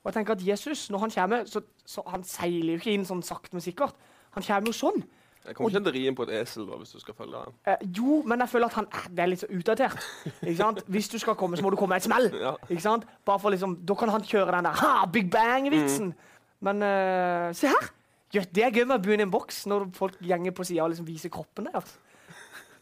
Og 0.00 0.10
jeg 0.10 0.16
tenker 0.20 0.38
at 0.38 0.46
Jesus, 0.46 0.86
når 0.94 1.04
han 1.04 1.14
kommer, 1.16 1.50
så, 1.50 1.62
så 1.86 2.06
han 2.10 2.22
seiler 2.26 2.76
jo 2.76 2.80
ikke 2.80 2.94
inn 2.94 3.06
sånn 3.06 3.26
sakte, 3.26 3.52
men 3.54 3.66
sikkert. 3.66 3.98
Han 4.38 4.46
kommer 4.46 4.70
jo 4.70 4.78
sånn. 4.78 5.02
Jeg 5.46 5.56
kommer 5.56 5.70
ikke 5.70 5.80
til 5.80 5.88
å 5.88 5.94
ri 5.94 6.02
inn 6.10 6.16
på 6.18 6.24
et 6.26 6.32
esel 6.42 6.66
da, 6.68 6.76
hvis 6.76 6.90
du 6.92 7.00
skal 7.00 7.16
følge 7.16 7.38
han. 7.40 7.54
Eh, 7.72 7.84
jo, 7.96 8.18
men 8.28 8.42
jeg 8.44 8.52
føler 8.52 8.68
at 8.68 8.76
han 8.76 8.88
eh, 8.92 9.06
det 9.16 9.22
er 9.24 9.30
litt 9.32 9.40
så 9.40 9.48
utdatert. 9.56 10.02
Ikke 10.42 10.56
sant? 10.58 10.82
Hvis 10.92 11.08
du 11.08 11.16
skal 11.22 11.38
komme, 11.40 11.56
så 11.56 11.64
må 11.64 11.72
du 11.72 11.78
komme 11.80 11.96
med 11.96 12.02
et 12.04 12.08
smell. 12.10 12.28
Ja. 12.44 12.52
Ikke 12.68 12.84
sant? 12.84 13.06
Bare 13.28 13.40
for 13.40 13.54
liksom, 13.54 13.78
Da 13.88 13.96
kan 13.98 14.12
han 14.12 14.26
kjøre 14.26 14.52
den 14.58 14.68
der 14.68 14.82
ha, 14.82 14.92
Big 15.12 15.30
Bang-vitsen. 15.32 16.12
Men 16.60 16.84
eh, 16.84 17.48
se 17.56 17.72
her! 17.72 17.88
Ja, 18.36 18.44
det 18.46 18.62
er 18.62 18.70
gøy 18.76 18.84
med 18.86 19.00
å 19.00 19.02
bo 19.02 19.10
i 19.16 19.18
en 19.24 19.32
boks 19.32 19.64
når 19.66 19.88
folk 19.96 20.20
gjenger 20.22 20.52
på 20.54 20.62
sida 20.68 20.84
og 20.84 20.92
liksom 20.92 21.08
viser 21.08 21.32
kroppen 21.34 21.66
der. 21.66 21.88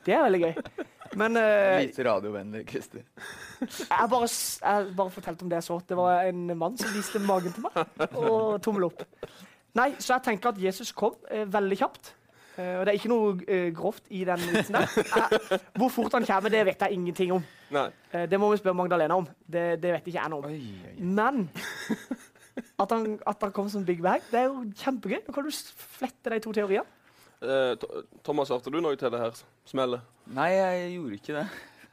Det 0.05 0.13
er 0.17 0.27
veldig 0.27 0.41
gøy. 0.43 0.85
Men 1.21 1.39
eh, 1.41 1.79
Lite 1.87 2.05
radiovennlig, 2.05 2.67
Christer. 2.69 3.07
jeg, 3.63 4.11
bare, 4.13 4.29
jeg 4.29 4.93
bare 4.99 5.15
fortalte 5.15 5.47
om 5.47 5.53
det 5.55 5.63
jeg 5.63 5.69
så. 5.71 5.79
Det 5.89 5.97
var 5.97 6.27
en 6.29 6.43
mann 6.59 6.77
som 6.81 6.93
viste 6.93 7.23
magen 7.23 7.55
til 7.55 7.65
meg. 7.65 7.81
Og 8.19 8.59
tommel 8.67 8.91
opp. 8.91 9.07
Nei, 9.79 9.93
så 10.01 10.17
jeg 10.17 10.27
tenker 10.27 10.53
at 10.53 10.61
Jesus 10.61 10.93
kom 10.97 11.17
eh, 11.31 11.47
veldig 11.49 11.79
kjapt. 11.81 12.13
Eh, 12.59 12.75
og 12.79 12.87
det 12.87 12.91
er 12.93 12.99
ikke 12.99 13.11
noe 13.13 13.35
eh, 13.47 13.69
grovt 13.77 14.09
i 14.11 14.25
den 14.27 14.43
vitsen 14.51 14.75
der. 14.75 14.89
Eh, 14.99 15.67
hvor 15.79 15.93
fort 15.95 16.17
han 16.17 16.27
kommer, 16.27 16.51
det 16.51 16.65
vet 16.67 16.83
jeg 16.83 16.97
ingenting 16.99 17.37
om. 17.37 17.45
Det 18.11 18.41
må 18.41 18.49
vi 18.51 18.59
spørre 18.59 18.79
Magdalena 18.79 19.19
om. 19.21 19.29
Det, 19.47 19.67
det 19.83 19.93
vet 19.95 20.09
ikke 20.11 20.19
jeg 20.19 20.33
noe 20.33 20.43
om. 20.43 20.51
Oi, 20.51 20.73
oi. 20.89 20.95
Men 21.05 21.45
at 22.83 22.95
han, 22.95 23.19
at 23.29 23.45
han 23.47 23.53
kom 23.55 23.69
som 23.71 23.85
Big 23.87 24.01
bag, 24.03 24.25
det 24.33 24.41
er 24.41 24.49
jo 24.49 24.65
kjempegøy. 24.83 25.21
Nå 25.27 25.35
kan 25.37 25.47
du 25.47 25.53
flette 25.99 26.33
de 26.35 26.41
to 26.43 26.55
teoriene. 26.57 26.87
Uh, 27.39 27.77
Thomas, 28.27 28.51
hørte 28.51 28.73
du 28.75 28.81
noe 28.83 28.99
til 28.99 29.13
det 29.15 29.21
her 29.23 29.37
smellet? 29.69 30.03
Nei, 30.35 30.49
jeg 30.57 30.89
gjorde 30.97 31.21
ikke 31.21 31.37
det. 31.37 31.47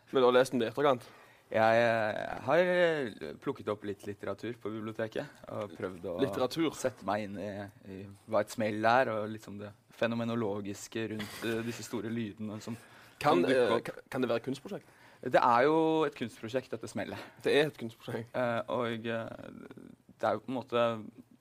Men 0.09 0.23
du 0.23 0.25
har 0.31 0.33
lest 0.39 0.55
den 0.55 0.63
i 0.65 0.69
etterkant? 0.71 1.05
Jeg, 1.53 1.77
jeg 1.77 2.39
har 2.47 3.35
plukket 3.43 3.69
opp 3.69 3.83
litt 3.85 4.07
litteratur 4.09 4.55
på 4.63 4.71
biblioteket. 4.73 5.43
Og 5.53 5.75
prøvd 5.77 6.07
å 6.09 6.15
Litteratur? 6.23 6.71
sette 6.79 7.05
meg 7.05 7.27
inn 7.27 7.37
i, 7.37 7.51
i 7.93 7.99
hva 8.33 8.41
et 8.41 8.55
smell 8.55 8.81
er, 8.89 9.11
og 9.13 9.29
liksom 9.35 9.59
det 9.61 9.69
fenomenologiske 9.99 11.07
rundt 11.13 11.39
eh, 11.47 11.61
disse 11.65 11.83
store 11.87 12.11
lydene 12.11 12.59
som 12.63 12.77
Kan, 13.15 13.39
Kan 13.39 13.45
dukke 13.47 13.59
eh, 13.63 13.73
opp. 13.77 13.83
ka- 13.87 14.01
kan 14.11 14.21
det 14.21 14.29
være 14.29 14.41
et 14.43 14.47
kunstprosjekt? 14.49 14.89
Det 15.25 15.39
er 15.41 15.61
jo 15.65 15.77
et 16.05 16.15
kunstprosjekt, 16.19 16.69
dette 16.73 16.87
smellet. 16.91 17.17
Det 17.41 17.53
er 17.55 17.69
et 17.69 17.77
kunstprosjekt. 17.79 18.35
Eh, 18.35 18.61
og 18.75 19.05
det 19.07 20.27
er 20.27 20.35
jo 20.35 20.43
på 20.43 20.51
en 20.51 20.57
måte 20.59 20.83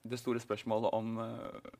det 0.05 0.19
store 0.21 0.39
spørsmålet 0.39 0.93
om 0.93 1.15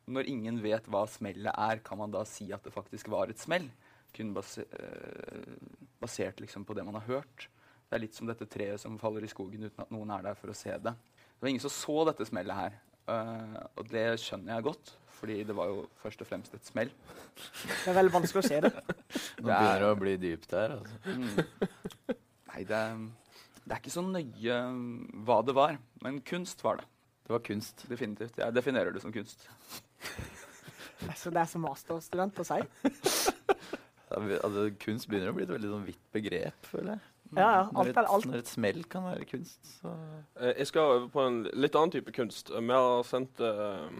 Når 0.10 0.28
ingen 0.28 0.56
vet 0.64 0.88
hva 0.90 1.04
smellet 1.08 1.54
er, 1.54 1.80
kan 1.86 1.98
man 2.02 2.12
da 2.12 2.24
si 2.28 2.48
at 2.52 2.64
det 2.66 2.74
faktisk 2.74 3.08
var 3.14 3.30
et 3.32 3.40
smell? 3.40 3.70
Kun 4.16 4.34
baser, 4.34 4.66
basert 6.02 6.40
liksom 6.44 6.66
på 6.66 6.74
det 6.78 6.86
man 6.88 6.96
har 7.00 7.06
hørt. 7.08 7.48
Det 7.90 7.98
er 7.98 8.04
litt 8.06 8.16
som 8.18 8.28
dette 8.30 8.48
treet 8.50 8.82
som 8.82 8.98
faller 9.02 9.24
i 9.26 9.30
skogen 9.32 9.64
uten 9.68 9.84
at 9.86 9.92
noen 9.94 10.12
er 10.16 10.24
der 10.26 10.38
for 10.40 10.52
å 10.52 10.58
se 10.58 10.72
det. 10.74 10.94
Det 10.96 11.42
var 11.44 11.52
ingen 11.52 11.64
som 11.64 11.74
så 11.74 11.98
dette 12.10 12.26
smellet 12.28 12.56
her. 12.58 12.78
og 13.78 13.84
det 13.92 14.06
skjønner 14.20 14.56
jeg 14.58 14.66
godt, 14.66 14.96
fordi 15.26 15.42
det 15.50 15.56
var 15.58 15.72
jo 15.74 15.84
først 16.04 16.22
og 16.22 16.30
fremst 16.30 16.54
et 16.56 16.70
smell. 16.70 16.94
Det 17.36 17.90
er 17.90 17.98
veldig 17.98 18.14
vanskelig 18.14 18.44
å 18.46 18.48
se 18.48 18.62
det. 18.68 18.72
Nå 18.78 19.46
Det 19.50 19.52
er- 19.52 19.60
begynner 19.60 19.84
det 19.84 19.90
å 19.92 20.00
bli 20.06 20.16
dypt 20.22 20.54
her. 20.54 20.78
Altså. 20.78 20.96
Mm. 21.10 22.20
Nei, 22.54 22.64
det, 22.70 22.82
det 23.66 23.74
er 23.76 23.82
ikke 23.82 23.96
så 23.98 24.04
nøye 24.06 24.60
mm, 24.78 25.24
hva 25.28 25.40
det 25.50 25.56
var, 25.58 25.80
men 26.06 26.22
kunst 26.30 26.62
var 26.64 26.80
det. 26.84 26.88
Det 27.26 27.34
var 27.34 27.42
kunst. 27.42 27.82
Definitivt. 27.90 28.38
Jeg 28.38 28.54
definerer 28.54 28.94
det 28.94 29.02
som 29.02 29.12
kunst. 29.12 29.48
Altså, 31.10 31.32
det 31.34 31.42
er 31.42 31.50
som 31.50 31.66
masterstudent 31.66 32.38
å 32.46 32.48
si. 32.48 32.62
Altså, 34.16 34.68
kunst 34.80 35.08
begynner 35.10 35.32
å 35.32 35.36
bli 35.36 35.44
et 35.44 35.50
veldig 35.52 35.68
sånn 35.72 35.86
vidt 35.88 36.04
begrep, 36.14 36.68
føler 36.70 36.92
jeg. 36.94 37.02
Ja, 37.36 37.48
ja. 37.50 37.64
Når 37.74 37.80
Alt 37.82 37.90
et, 37.90 37.98
er 37.98 38.10
alt. 38.14 38.28
når 38.30 38.38
et 38.44 38.52
smell 38.52 38.84
kan 38.94 39.04
være 39.10 39.26
kunst, 39.28 39.58
så 39.82 39.92
Eh, 40.40 40.54
jeg 40.62 40.68
skal 40.70 40.92
over 40.94 41.08
på 41.12 41.24
en 41.26 41.40
litt 41.58 41.76
annen 41.76 41.92
type 41.98 42.14
kunst. 42.16 42.52
Vi 42.54 42.72
har 42.78 43.02
sendt 43.10 43.42
eh, 43.44 43.98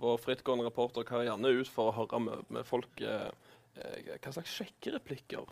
vår 0.00 0.18
frittgående 0.18 0.64
reporter 0.66 1.02
Karianne 1.08 1.48
ut 1.60 1.68
for 1.68 1.90
å 1.90 1.96
høre 1.96 2.20
med, 2.20 2.44
med 2.50 2.66
folk 2.66 3.00
eh, 3.00 3.28
eh, 3.76 4.16
hva 4.22 4.32
slags 4.32 4.54
sjekkereplikker 4.58 5.44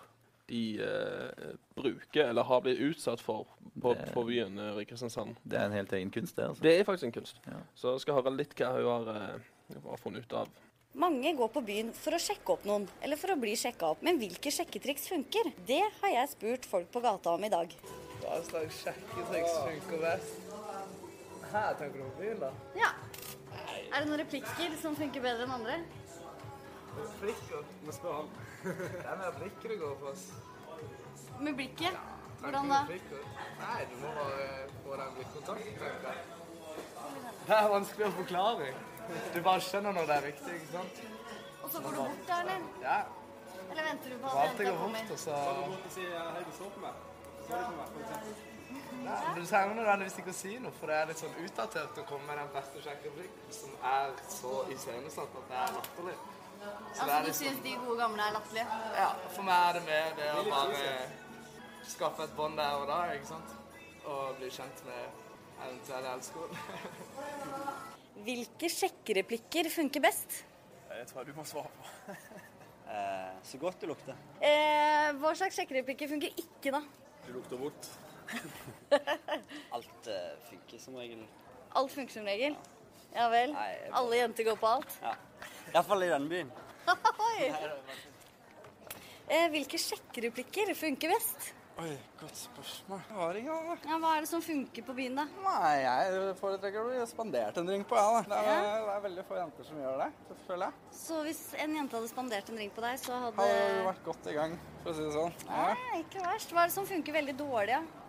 de 0.53 0.63
eh, 0.83 1.53
bruker 1.79 2.29
eller 2.33 2.43
har 2.45 2.61
blitt 2.65 2.81
utsatt 2.83 3.21
for 3.23 3.47
på, 3.81 3.95
Det- 3.95 4.11
på 4.13 4.25
byen 4.27 4.59
eh, 4.59 4.81
i 4.83 4.85
Kristiansand. 4.85 5.37
det 5.45 5.59
er 5.61 5.65
en 5.71 5.73
helt 5.79 5.93
egen 5.93 6.11
kunst, 6.11 6.37
det. 6.37 6.49
altså. 6.49 6.63
Det 6.63 6.75
er 6.81 6.85
faktisk 6.85 7.05
en 7.09 7.13
kunst. 7.21 7.39
Ja. 7.47 7.61
Så 7.79 7.93
jeg 7.95 8.01
skal 8.05 8.19
høre 8.21 8.35
litt 8.37 8.53
hva 8.59 8.73
hun 8.75 8.91
har, 8.91 9.15
eh, 9.15 9.79
har 9.87 9.97
funnet 10.03 10.27
ut 10.27 10.33
av. 10.43 10.49
Mange 10.95 11.31
går 11.39 11.49
på 11.55 11.63
byen 11.65 11.93
for 11.97 12.13
å 12.13 12.19
sjekke 12.21 12.53
opp 12.53 12.67
noen, 12.69 12.85
eller 13.01 13.17
for 13.17 13.33
å 13.33 13.39
bli 13.41 13.55
sjekka 13.57 13.95
opp. 13.95 14.03
Men 14.05 14.19
hvilke 14.21 14.51
sjekketriks 14.53 15.07
funker? 15.09 15.49
Det 15.65 15.81
har 16.03 16.11
jeg 16.19 16.29
spurt 16.35 16.67
folk 16.69 16.91
på 16.93 17.01
gata 17.01 17.33
om 17.33 17.45
i 17.45 17.49
dag. 17.49 17.73
Hva 18.21 18.43
slags 18.45 18.83
sjekketriks 18.83 19.55
funker 19.63 20.03
best? 20.05 20.51
Her 21.53 21.75
tenker 21.81 21.97
du 22.03 22.05
på 22.11 22.21
byen, 22.21 22.39
da? 22.43 22.51
Ja. 22.77 22.91
Er 23.93 24.01
det 24.01 24.09
noen 24.09 24.21
replikker 24.23 24.77
som 24.81 24.95
funker 24.97 25.21
bedre 25.25 25.45
enn 25.45 25.53
andre? 25.53 25.75
Replikker? 26.97 27.67
Må 27.85 27.93
spørre 27.97 28.23
han. 28.23 28.29
Det 28.63 29.03
er 29.13 29.19
mer 29.21 29.35
blikket 29.37 29.69
det 29.75 29.79
går 29.83 29.97
for 30.01 30.13
oss. 30.13 30.25
Med 31.41 31.59
blikket? 31.59 31.99
Hvordan 32.43 32.73
da? 32.73 32.79
Nei, 32.89 33.81
du 33.91 33.97
må 34.03 34.13
bare 34.17 34.47
få 34.85 34.97
den 34.99 35.13
blikkontakten, 35.19 35.75
tenker 35.79 36.09
jeg. 36.09 36.17
Det 37.47 37.57
er 37.59 37.69
vanskelig 37.75 38.07
å 38.09 38.15
forklare. 38.17 38.71
Du 39.35 39.39
bare 39.45 39.61
skjønner 39.67 39.93
når 39.99 40.09
det 40.09 40.17
er 40.17 40.27
viktig, 40.31 40.55
ikke 40.57 40.71
sant? 40.73 41.03
Og 41.63 41.69
så 41.71 41.83
går 41.85 41.93
du 41.93 42.01
bort 42.01 42.25
da, 42.31 42.41
eller? 42.47 42.65
Ja. 42.83 42.99
Eller 43.69 43.85
venter 43.91 44.09
du 44.11 44.17
på 44.25 44.33
at 44.33 44.35
jenta 44.49 44.73
kommer? 44.73 45.05
alltid 45.05 45.21
jenta 45.21 45.37
går 45.37 45.61
du 45.61 45.71
bort, 45.71 45.85
og 45.87 45.93
sier 45.99 46.11
'hei, 46.33 46.43
du 46.49 46.53
så 46.59 46.67
Nei, 49.03 49.17
Du 49.37 49.41
trenger 49.47 49.75
nødvendigvis 49.79 50.19
ikke 50.23 50.33
å 50.33 50.37
si 50.37 50.53
noe, 50.63 50.73
for 50.79 50.91
det 50.93 50.99
er 50.99 51.09
litt 51.11 51.23
sånn 51.23 51.41
utdatert 51.45 51.99
å 52.03 52.05
komme 52.09 52.29
med 52.29 52.39
den 52.41 52.53
beste 52.55 52.85
sjekkereplikken 52.85 53.57
som 53.57 53.75
er 53.93 54.13
så 54.31 54.53
iscenesatt 54.75 55.41
at 55.41 55.51
det 55.51 55.59
er 55.63 55.75
latterlig. 55.79 56.15
Så 56.63 57.03
altså, 57.03 57.17
er 57.17 57.27
du 57.27 57.33
syns 57.35 57.65
de 57.65 57.73
gode 57.81 57.97
gamle 57.99 58.29
er 58.29 58.37
latterlige? 58.37 58.79
ja, 59.01 59.09
for 59.35 59.49
meg 59.49 59.65
er 59.67 59.79
det 59.79 59.83
mer 59.89 60.15
det 60.21 60.29
å 60.39 60.45
bare 60.47 60.93
skaffe 61.95 62.29
et 62.29 62.37
bånd 62.39 62.61
der 62.61 62.79
og 62.79 62.87
da, 62.91 63.01
ikke 63.17 63.33
sant? 63.33 63.57
Og 64.07 64.39
bli 64.39 64.51
kjent 64.55 64.85
med 64.87 65.03
eventuelle 65.67 66.15
elskere. 66.17 66.63
Hvilke 68.27 68.71
sjekkereplikker 68.71 69.71
funker 69.73 70.05
best? 70.05 70.43
Det 70.93 71.07
tror 71.11 71.23
jeg 71.23 71.33
du 71.33 71.39
må 71.41 71.47
svare 71.49 71.73
på. 71.79 72.15
Eh, 72.93 73.29
så 73.49 73.57
godt 73.57 73.81
det 73.81 73.89
lukter. 73.89 74.17
Eh, 74.45 75.07
hva 75.17 75.31
slags 75.39 75.57
sjekkereplikker 75.57 76.11
funker 76.11 76.35
ikke, 76.37 76.75
da? 76.75 76.83
Du 77.25 77.31
lukter 77.33 77.57
vondt. 77.57 77.87
Alt 79.77 80.09
uh, 80.09 80.19
funker 80.51 80.79
som 80.83 80.97
regel. 81.01 81.25
Alt 81.79 81.93
funker 81.95 82.13
som 82.19 82.29
regel? 82.29 82.57
Ja 83.13 83.29
vel? 83.33 83.53
Nei, 83.57 83.71
bare- 83.87 83.97
Alle 84.01 84.21
jenter 84.23 84.47
går 84.51 84.61
på 84.61 84.69
alt? 84.75 84.99
Ja. 85.03 85.15
Iallfall 85.73 86.03
i 86.07 86.13
denne 86.13 86.29
byen. 86.33 86.53
Oi. 87.29 87.51
Eh, 89.33 89.49
hvilke 89.53 89.79
sjekkereplikker 89.81 90.73
funker 90.77 91.13
best? 91.15 91.53
Oi, 91.81 91.95
godt 92.21 92.37
spørsmål. 92.37 92.99
Jeg 93.09 93.17
har 93.17 93.37
ingen, 93.41 93.69
da. 93.71 93.77
Ja, 93.89 93.97
hva 94.03 94.11
er 94.19 94.25
det 94.27 94.29
som 94.29 94.43
funker 94.45 94.85
på 94.85 94.93
byen, 94.97 95.15
da? 95.17 95.25
Nei, 95.41 95.71
jeg 95.81 96.35
foretrekker 96.37 96.83
å 96.83 96.91
bli 96.91 97.07
spandert 97.09 97.57
en 97.63 97.71
drink 97.71 97.87
på, 97.89 97.97
jeg, 97.97 98.27
da. 98.29 98.41
Det 98.45 98.53
er, 98.59 98.67
det 98.85 98.93
er 98.97 99.01
veldig 99.07 99.25
få 99.31 99.39
jenter 99.39 99.69
som 99.71 99.79
gjør 99.81 100.03
det, 100.03 100.09
det 100.29 100.37
føler 100.45 100.67
jeg. 100.69 100.91
Så 101.01 101.23
hvis 101.25 101.41
en 101.65 101.79
jente 101.79 101.97
hadde 101.97 102.11
spandert 102.13 102.53
en 102.53 102.61
drink 102.61 102.77
på 102.77 102.85
deg, 102.85 103.01
så 103.01 103.23
hadde 103.25 103.41
Hadde 103.49 103.87
vært 103.89 104.05
godt 104.11 104.29
i 104.29 104.37
gang, 104.37 104.59
for 104.83 104.93
å 104.93 104.97
si 104.99 105.07
det 105.09 105.15
sånn. 105.17 105.41
Ja. 105.49 105.65
Nei, 105.81 106.03
ikke 106.05 106.27
verst. 106.27 106.53
Hva 106.53 106.67
er 106.67 106.73
det 106.75 106.77
som 106.77 106.91
funker 106.93 107.17
veldig 107.17 107.37
dårlig, 107.41 107.81
da? 107.81 108.02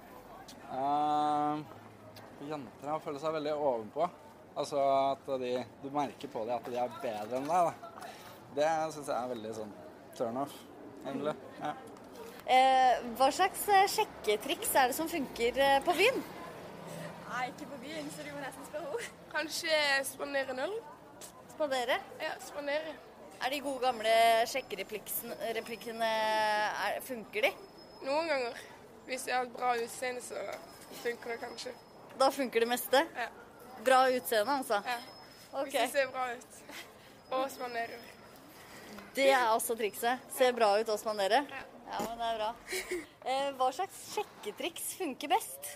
Uh, 0.74 1.62
jenter 2.50 2.92
har 2.92 3.02
følt 3.04 3.22
seg 3.22 3.36
veldig 3.38 3.56
ovenpå. 3.56 4.10
Altså 4.54 4.82
at 5.14 5.32
de, 5.42 5.56
du 5.82 5.90
merker 5.94 6.30
på 6.30 6.44
dem 6.46 6.58
at 6.58 6.70
de 6.70 6.78
er 6.78 7.00
bedre 7.02 7.40
enn 7.40 7.50
deg, 7.50 7.72
da. 7.72 8.12
Det 8.54 8.70
syns 8.94 9.10
jeg 9.10 9.18
er 9.18 9.32
veldig 9.32 9.54
sånn 9.58 9.74
turnoff, 10.18 10.54
egentlig. 11.02 11.34
Ja. 11.64 11.72
Eh, 12.44 13.04
hva 13.18 13.30
slags 13.32 13.64
eh, 13.72 13.86
sjekketriks 13.88 14.74
er 14.76 14.92
det 14.92 14.98
som 14.98 15.08
funker 15.10 15.58
eh, 15.64 15.78
på 15.86 15.96
byen? 15.96 16.20
Nei, 17.30 17.46
ikke 17.50 17.70
på 17.72 17.80
byen, 17.82 18.10
så 18.14 18.26
du 18.26 18.30
må 18.34 18.44
nesten 18.44 18.68
spørre 18.68 18.92
henne. 18.92 19.10
Kanskje 19.34 19.80
spandere 20.06 20.58
null. 20.58 20.76
Spandere? 21.54 21.98
Ja, 22.22 22.36
spandere. 22.44 22.94
Er 23.44 23.52
de 23.52 23.62
gode 23.64 23.82
gamle 23.82 24.14
sjekkereplikkene 24.52 26.12
er, 26.12 27.00
Funker 27.08 27.48
de? 27.48 27.52
Noen 28.04 28.30
ganger. 28.30 28.62
Hvis 29.06 29.28
jeg 29.28 29.36
har 29.36 29.48
et 29.48 29.56
bra 29.56 29.74
utseende, 29.84 30.22
så 30.22 30.36
funker 31.04 31.34
det 31.34 31.40
kanskje. 31.42 31.74
Da 32.20 32.30
funker 32.32 32.64
det 32.64 32.70
meste? 32.70 33.04
Ja. 33.18 33.28
Bra 33.84 34.00
utseende, 34.14 34.58
altså? 34.62 34.80
Ja. 34.88 34.98
Okay. 35.54 35.72
Hvis 35.72 35.74
det 35.82 35.90
ser 35.92 36.12
bra 36.14 36.28
ut. 36.34 36.60
Og 37.34 37.52
spandere. 37.52 38.00
Det 39.16 39.30
er 39.30 39.48
altså 39.48 39.76
trikset. 39.78 40.22
Se 40.34 40.50
bra 40.54 40.72
ut 40.80 40.90
og 40.90 41.00
spandere? 41.02 41.44
Ja, 41.50 42.00
men 42.08 42.22
det 42.22 42.30
er 42.32 42.40
bra. 42.42 42.54
Eh, 43.24 43.54
hva 43.56 43.70
slags 43.72 43.96
sjekketriks 44.12 44.90
funker 45.00 45.30
best? 45.32 45.68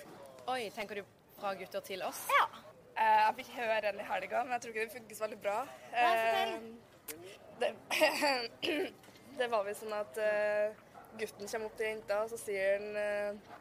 Oi, 0.52 0.66
tenker 0.76 1.00
du 1.00 1.06
fra 1.38 1.54
gutter 1.56 1.80
til 1.86 2.02
oss? 2.04 2.26
Ja. 2.28 2.44
Eh, 2.98 3.22
jeg 3.22 3.36
fikk 3.38 3.54
høre 3.56 3.78
den 3.86 4.02
i 4.04 4.08
helga, 4.10 4.42
men 4.44 4.52
jeg 4.58 4.66
tror 4.66 4.74
ikke 4.74 4.84
det 4.84 4.96
funker 4.98 5.16
så 5.16 5.24
veldig 5.24 5.38
bra. 5.46 5.56
Nei, 5.94 6.10
fortell. 6.26 6.52
Eh, 6.58 7.38
det, 7.62 7.72
det 9.40 9.48
var 9.54 9.64
vel 9.70 9.78
sånn 9.80 9.96
at 9.96 10.20
eh, 10.20 10.76
gutten 11.22 11.50
kommer 11.50 11.70
opp 11.70 11.78
til 11.80 11.90
jenta, 11.90 12.22
og 12.24 12.32
så 12.32 12.40
sier 12.42 12.78
han 12.78 13.02
eh, 13.02 13.56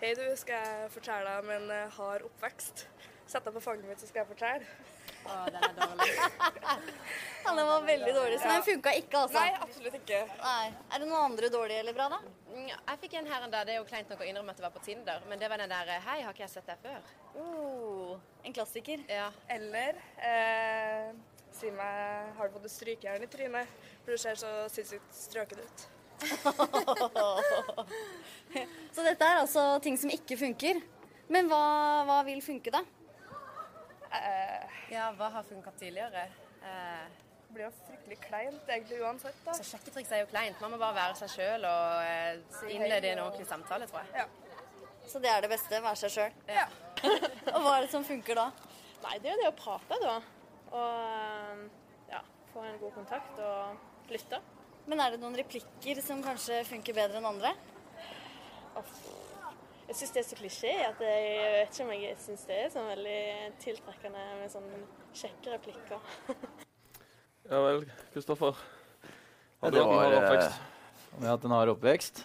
Hei, 0.00 0.10
du, 0.12 0.26
skal 0.36 0.60
jeg 0.60 0.90
fortelle 0.92 1.30
deg 1.30 1.44
om 1.44 1.54
en 1.54 1.70
eh, 1.72 1.94
hard 1.96 2.26
oppvekst? 2.26 2.86
Sett 3.26 3.46
deg 3.46 3.54
på 3.56 3.62
fanget 3.64 3.88
mitt, 3.88 4.02
så 4.02 4.08
skal 4.10 4.22
jeg 4.22 4.30
fortelle. 4.34 4.66
Å, 5.26 5.36
den 5.50 5.64
er 5.66 5.72
dårlig. 5.78 6.10
Ja, 7.46 7.52
den 7.54 7.68
var 7.68 7.84
veldig 7.86 8.12
dårlig, 8.14 8.38
så 8.42 8.50
den 8.50 8.64
funka 8.66 8.92
ikke, 8.98 9.20
altså? 9.22 9.38
Nei, 9.38 9.52
absolutt 9.62 9.96
ikke. 10.00 10.18
Nei. 10.40 10.64
Er 10.90 11.02
det 11.02 11.06
noen 11.06 11.28
andre 11.28 11.50
dårlige 11.54 11.84
eller 11.84 11.94
bra, 11.94 12.08
da? 12.10 12.18
Mm, 12.50 12.68
Jeg 12.72 13.00
fikk 13.04 13.14
en 13.20 13.30
her 13.30 13.46
en 13.46 13.54
dag, 13.54 13.68
det 13.68 13.76
er 13.76 13.78
jo 13.78 13.86
kleint 13.86 14.10
nok 14.10 14.24
å 14.24 14.26
innrømme 14.26 14.54
at 14.54 14.58
det 14.58 14.66
var 14.66 14.74
på 14.74 14.82
Tinder, 14.82 15.22
men 15.30 15.38
det 15.38 15.50
var 15.52 15.62
den 15.62 15.70
der 15.70 15.92
Hei, 16.08 16.18
har 16.26 16.34
ikke 16.34 16.42
jeg 16.42 16.54
sett 16.56 16.70
deg 16.72 16.82
før? 16.82 17.10
Uh, 17.38 18.16
en 18.42 18.56
klassiker. 18.56 19.06
Ja. 19.10 19.28
Eller 19.54 20.00
eh, 20.18 21.12
si 21.54 21.70
meg 21.74 22.34
Har 22.36 22.48
du 22.48 22.56
fått 22.58 22.66
et 22.68 22.74
strykejern 22.74 23.24
i 23.26 23.30
trynet? 23.30 23.76
For 24.02 24.14
du 24.14 24.20
ser 24.20 24.42
så 24.42 24.50
sinnssykt 24.72 25.14
strøket 25.14 25.62
ut. 25.62 25.86
Så 28.96 29.00
dette 29.04 29.24
er 29.26 29.36
altså 29.42 29.62
ting 29.84 29.96
som 30.00 30.10
ikke 30.12 30.36
funker. 30.40 30.74
Men 31.32 31.48
hva, 31.50 31.62
hva 32.08 32.18
vil 32.26 32.40
funke, 32.44 32.70
da? 32.72 32.80
Uh, 34.06 34.62
Ja, 34.92 35.04
hva 35.18 35.28
har 35.34 35.42
funka 35.46 35.70
tidligere? 35.80 36.22
Uh, 36.62 37.06
det 37.46 37.52
blir 37.54 37.64
jo 37.66 37.72
fryktelig 37.86 38.18
kleint 38.22 38.64
egentlig 38.70 38.98
uansett, 39.02 39.38
da. 39.44 39.52
så 39.56 39.64
sjekketriks 39.66 40.10
er 40.12 40.18
jo 40.24 40.28
kleint. 40.30 40.60
Man 40.62 40.70
må 40.74 40.78
bare 40.80 40.94
være 40.96 41.14
seg 41.20 41.28
sjøl 41.34 41.62
og 41.66 41.86
uh, 42.02 42.34
innlede 42.70 43.08
en 43.12 43.22
ordentlig 43.24 43.46
samtale, 43.50 43.84
tror 43.90 44.00
jeg. 44.06 44.12
Så 45.06 45.16
det 45.22 45.30
er 45.30 45.40
det 45.44 45.50
beste, 45.52 45.82
være 45.82 45.96
seg 46.00 46.10
sjøl. 46.16 46.32
Ja. 46.50 46.66
Og 47.54 47.60
hva 47.62 47.72
er 47.76 47.80
det 47.84 47.92
som 47.92 48.04
funker 48.06 48.34
da? 48.38 48.46
Nei, 49.04 49.16
det 49.22 49.28
er 49.30 49.34
jo 49.36 49.42
det 49.44 49.52
å 49.52 49.58
prate, 49.58 49.94
da. 50.02 50.16
Og 50.74 50.90
ja, 52.10 52.20
få 52.52 52.60
en 52.66 52.80
god 52.80 52.92
kontakt 52.96 53.34
og 53.38 53.56
lytte. 54.10 54.38
Men 54.86 55.02
er 55.02 55.14
det 55.14 55.22
noen 55.22 55.34
replikker 55.38 55.98
som 56.04 56.22
kanskje 56.22 56.60
funker 56.68 56.94
bedre 56.96 57.18
enn 57.18 57.26
andre? 57.26 57.50
Jeg 59.86 59.98
syns 59.98 60.12
det 60.14 60.20
er 60.20 60.26
så 60.28 60.38
klisjé 60.38 60.72
at 60.82 61.02
jeg 61.02 61.50
vet 61.56 61.74
ikke 61.74 61.84
om 61.86 61.92
jeg 61.94 62.16
syns 62.22 62.46
det 62.48 62.56
er 62.64 62.72
sånn 62.74 62.88
veldig 62.90 63.18
tiltrekkende 63.62 64.24
med 64.40 64.52
sånne 64.52 64.80
kjekke 65.16 65.58
replikker. 65.58 66.08
Ja 67.46 67.60
vel, 67.62 67.84
Kristoffer. 68.10 68.56
Har 69.62 69.70
du 69.70 69.76
hatt 69.78 69.84
en 69.86 70.00
hard 70.00 70.14
eh, 70.16 70.16
oppvekst? 70.18 70.56
Om 71.12 71.20
jeg 71.20 71.28
har 71.28 71.36
hatt 71.36 71.44
en 71.46 71.52
hard 71.54 71.70
oppvekst? 71.76 72.22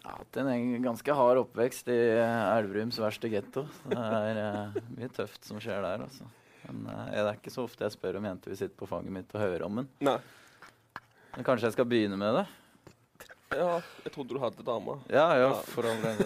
har 0.08 0.16
hatt 0.24 0.38
en 0.42 0.82
ganske 0.82 1.14
hard 1.20 1.40
oppvekst 1.44 1.90
i 1.94 1.98
eh, 2.16 2.40
Elverums 2.56 2.98
verste 2.98 3.30
getto. 3.30 3.62
Det 3.86 4.00
er 4.00 4.40
uh, 4.42 4.80
mye 4.96 5.10
tøft 5.14 5.46
som 5.46 5.60
skjer 5.62 5.86
der, 5.86 6.02
altså. 6.08 6.26
Men 6.64 6.82
uh, 6.90 7.04
det 7.14 7.22
er 7.22 7.38
ikke 7.38 7.54
så 7.54 7.68
ofte 7.68 7.86
jeg 7.86 7.94
spør 7.94 8.18
om 8.18 8.26
jenter 8.26 8.50
vil 8.50 8.58
sitte 8.58 8.74
på 8.80 8.90
fanget 8.90 9.14
mitt 9.14 9.38
og 9.38 9.44
høre 9.44 9.70
om 9.70 9.78
den. 9.78 9.88
Nei. 10.10 10.18
Men 11.36 11.44
kanskje 11.44 11.68
jeg 11.68 11.76
skal 11.76 11.88
begynne 11.88 12.16
med 12.16 12.38
det? 12.40 12.46
Ja, 13.54 13.80
jeg 14.04 14.12
trodde 14.14 14.34
du 14.34 14.40
hadde 14.42 14.64
dame. 14.66 14.96
Ja, 15.12 15.26
ja, 15.36 15.50
Ja. 15.50 15.58
for 15.70 15.86
all 15.86 16.00
del. 16.02 16.22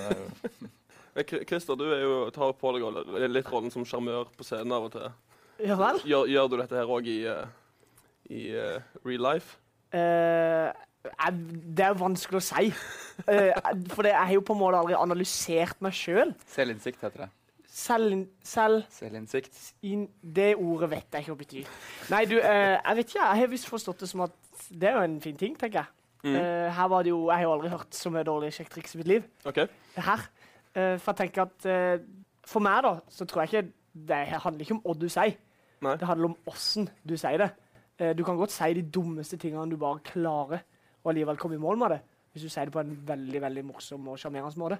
er 1.15 1.25
Christer, 1.49 1.77
du 1.77 1.91
er 1.93 2.05
jo, 2.05 2.31
tar 2.31 2.53
på 2.57 2.71
deg 2.73 3.31
litt 3.31 3.51
rollen 3.51 3.73
som 3.75 3.85
sjarmør 3.85 4.31
på 4.37 4.47
scenen 4.47 4.73
av 4.73 4.87
og 4.87 4.93
til. 4.95 5.11
Ja 5.61 5.77
vel? 5.77 5.99
Gjør, 6.09 6.31
gjør 6.31 6.47
du 6.49 6.55
dette 6.63 6.79
her 6.79 6.89
òg 6.89 7.11
i, 7.11 7.19
eh, 7.29 7.51
i 8.31 8.45
uh, 8.55 8.79
real 9.05 9.27
life? 9.27 9.59
Uh, 9.93 10.71
jeg, 11.05 11.35
det 11.77 11.85
er 11.85 11.99
vanskelig 11.99 12.41
å 12.41 12.47
si. 12.47 12.71
Uh, 13.27 13.51
for 13.93 14.07
det, 14.07 14.15
jeg 14.15 14.23
har 14.31 14.33
jo 14.39 14.47
på 14.47 14.57
en 14.57 14.63
måte 14.63 14.81
aldri 14.81 14.97
analysert 14.97 15.83
meg 15.85 15.93
sjøl. 15.99 16.33
Selvinnsikt 16.49 17.03
heter 17.05 17.27
det. 17.27 17.31
Selv, 17.81 18.27
selv 18.45 18.83
Selvinnsikt. 18.93 19.57
Det 19.81 20.51
ordet 20.57 20.91
vet 20.91 21.17
jeg 21.17 21.25
ikke 21.25 21.33
hva 21.33 21.41
betyr. 21.41 21.71
Nei, 22.13 22.25
du, 22.29 22.37
eh, 22.37 22.77
jeg 22.77 22.99
vet 22.99 23.13
ikke. 23.15 23.25
Jeg 23.25 23.41
har 23.41 23.53
visst 23.55 23.71
forstått 23.71 24.05
det 24.05 24.11
som 24.11 24.25
at 24.27 24.37
det 24.69 24.91
er 24.91 24.99
jo 24.99 25.05
en 25.07 25.21
fin 25.25 25.39
ting, 25.41 25.57
tenker 25.59 25.81
jeg. 25.81 25.93
Mm. 26.25 26.35
Eh, 26.37 26.69
her 26.77 26.89
var 26.93 27.03
det 27.07 27.15
jo, 27.15 27.21
Jeg 27.31 27.37
har 27.39 27.47
jo 27.47 27.53
aldri 27.55 27.71
hørt 27.73 27.97
så 27.97 28.11
mye 28.13 28.27
dårlige 28.29 28.59
sjekktriks 28.59 28.95
i 28.95 29.01
mitt 29.01 29.09
liv. 29.09 29.29
OK? 29.49 29.63
Her. 29.97 30.27
Eh, 30.75 30.97
for 31.01 31.13
jeg 31.13 31.19
tenker 31.25 31.47
at 31.49 31.67
eh, 31.67 32.03
For 32.47 32.63
meg, 32.63 32.83
da, 32.85 32.93
så 33.09 33.25
tror 33.27 33.43
jeg 33.43 33.51
ikke 33.51 33.73
det 34.11 34.21
handler 34.45 34.63
ikke 34.63 34.77
om 34.77 34.85
hva 34.85 34.95
du 34.95 35.09
sier. 35.11 35.35
Nei. 35.83 35.97
Det 35.99 36.07
handler 36.07 36.31
om 36.31 36.37
åssen 36.51 36.89
du 37.07 37.17
sier 37.19 37.41
det. 37.43 37.51
Eh, 37.99 38.13
du 38.17 38.23
kan 38.27 38.39
godt 38.39 38.53
si 38.55 38.71
de 38.77 38.85
dummeste 38.85 39.39
tingene 39.41 39.71
du 39.71 39.79
bare 39.81 40.03
klarer, 40.07 40.63
og 41.03 41.13
allikevel 41.13 41.41
komme 41.41 41.57
i 41.57 41.63
mål 41.63 41.81
med 41.81 41.97
det. 41.97 42.01
Hvis 42.33 42.47
du 42.47 42.53
sier 42.53 42.69
det 42.69 42.75
på 42.77 42.83
en 42.85 42.93
veldig 43.09 43.43
veldig 43.43 43.65
morsom 43.67 44.09
og 44.13 44.21
sjarmerende 44.21 44.61
måte. 44.61 44.79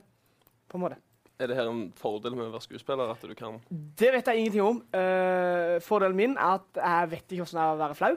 På 0.71 0.79
en 0.79 0.85
måte. 0.85 1.01
Er 1.41 1.49
det 1.49 1.57
her 1.57 1.71
en 1.71 1.87
fordel 1.97 2.35
med 2.37 2.51
å 2.51 2.53
være 2.53 2.67
skuespiller? 2.67 3.11
At 3.15 3.23
du 3.25 3.33
kan 3.39 3.57
Det 3.71 4.11
vet 4.13 4.29
jeg 4.29 4.43
ingenting 4.43 4.67
om. 4.67 4.83
Uh, 4.93 5.81
fordelen 5.85 6.19
min 6.19 6.37
er 6.37 6.59
at 6.59 6.81
jeg 6.83 7.11
vet 7.15 7.25
ikke 7.25 7.47
hvordan 7.47 7.61
det 7.61 7.65
er 7.65 7.73
å 7.73 7.81
være 7.81 7.97
flau. 7.97 8.13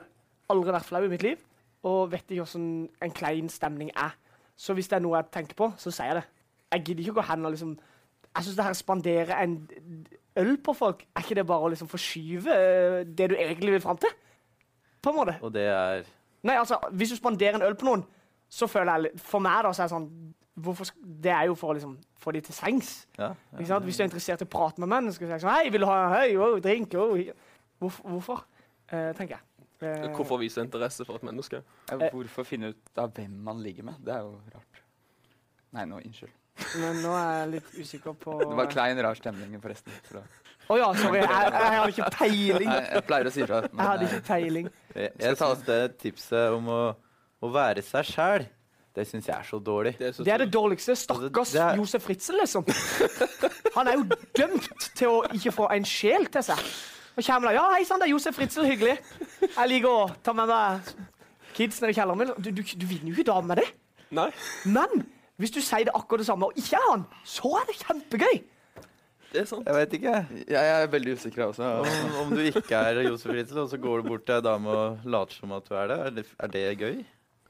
Aldri 0.52 0.74
vært 0.76 0.88
flau 0.90 1.00
i 1.06 1.10
mitt 1.12 1.24
liv. 1.24 1.40
Og 1.88 2.12
vet 2.12 2.28
ikke 2.28 2.44
hvordan 2.44 2.68
en 3.06 3.16
klein 3.16 3.48
stemning 3.52 3.90
er. 3.96 4.12
Så 4.56 4.76
hvis 4.76 4.90
det 4.90 4.98
er 4.98 5.04
noe 5.04 5.16
jeg 5.18 5.32
tenker 5.34 5.56
på, 5.58 5.70
så 5.80 5.92
sier 5.92 6.12
jeg 6.12 6.20
det. 6.20 6.26
Jeg 6.74 6.84
gidder 6.84 7.04
ikke 7.04 7.14
å 7.14 7.20
gå 7.20 7.26
hen 7.30 7.48
og 7.48 7.54
liksom 7.54 7.72
Jeg 8.34 8.44
syns 8.44 8.58
det 8.58 8.66
her 8.66 8.74
å 8.74 8.78
spandere 8.78 9.40
en 9.44 9.56
øl 10.42 10.56
på 10.58 10.74
folk, 10.74 11.04
er 11.14 11.22
ikke 11.22 11.36
det 11.38 11.46
bare 11.46 11.68
å 11.68 11.70
liksom 11.70 11.88
forskyve 11.90 12.50
eh, 12.50 12.96
det 13.06 13.28
du 13.30 13.36
egentlig 13.38 13.76
vil 13.76 13.84
fram 13.84 14.00
til? 14.02 14.10
På 14.98 15.12
en 15.12 15.18
måte. 15.20 15.36
Og 15.46 15.52
det 15.54 15.68
er 15.70 16.02
Nei, 16.44 16.56
altså, 16.60 16.76
hvis 16.92 17.14
du 17.14 17.16
spanderer 17.16 17.56
en 17.56 17.64
øl 17.64 17.76
på 17.78 17.86
noen, 17.86 18.02
så 18.52 18.66
føler 18.68 19.06
jeg 19.06 19.20
For 19.22 19.40
meg, 19.40 19.62
da, 19.64 19.70
så 19.72 19.84
er 19.84 19.86
det 19.86 19.94
sånn 19.94 20.08
hvorfor, 20.60 20.90
Det 21.02 21.32
er 21.32 21.46
jo 21.50 21.54
for 21.58 21.72
å 21.72 21.76
liksom 21.78 21.96
få 22.20 22.32
de 22.32 22.40
til 22.46 22.54
sengs. 22.54 23.06
Ja. 23.18 23.32
ja? 23.58 23.78
Hvis 23.80 23.96
du 23.98 24.02
er 24.04 24.08
interessert 24.08 24.44
i 24.44 24.46
å 24.46 24.50
prate 24.50 24.80
med 24.82 24.88
mennesker, 24.92 25.26
så 25.26 25.32
er 25.32 25.40
det 25.40 25.44
sånn 25.46 25.56
Hei, 25.56 25.70
vil 25.74 25.84
du 25.84 25.88
ha 25.90 25.98
hei, 26.14 26.36
oh, 26.36 26.58
drink? 26.62 26.94
Oh. 26.94 27.16
Hvorfor? 27.82 28.08
hvorfor? 28.14 28.44
Eh, 28.92 29.10
tenker 29.18 29.36
jeg. 29.38 29.42
Eh, 29.84 30.06
Hvorfor 30.14 30.38
vise 30.40 30.62
interesse 30.62 31.04
for 31.04 31.18
et 31.18 31.26
menneske? 31.26 31.60
Eh. 31.92 32.06
hvorfor 32.12 32.46
finne 32.46 32.70
ut 32.72 33.00
av 33.00 33.12
hvem 33.16 33.34
man 33.44 33.60
ligger 33.64 33.84
med? 33.90 33.98
Det 34.04 34.14
er 34.14 34.22
jo 34.24 34.38
rart. 34.54 34.80
Nei, 35.74 35.84
nå, 35.90 35.98
unnskyld. 35.98 36.32
Men 36.78 37.00
nå 37.02 37.10
er 37.18 37.30
jeg 37.40 37.48
litt 37.56 37.70
usikker 37.82 38.14
på 38.22 38.36
Det 38.38 38.54
var 38.54 38.68
klein, 38.70 39.00
rar 39.02 39.18
stemning, 39.18 39.56
forresten. 39.60 39.92
for 40.06 40.20
å- 40.22 40.26
Å 40.70 40.78
ja, 40.78 40.86
sorry. 40.94 41.18
Jeg, 41.18 41.28
jeg, 41.28 41.52
jeg 41.52 41.78
hadde 41.78 41.92
ikke 41.92 42.10
peiling. 42.14 42.68
Nei, 42.70 42.84
jeg 42.94 43.04
pleier 43.08 43.26
å 43.28 43.32
si 43.34 43.42
fra. 43.44 43.58
Jeg 43.66 43.88
hadde 43.88 44.06
ikke 44.08 44.20
peiling. 44.28 44.68
Jeg, 44.94 45.10
jeg 45.18 45.36
syns 45.36 45.64
det 45.66 45.80
tipset 46.00 46.54
om 46.54 46.70
å, 46.72 46.78
å 47.42 47.50
være 47.52 47.82
seg 47.84 48.06
sjæl, 48.08 48.46
det 48.94 49.06
syns 49.10 49.26
jeg 49.26 49.34
er 49.34 49.46
så 49.48 49.58
dårlig. 49.58 49.94
Det 49.98 50.06
er, 50.08 50.12
så 50.14 50.24
Det 50.26 50.32
er 50.34 50.38
det 50.44 50.50
dårligste. 50.54 50.94
Stakkars 50.96 51.52
det 51.52 51.60
er- 51.62 51.76
Josef 51.80 52.02
Fritzel, 52.06 52.36
liksom. 52.40 52.64
Han 53.74 53.88
er 53.90 53.96
jo 53.98 54.04
dømt 54.38 54.68
til 54.94 55.08
å 55.10 55.22
ikke 55.34 55.52
få 55.56 55.66
en 55.74 55.84
sjel 55.88 56.26
til 56.30 56.42
seg. 56.46 56.60
Og 57.16 57.22
kommer 57.26 57.50
da, 57.50 57.54
ja, 57.58 57.64
hei 57.74 57.84
sann, 57.86 58.00
det 58.02 58.06
er 58.08 58.12
Josef 58.14 58.34
Fritzel, 58.38 58.66
hyggelig. 58.70 58.96
Jeg 59.42 59.68
liker 59.70 59.88
å 59.90 60.06
ta 60.26 60.32
med 60.34 60.50
meg 60.50 60.94
kids 61.54 61.80
ned 61.82 61.90
i 61.90 61.98
kjelleren 61.98 62.18
min. 62.22 62.32
Du, 62.38 62.50
du, 62.50 62.62
du 62.62 62.86
vinner 62.90 63.10
jo 63.10 63.16
ikke 63.18 63.28
damer 63.32 63.50
med 63.52 63.62
det. 63.62 63.68
Nei. 64.14 64.28
Men 64.66 65.04
hvis 65.42 65.50
du 65.54 65.60
sier 65.62 65.86
det 65.88 65.94
akkurat 65.94 66.22
det 66.22 66.26
samme, 66.30 66.46
og 66.50 66.58
ikke 66.58 66.78
er 66.78 66.88
han, 66.92 67.04
så 67.26 67.50
er 67.60 67.66
det 67.70 67.76
kjempegøy. 67.82 68.42
Det 69.34 69.40
er 69.42 69.46
sant. 69.50 69.66
Jeg 69.66 69.74
vet 69.74 69.94
ikke. 69.98 70.14
Jeg 70.54 70.70
er 70.74 70.86
veldig 70.92 71.16
usikker 71.18 71.48
også. 71.48 71.66
Om, 71.82 72.18
om 72.22 72.34
du 72.38 72.42
ikke 72.46 72.78
er 72.78 73.00
Josef 73.08 73.32
Fritzel, 73.32 73.58
og 73.64 73.70
så 73.74 73.78
går 73.82 74.02
du 74.04 74.08
bort 74.12 74.26
til 74.28 74.36
ei 74.38 74.44
dame 74.46 74.70
og 74.70 75.06
later 75.10 75.34
som 75.40 75.54
at 75.58 75.66
du 75.66 75.74
er 75.74 75.90
det, 75.90 75.96
er 76.06 76.10
det, 76.20 76.26
er 76.38 76.52
det 76.54 76.64
gøy? 76.78 77.00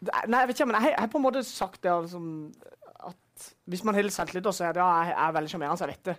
Nei, 0.03 0.41
jeg 0.41 0.49
vet 0.49 0.59
ikke, 0.61 0.67
men 0.73 0.83
jeg 0.83 0.95
har 0.99 1.07
på 1.13 1.19
en 1.21 1.25
måte 1.25 1.43
sagt 1.47 1.83
det 1.83 1.93
liksom, 2.05 2.27
at 3.09 3.49
hvis 3.71 3.85
man 3.85 3.95
har 3.95 4.03
litt 4.07 4.13
selvtillit, 4.13 4.49
så 4.55 4.65
er 4.69 4.73
det, 4.77 4.83
ja, 4.83 5.03
jeg 5.09 5.15
er 5.29 5.33
veldig 5.39 5.51
sjarmerende, 5.53 5.79
så 5.79 5.87
jeg 5.87 5.95
vet 5.97 6.05
det. 6.11 6.17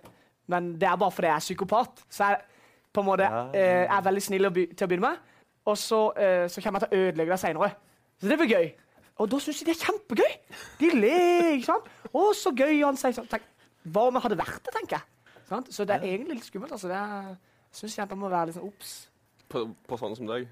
Men 0.48 0.72
det 0.78 0.88
er 0.88 0.96
bare 0.96 1.10
fordi 1.14 1.26
jeg 1.28 1.36
er 1.36 1.44
psykopat. 1.44 2.02
Så 2.10 2.24
jeg 2.30 2.40
på 2.92 3.00
en 3.02 3.06
måte 3.06 3.22
Ja. 3.28 3.44
eh, 3.52 3.84
er 3.96 4.02
veldig 4.02 4.22
snill 4.22 4.46
å 4.48 4.52
by 4.54 4.66
til 4.74 4.86
å 4.86 4.88
begynne 4.88 5.08
med, 5.10 5.18
og 5.66 5.76
så, 5.76 6.00
eh, 6.16 6.46
så 6.48 6.62
kommer 6.62 6.80
jeg 6.80 6.88
til 6.88 6.98
å 6.98 7.02
ødelegge 7.10 7.30
det 7.34 7.40
seinere. 7.40 7.70
Så 8.20 8.28
det 8.28 8.38
blir 8.38 8.48
gøy. 8.54 8.72
Og 9.18 9.30
da 9.30 9.36
syns 9.40 9.58
de 9.60 9.64
det 9.64 9.76
er 9.76 9.84
kjempegøy. 9.86 10.32
De 10.80 10.90
ler, 10.90 11.52
ikke 11.56 11.64
sant. 11.70 11.84
Å, 12.12 12.22
så 12.36 12.50
gøy. 12.52 12.82
Han 12.84 12.96
sier 12.96 13.12
sånn. 13.16 13.28
Tenk, 13.28 13.42
hva 13.88 14.06
om 14.08 14.14
jeg 14.14 14.22
hadde 14.22 14.38
vært 14.38 14.62
det, 14.64 14.72
tenker 14.74 14.96
jeg. 14.98 15.42
Sant? 15.48 15.68
Så 15.72 15.86
det 15.86 15.96
er 15.96 16.04
egentlig 16.04 16.36
litt 16.40 16.44
skummelt. 16.48 16.72
altså. 16.72 16.88
Det 16.88 16.96
er, 16.96 17.36
jeg 17.72 17.80
syns 17.80 17.96
jenter 17.98 18.16
må 18.16 18.28
være 18.28 18.46
litt 18.50 18.56
sånn 18.58 18.66
obs. 18.68 19.08
På, 19.48 19.62
på 19.88 19.98
sånne 20.00 20.16
som 20.18 20.26
deg. 20.26 20.46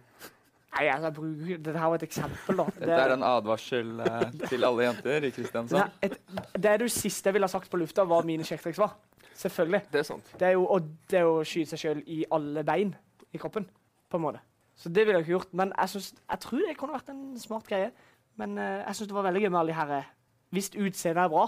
Nei, 0.75 0.87
altså, 0.91 1.11
bruker 1.15 1.61
Dette 1.63 1.81
var 1.81 1.97
et 1.99 2.07
eksempel, 2.07 2.59
da. 2.59 2.67
Dette 2.79 3.01
er 3.05 3.15
en 3.15 3.27
advarsel 3.29 3.93
eh, 4.03 4.25
til 4.49 4.67
alle 4.67 4.89
jenter 4.89 5.29
i 5.29 5.31
Kristiansand. 5.35 5.79
Nei, 5.79 6.09
et, 6.09 6.17
det 6.57 6.73
er 6.73 6.83
det 6.83 6.91
siste 6.93 7.31
jeg 7.31 7.37
ville 7.37 7.47
ha 7.47 7.53
sagt 7.53 7.71
på 7.71 7.79
lufta, 7.81 8.07
hva 8.09 8.23
mine 8.27 8.47
sjekketriks 8.47 8.81
var. 8.83 8.97
Selvfølgelig. 9.39 9.83
Det 9.93 10.03
er 10.03 10.09
sant. 10.09 10.35
Det 10.41 10.49
er 10.49 10.57
jo, 10.57 10.67
og 10.71 10.89
det 11.11 11.21
er 11.21 11.29
jo 11.29 11.39
å 11.41 11.47
skyte 11.47 11.75
seg 11.75 11.85
sjøl 11.85 12.03
i 12.11 12.25
alle 12.35 12.65
bein 12.67 12.95
i 13.35 13.41
kroppen, 13.43 13.67
på 14.11 14.19
en 14.19 14.27
måte. 14.27 14.43
Så 14.79 14.91
det 14.91 15.05
ville 15.07 15.21
jeg 15.21 15.27
ikke 15.29 15.37
gjort. 15.37 15.53
Men 15.55 15.73
jeg, 15.77 15.93
synes, 15.95 16.09
jeg 16.31 16.43
tror 16.43 16.65
det 16.67 16.77
kunne 16.79 16.97
vært 16.97 17.13
en 17.15 17.25
smart 17.39 17.69
greie. 17.71 17.93
Men 18.41 18.59
eh, 18.59 18.81
jeg 18.83 18.99
syns 18.99 19.11
det 19.11 19.17
var 19.17 19.29
veldig 19.29 19.45
gøy 19.45 19.53
med 19.53 19.61
alle 19.61 19.71
de 19.71 19.79
her 19.79 19.93
eh, 20.01 20.11
Hvis 20.55 20.73
utseendet 20.75 21.21
er 21.23 21.31
bra 21.31 21.45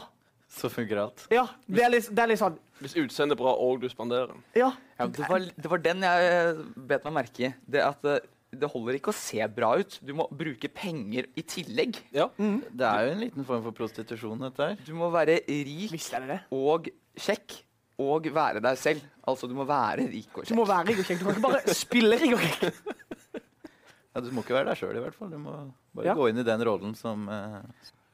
Så 0.54 0.68
funker 0.70 1.00
alt. 1.02 1.24
Ja, 1.34 1.48
det 1.66 1.82
er 1.82 1.90
litt, 1.90 2.06
det 2.14 2.22
er 2.22 2.30
litt 2.30 2.38
sånn 2.38 2.60
Hvis 2.78 2.94
utseendet 2.94 3.34
er 3.34 3.40
bra 3.40 3.54
og 3.58 3.80
du 3.82 3.88
spanderer. 3.90 4.36
Ja. 4.54 4.68
Ja, 5.00 5.08
det, 5.10 5.26
var, 5.26 5.42
det 5.50 5.72
var 5.72 5.82
den 5.82 6.06
jeg 6.06 6.28
eh, 6.30 6.60
bet 6.92 7.08
meg 7.08 7.16
merke 7.18 7.48
i. 7.48 7.50
Det 7.66 7.82
at 7.82 8.06
eh, 8.06 8.22
det 8.60 8.70
holder 8.72 8.98
ikke 8.98 9.12
å 9.12 9.16
se 9.16 9.40
bra 9.52 9.72
ut. 9.80 9.98
Du 10.04 10.12
må 10.16 10.26
bruke 10.32 10.68
penger 10.72 11.28
i 11.38 11.44
tillegg. 11.46 11.98
Ja. 12.14 12.28
Det 12.36 12.86
er 12.88 13.06
jo 13.08 13.14
en 13.16 13.22
liten 13.24 13.46
form 13.48 13.62
for 13.66 13.76
prostitusjon, 13.76 14.40
dette 14.46 14.70
her. 14.70 14.76
Du 14.86 14.92
må 14.98 15.10
være 15.14 15.38
rik 15.48 15.94
og 16.54 16.90
kjekk. 17.16 17.62
Og 18.02 18.26
være 18.28 18.60
deg 18.60 18.76
selv. 18.76 19.04
Altså, 19.24 19.48
du 19.48 19.54
må 19.56 19.64
være 19.64 20.04
rik 20.12 20.34
og 20.36 20.44
Du 20.44 20.52
må 20.58 20.66
kjekk. 20.66 20.72
være 20.74 20.88
rik 20.90 20.98
og 21.00 21.06
kjekk. 21.08 21.20
Du 21.20 21.24
kan 21.24 21.36
ikke 21.38 21.46
bare 21.48 21.76
spille 21.84 22.18
rik 22.20 22.34
og 22.36 22.42
kjekk. 22.44 22.96
Ja, 24.16 24.22
du 24.24 24.30
må 24.32 24.40
ikke 24.44 24.56
være 24.56 24.70
deg 24.70 24.78
sjøl, 24.80 24.96
i 24.96 25.04
hvert 25.04 25.16
fall. 25.16 25.30
Du 25.32 25.38
må 25.40 25.54
bare 25.96 26.06
Ja. 26.08 26.14
gå 26.16 26.26
inn 26.30 26.38
i 26.40 26.44
den 26.46 26.62
rollen 26.64 26.94
som 26.96 27.26
uh, 27.28 27.60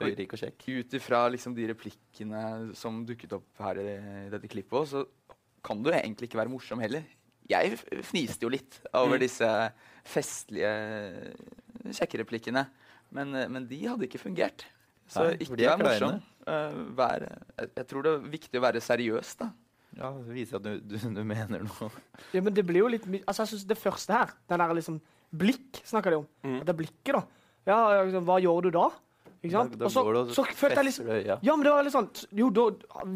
høyrik 0.03 0.33
og 0.35 0.41
kjekk. 0.43 0.65
Ut 0.83 0.95
ifra 0.99 1.25
liksom 1.31 1.55
de 1.55 1.67
replikkene 1.71 2.45
som 2.79 3.05
dukket 3.07 3.35
opp 3.39 3.63
her 3.63 3.79
i, 3.83 3.89
i 4.27 4.31
dette 4.33 4.51
klippet 4.51 4.79
òg, 4.81 4.87
så 4.91 5.05
kan 5.63 5.83
du 5.83 5.91
egentlig 5.95 6.27
ikke 6.31 6.41
være 6.43 6.51
morsom 6.51 6.83
heller. 6.83 7.05
Jeg 7.51 7.75
fniste 8.07 8.47
jo 8.47 8.51
litt 8.55 8.81
over 8.95 9.19
Mm. 9.19 9.23
Festlige 10.05 10.71
kjekkereplikkene. 11.93 12.67
Men, 13.13 13.35
eh, 13.37 13.49
men 13.49 13.67
de 13.69 13.81
hadde 13.87 14.07
ikke 14.09 14.21
fungert. 14.23 14.65
Så 15.11 15.27
Nei, 15.27 15.37
ikke 15.45 15.59
vær 15.59 15.83
morsom. 15.83 16.15
kleine. 16.17 16.23
Eh, 16.47 16.79
vær, 16.99 17.27
jeg, 17.59 17.69
jeg 17.77 17.87
tror 17.91 18.07
det 18.07 18.13
er 18.15 18.31
viktig 18.33 18.59
å 18.61 18.65
være 18.65 18.83
seriøs, 18.83 19.35
da. 19.43 19.51
Ja, 19.99 20.09
det 20.17 20.33
viser 20.33 20.57
at 20.57 20.65
du, 20.65 20.79
du, 20.81 20.97
du 21.19 21.23
mener 21.29 21.67
noe. 21.67 21.91
Ja, 22.33 22.41
men 22.41 22.55
det 22.57 22.65
blir 22.65 22.81
jo 22.81 22.89
litt 22.89 23.05
Altså, 23.27 23.43
jeg 23.43 23.51
synes 23.51 23.65
Det 23.69 23.77
første 23.77 24.15
her, 24.17 24.31
den 24.49 24.63
der 24.63 24.73
liksom 24.79 24.95
Blikk 25.37 25.83
snakker 25.85 26.15
de 26.15 26.21
om. 26.23 26.25
Mm. 26.45 26.59
Det 26.65 26.73
er 26.73 26.79
blikket, 26.79 27.13
da. 27.13 27.21
Ja, 27.69 27.77
liksom, 28.05 28.25
hva 28.29 28.39
gjør 28.41 28.67
du 28.67 28.71
da? 28.73 28.87
Ikke 29.43 29.53
sant? 29.53 29.77
Da, 29.77 29.83
da 29.83 29.87
Og 29.89 29.93
så, 29.93 30.03
og 30.07 30.33
så 30.33 30.45
følte 30.49 30.81
jeg 30.81 30.89
liksom 30.89 31.07
fesser. 31.11 31.29
Ja, 31.45 31.55
men 31.57 31.67
det 31.67 31.75
var 31.75 31.85
litt 31.87 31.95
sånn 31.95 32.09
Jo, 32.41 32.49
da, 32.57 32.67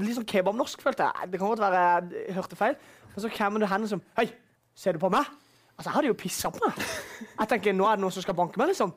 litt 0.01 0.19
sånn 0.19 0.29
kebabnorsk, 0.29 0.85
følte 0.85 1.09
jeg. 1.09 1.31
Det 1.33 1.41
kan 1.41 1.53
godt 1.53 1.65
være 1.65 1.83
jeg 2.13 2.37
hørte 2.37 2.59
feil. 2.61 2.79
Men 3.15 3.25
så 3.25 3.33
kommer 3.37 3.63
du 3.63 3.69
hen 3.73 3.89
som 3.95 4.05
Hei, 4.19 4.27
ser 4.77 4.97
du 4.97 5.03
på 5.03 5.13
meg? 5.13 5.29
Altså, 5.77 5.91
jeg 5.91 5.95
hadde 5.95 6.09
jo 6.09 6.17
pissa 6.17 6.51
på 6.53 6.61
meg. 6.65 6.79
Jeg 7.27 7.49
tenker, 7.51 7.75
Nå 7.77 7.85
er 7.89 7.99
det 7.99 8.05
noen 8.05 8.15
som 8.15 8.25
skal 8.25 8.37
banke 8.39 8.61
meg, 8.61 8.71
liksom. 8.73 8.95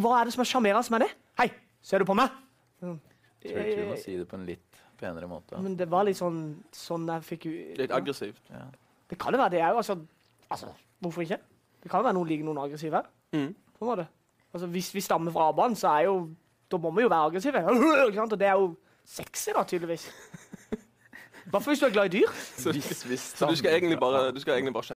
Hva 0.00 0.14
er 0.20 0.28
det 0.28 0.32
som 0.34 0.42
er 0.42 0.48
sjarmerende 0.48 0.94
med 0.94 1.04
det? 1.04 1.10
Hei, 1.38 1.50
ser 1.84 2.02
du 2.02 2.08
på 2.08 2.16
meg? 2.16 2.32
Jeg 2.80 3.52
Tror 3.52 3.60
ikke 3.62 3.82
du 3.82 3.90
må 3.90 3.98
si 4.00 4.16
det 4.16 4.24
på 4.30 4.38
en 4.38 4.46
litt 4.48 4.80
penere 4.98 5.28
måte. 5.30 5.60
Men 5.62 5.76
det 5.78 5.86
var 5.92 6.06
litt 6.08 6.18
sånn 6.18 6.40
sånn 6.74 7.04
jeg 7.12 7.26
fikk 7.26 7.46
jo 7.46 7.52
Litt 7.82 7.92
aggressivt. 7.94 8.40
Ja. 8.50 8.64
Det 9.06 9.18
kan 9.20 9.36
jo 9.36 9.42
være 9.42 9.54
det 9.54 9.62
òg. 9.68 9.82
Altså, 9.82 9.98
altså, 10.48 10.72
hvorfor 11.04 11.26
ikke? 11.26 11.38
Det 11.84 11.92
kan 11.92 12.00
jo 12.00 12.08
være 12.08 12.18
noen 12.18 12.32
ligger 12.32 12.48
noen 12.48 12.64
aggressive 12.64 13.02
her. 13.02 13.12
Mm. 13.36 13.52
På 13.76 13.84
en 13.86 13.92
måte. 13.92 14.08
Altså, 14.56 14.72
hvis 14.72 14.90
vi 14.96 15.04
stammer 15.04 15.36
fra 15.36 15.50
abaen, 15.52 15.76
så 15.76 15.92
er 15.92 16.08
jo 16.08 16.18
Da 16.66 16.80
må 16.82 16.90
vi 16.96 17.04
jo 17.04 17.12
være 17.12 17.28
aggressive. 17.28 17.60
Ikke 18.08 18.18
sant? 18.18 18.32
Og 18.32 18.40
det 18.40 18.48
er 18.48 18.56
jo 18.58 18.72
sexy, 19.06 19.52
da, 19.54 19.62
tydeligvis. 19.62 20.08
Bare 21.52 21.62
hvis 21.62 21.78
du 21.78 21.86
er 21.86 21.92
glad 21.94 22.08
i 22.10 22.18
dyr. 22.18 22.32
Så, 22.58 22.72
så 22.74 23.46
du 23.46 23.54
skal 23.60 23.76
egentlig 23.76 24.00
bare, 24.00 24.32
du 24.34 24.40
skal 24.42 24.56
egentlig 24.56 24.74
bare 24.74 24.95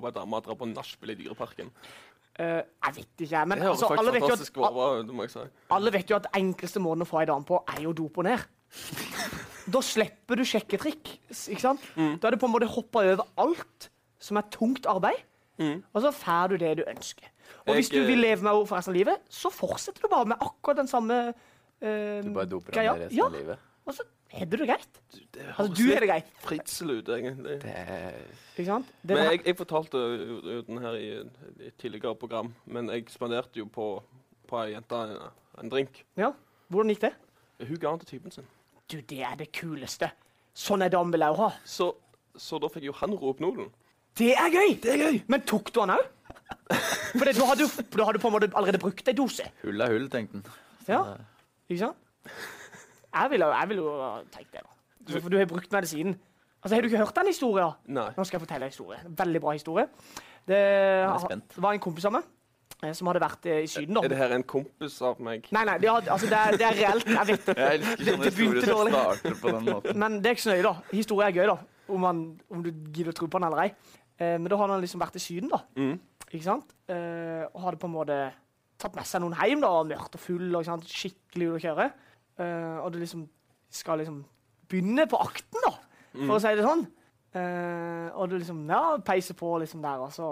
På 0.00 0.08
ei 0.08 0.14
dame 0.16 0.36
og 0.36 0.44
dra 0.46 0.54
på 0.56 0.68
nachspiel 0.70 1.10
i 1.12 1.18
Dyreparken. 1.20 1.68
Uh, 2.40 2.62
jeg 2.64 2.94
vet 2.96 3.26
ikke. 3.26 3.44
Men 3.44 3.60
altså, 3.62 3.90
alle, 3.92 4.12
vet 4.12 4.24
jo 4.24 4.32
at, 4.32 4.56
over, 4.56 5.26
si. 5.28 5.40
alle 5.76 5.92
vet 5.92 6.10
jo 6.10 6.16
at 6.16 6.30
enkleste 6.38 6.80
måten 6.80 7.04
å 7.04 7.08
få 7.08 7.20
ei 7.20 7.26
dame 7.28 7.44
på, 7.44 7.60
er 7.68 7.82
jo 7.84 7.92
dope 7.92 8.24
ned. 8.24 8.46
Da 9.72 9.82
slipper 9.84 10.40
du 10.40 10.44
sjekketrikk. 10.48 11.10
ikke 11.28 11.60
sant? 11.60 11.82
Mm. 11.94 12.16
Da 12.18 12.28
er 12.30 12.34
det 12.34 12.40
på 12.40 12.48
en 12.48 12.54
måte 12.54 12.70
hoppa 12.72 13.04
over 13.12 13.28
alt 13.36 13.90
som 14.22 14.40
er 14.40 14.48
tungt 14.54 14.86
arbeid, 14.86 15.20
Mm. 15.60 15.82
og 15.92 16.02
så 16.02 16.10
får 16.16 16.48
du 16.48 16.56
det 16.56 16.70
du 16.78 16.82
ønsker. 16.88 17.26
Og 17.66 17.74
hvis 17.76 17.90
Jeg, 17.92 18.00
du 18.00 18.06
vil 18.06 18.24
eh, 18.24 18.30
leve 18.30 18.42
med 18.42 18.50
henne 18.50 18.66
for 18.66 18.76
resten 18.76 18.94
av 18.94 18.96
livet, 18.96 19.18
så 19.28 19.50
fortsetter 19.52 20.02
du 20.02 20.08
bare 20.08 20.24
med 20.32 20.40
akkurat 20.40 20.76
den 20.80 20.88
samme 20.88 21.18
uh, 21.28 22.22
Du 22.24 22.32
bare 22.32 22.48
doper 22.48 22.72
greia. 22.72 22.94
resten 22.96 23.18
ja, 23.18 23.26
av 23.26 23.36
livet. 23.36 23.58
og 23.84 23.94
så 23.94 24.06
har 24.32 24.48
du 24.48 24.56
det 24.56 24.66
greit. 24.68 25.00
Det 25.34 25.44
Altså, 25.52 25.68
du 25.76 25.82
har 25.92 26.00
det 26.04 26.08
greit. 26.08 26.30
Fritzel 26.44 26.90
ut, 26.98 27.08
egentlig. 27.08 27.58
Ikke 28.56 28.66
sant? 28.68 28.92
Det 29.02 29.16
Men 29.16 29.30
jeg, 29.30 29.42
jeg 29.46 29.56
fortalte 29.58 29.98
jo 29.98 30.62
den 30.68 30.80
her 30.82 30.96
i 30.98 31.10
et 31.68 31.76
tidligere 31.80 32.14
program, 32.16 32.52
men 32.66 32.88
jeg 32.92 33.06
spanderte 33.12 33.60
jo 33.60 33.66
på, 33.72 33.88
på 34.48 34.62
ei 34.62 34.72
jente 34.72 35.02
en, 35.04 35.14
en 35.62 35.72
drink. 35.72 36.02
Ja. 36.20 36.32
Hvordan 36.72 36.94
gikk 36.94 37.04
det? 37.04 37.12
Hun 37.68 37.78
ga 37.78 37.90
den 37.90 38.02
til 38.04 38.10
typen 38.14 38.34
sin. 38.34 38.48
Du, 38.88 38.98
det 39.00 39.20
er 39.24 39.36
det 39.40 39.50
kuleste. 39.56 40.10
Sånn 40.56 40.84
er 40.84 40.92
dame 40.92 41.12
vil 41.14 41.24
jeg 41.24 41.38
ha. 41.38 41.50
Så, 41.64 41.92
så 42.36 42.60
da 42.60 42.68
fikk 42.72 42.88
jo 42.88 42.96
han 42.98 43.14
ropnolen. 43.16 43.70
Det 44.18 44.34
er 44.36 44.50
gøy! 44.52 44.74
Det 44.82 44.90
er 44.92 45.04
gøy. 45.06 45.20
Men 45.32 45.44
tok 45.48 45.70
du 45.72 45.80
han 45.80 45.94
òg? 45.94 46.08
For 47.12 47.28
da 47.28 47.46
har 47.46 48.16
du 48.16 48.20
på 48.20 48.28
en 48.28 48.34
måte 48.34 48.48
allerede 48.52 48.80
brukt 48.80 49.08
ei 49.08 49.14
dose. 49.16 49.46
Hull 49.62 49.80
er 49.80 49.94
hull, 49.94 50.08
tenkte 50.12 50.42
han. 50.42 50.58
Ja. 50.88 51.00
Ikke 51.68 51.86
sant? 51.86 51.96
Jeg 53.12 53.30
ville 53.30 53.48
jeg 53.52 53.68
vil 53.68 53.80
jo 53.82 53.88
tenke 54.32 54.36
tenkt 54.36 54.52
det, 54.56 54.62
da. 54.66 55.20
For 55.20 55.28
du 55.32 55.38
har 55.38 55.48
brukt 55.50 55.72
medisinen. 55.74 56.14
Altså, 56.62 56.76
Har 56.76 56.82
du 56.84 56.88
ikke 56.88 56.98
hørt 57.02 57.16
den 57.16 57.26
historien? 57.26 57.72
Nei. 57.90 58.10
Nå 58.16 58.24
skal 58.24 58.38
jeg 58.38 58.44
fortelle 58.46 58.68
en 58.68 58.70
historie. 58.70 58.98
Veldig 59.18 59.40
bra 59.42 59.52
historie. 59.56 59.88
Det, 60.46 60.56
er 60.58 61.26
det 61.34 61.62
var 61.62 61.74
en 61.74 61.82
kompis 61.82 62.04
av 62.06 62.14
meg 62.14 62.28
eh, 62.82 62.92
som 62.94 63.08
hadde 63.10 63.22
vært 63.22 63.48
eh, 63.50 63.60
i 63.64 63.70
Syden. 63.70 63.96
Er 63.98 64.06
da. 64.06 64.10
det 64.12 64.18
her 64.20 64.34
en 64.36 64.44
kompis 64.46 65.00
av 65.02 65.18
meg? 65.22 65.48
Nei, 65.54 65.64
nei, 65.66 65.74
det, 65.82 65.90
har- 65.90 66.06
altså, 66.14 66.30
det, 66.30 66.38
er, 66.38 66.56
det 66.60 66.66
er 66.68 66.78
reelt. 66.78 67.10
Jeg 67.10 67.28
vet 67.32 67.48
det. 67.50 67.56
Jeg 67.58 67.80
elsker 67.80 68.10
sånne 68.12 68.30
historier 68.30 68.68
som 68.68 68.92
starter 68.94 69.36
på 69.42 69.54
den 69.56 69.66
måten. 69.68 69.98
Men 70.04 70.20
det 70.22 70.30
er 70.30 70.38
ikke 70.38 70.44
så 70.46 70.54
nøye, 70.54 70.64
da. 70.68 70.74
Historie 70.94 71.28
er 71.28 71.36
gøy, 71.40 71.50
da. 71.50 71.58
Om, 71.92 72.00
man, 72.06 72.22
om 72.54 72.62
du 72.64 72.70
gidder 72.94 73.10
å 73.10 73.16
tro 73.18 73.26
på 73.30 73.42
den 73.42 73.48
eller 73.50 73.64
ei. 73.66 73.98
Eh, 74.22 74.36
men 74.38 74.46
da 74.50 74.60
hadde 74.62 74.76
han 74.78 74.84
liksom 74.86 75.02
vært 75.02 75.18
i 75.18 75.24
Syden, 75.26 75.50
da. 75.50 75.62
Mm. 75.78 75.96
Ikke 76.30 76.46
sant? 76.46 76.70
Eh, 76.88 77.42
og 77.50 77.60
hadde 77.66 77.82
på 77.82 77.90
en 77.90 77.96
måte 77.98 78.20
tatt 78.82 78.94
med 78.98 79.06
seg 79.06 79.22
noen 79.22 79.34
hjem, 79.38 79.60
da, 79.66 79.74
mørkt 79.92 80.14
og 80.18 80.22
full 80.22 80.46
og 80.54 80.62
ikke 80.62 80.70
sant, 80.70 80.86
skikkelig 80.90 81.50
ute 81.50 81.58
å 81.58 81.64
kjøre. 81.66 81.90
Eh, 82.38 82.78
og 82.80 82.92
du 82.94 82.98
liksom 83.02 83.26
skal 83.72 83.98
liksom 84.02 84.22
begynne 84.68 85.04
på 85.08 85.18
akten, 85.20 85.60
da, 85.66 85.72
for 86.12 86.26
Mm. 86.28 86.30
å 86.36 86.40
si 86.44 86.50
det 86.56 86.64
sånn. 86.66 86.82
Uh, 87.32 88.10
og 88.20 88.28
du 88.28 88.34
liksom 88.36 88.58
ja, 88.68 88.98
peiser 89.00 89.32
på 89.38 89.54
liksom 89.62 89.80
der, 89.80 90.02
og 90.04 90.10
så 90.12 90.26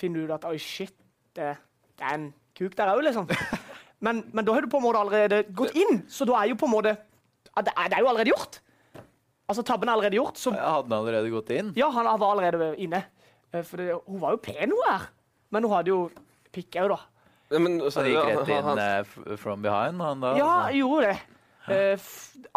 finner 0.00 0.18
du 0.18 0.26
ut 0.26 0.32
at 0.34 0.44
oi, 0.48 0.56
shit, 0.58 0.90
det, 1.38 1.52
det 1.94 2.02
er 2.08 2.16
en 2.16 2.24
kuk 2.58 2.74
der 2.74 2.90
òg, 2.90 3.04
liksom. 3.06 3.28
Men, 4.02 4.24
men 4.34 4.42
da 4.44 4.50
har 4.56 4.64
du 4.64 4.66
på 4.66 4.80
en 4.80 4.82
måte 4.82 4.98
allerede 4.98 5.44
gått 5.54 5.76
inn, 5.78 6.00
så 6.10 6.26
da 6.26 6.40
er 6.40 6.48
jo 6.50 6.56
på 6.58 6.66
en 6.66 6.72
måte 6.74 6.96
det, 6.96 7.70
er, 7.70 7.86
det 7.92 7.94
er 7.94 8.00
jo 8.02 8.08
allerede 8.10 8.32
gjort. 8.32 8.58
Altså, 9.46 9.62
tabben 9.62 9.86
er 9.86 9.92
allerede 9.94 10.18
gjort. 10.18 10.40
Så, 10.42 10.50
Hadde 10.50 10.88
han 10.90 10.96
allerede 10.98 11.30
gått 11.30 11.50
inn? 11.54 11.70
ja, 11.78 11.86
han 11.94 12.08
var 12.18 12.32
allerede 12.34 12.72
inne. 12.82 13.04
Uh, 13.54 13.62
For 13.62 13.78
det, 13.78 13.92
hun 14.08 14.18
var 14.24 14.34
jo 14.34 14.40
pen, 14.42 14.74
hun 14.74 14.82
her. 14.88 15.06
Men 15.54 15.62
hun 15.68 15.76
hadde 15.76 15.92
jo 15.94 16.00
pikk 16.50 16.80
òg, 16.82 16.96
da. 16.96 16.98
Ja, 17.52 17.58
men, 17.60 17.78
så, 17.90 18.00
Han 18.00 18.10
gikk 18.10 18.24
rett 18.30 18.48
inn 18.48 18.64
han- 18.64 18.78
han, 18.78 19.04
f- 19.04 19.38
from 19.40 19.62
behind, 19.62 20.00
han 20.00 20.20
da? 20.24 20.34
Ja, 20.38 20.50
altså. 20.66 20.78
gjorde 20.80 21.12
det. 21.12 21.20
Uh, 21.62 22.06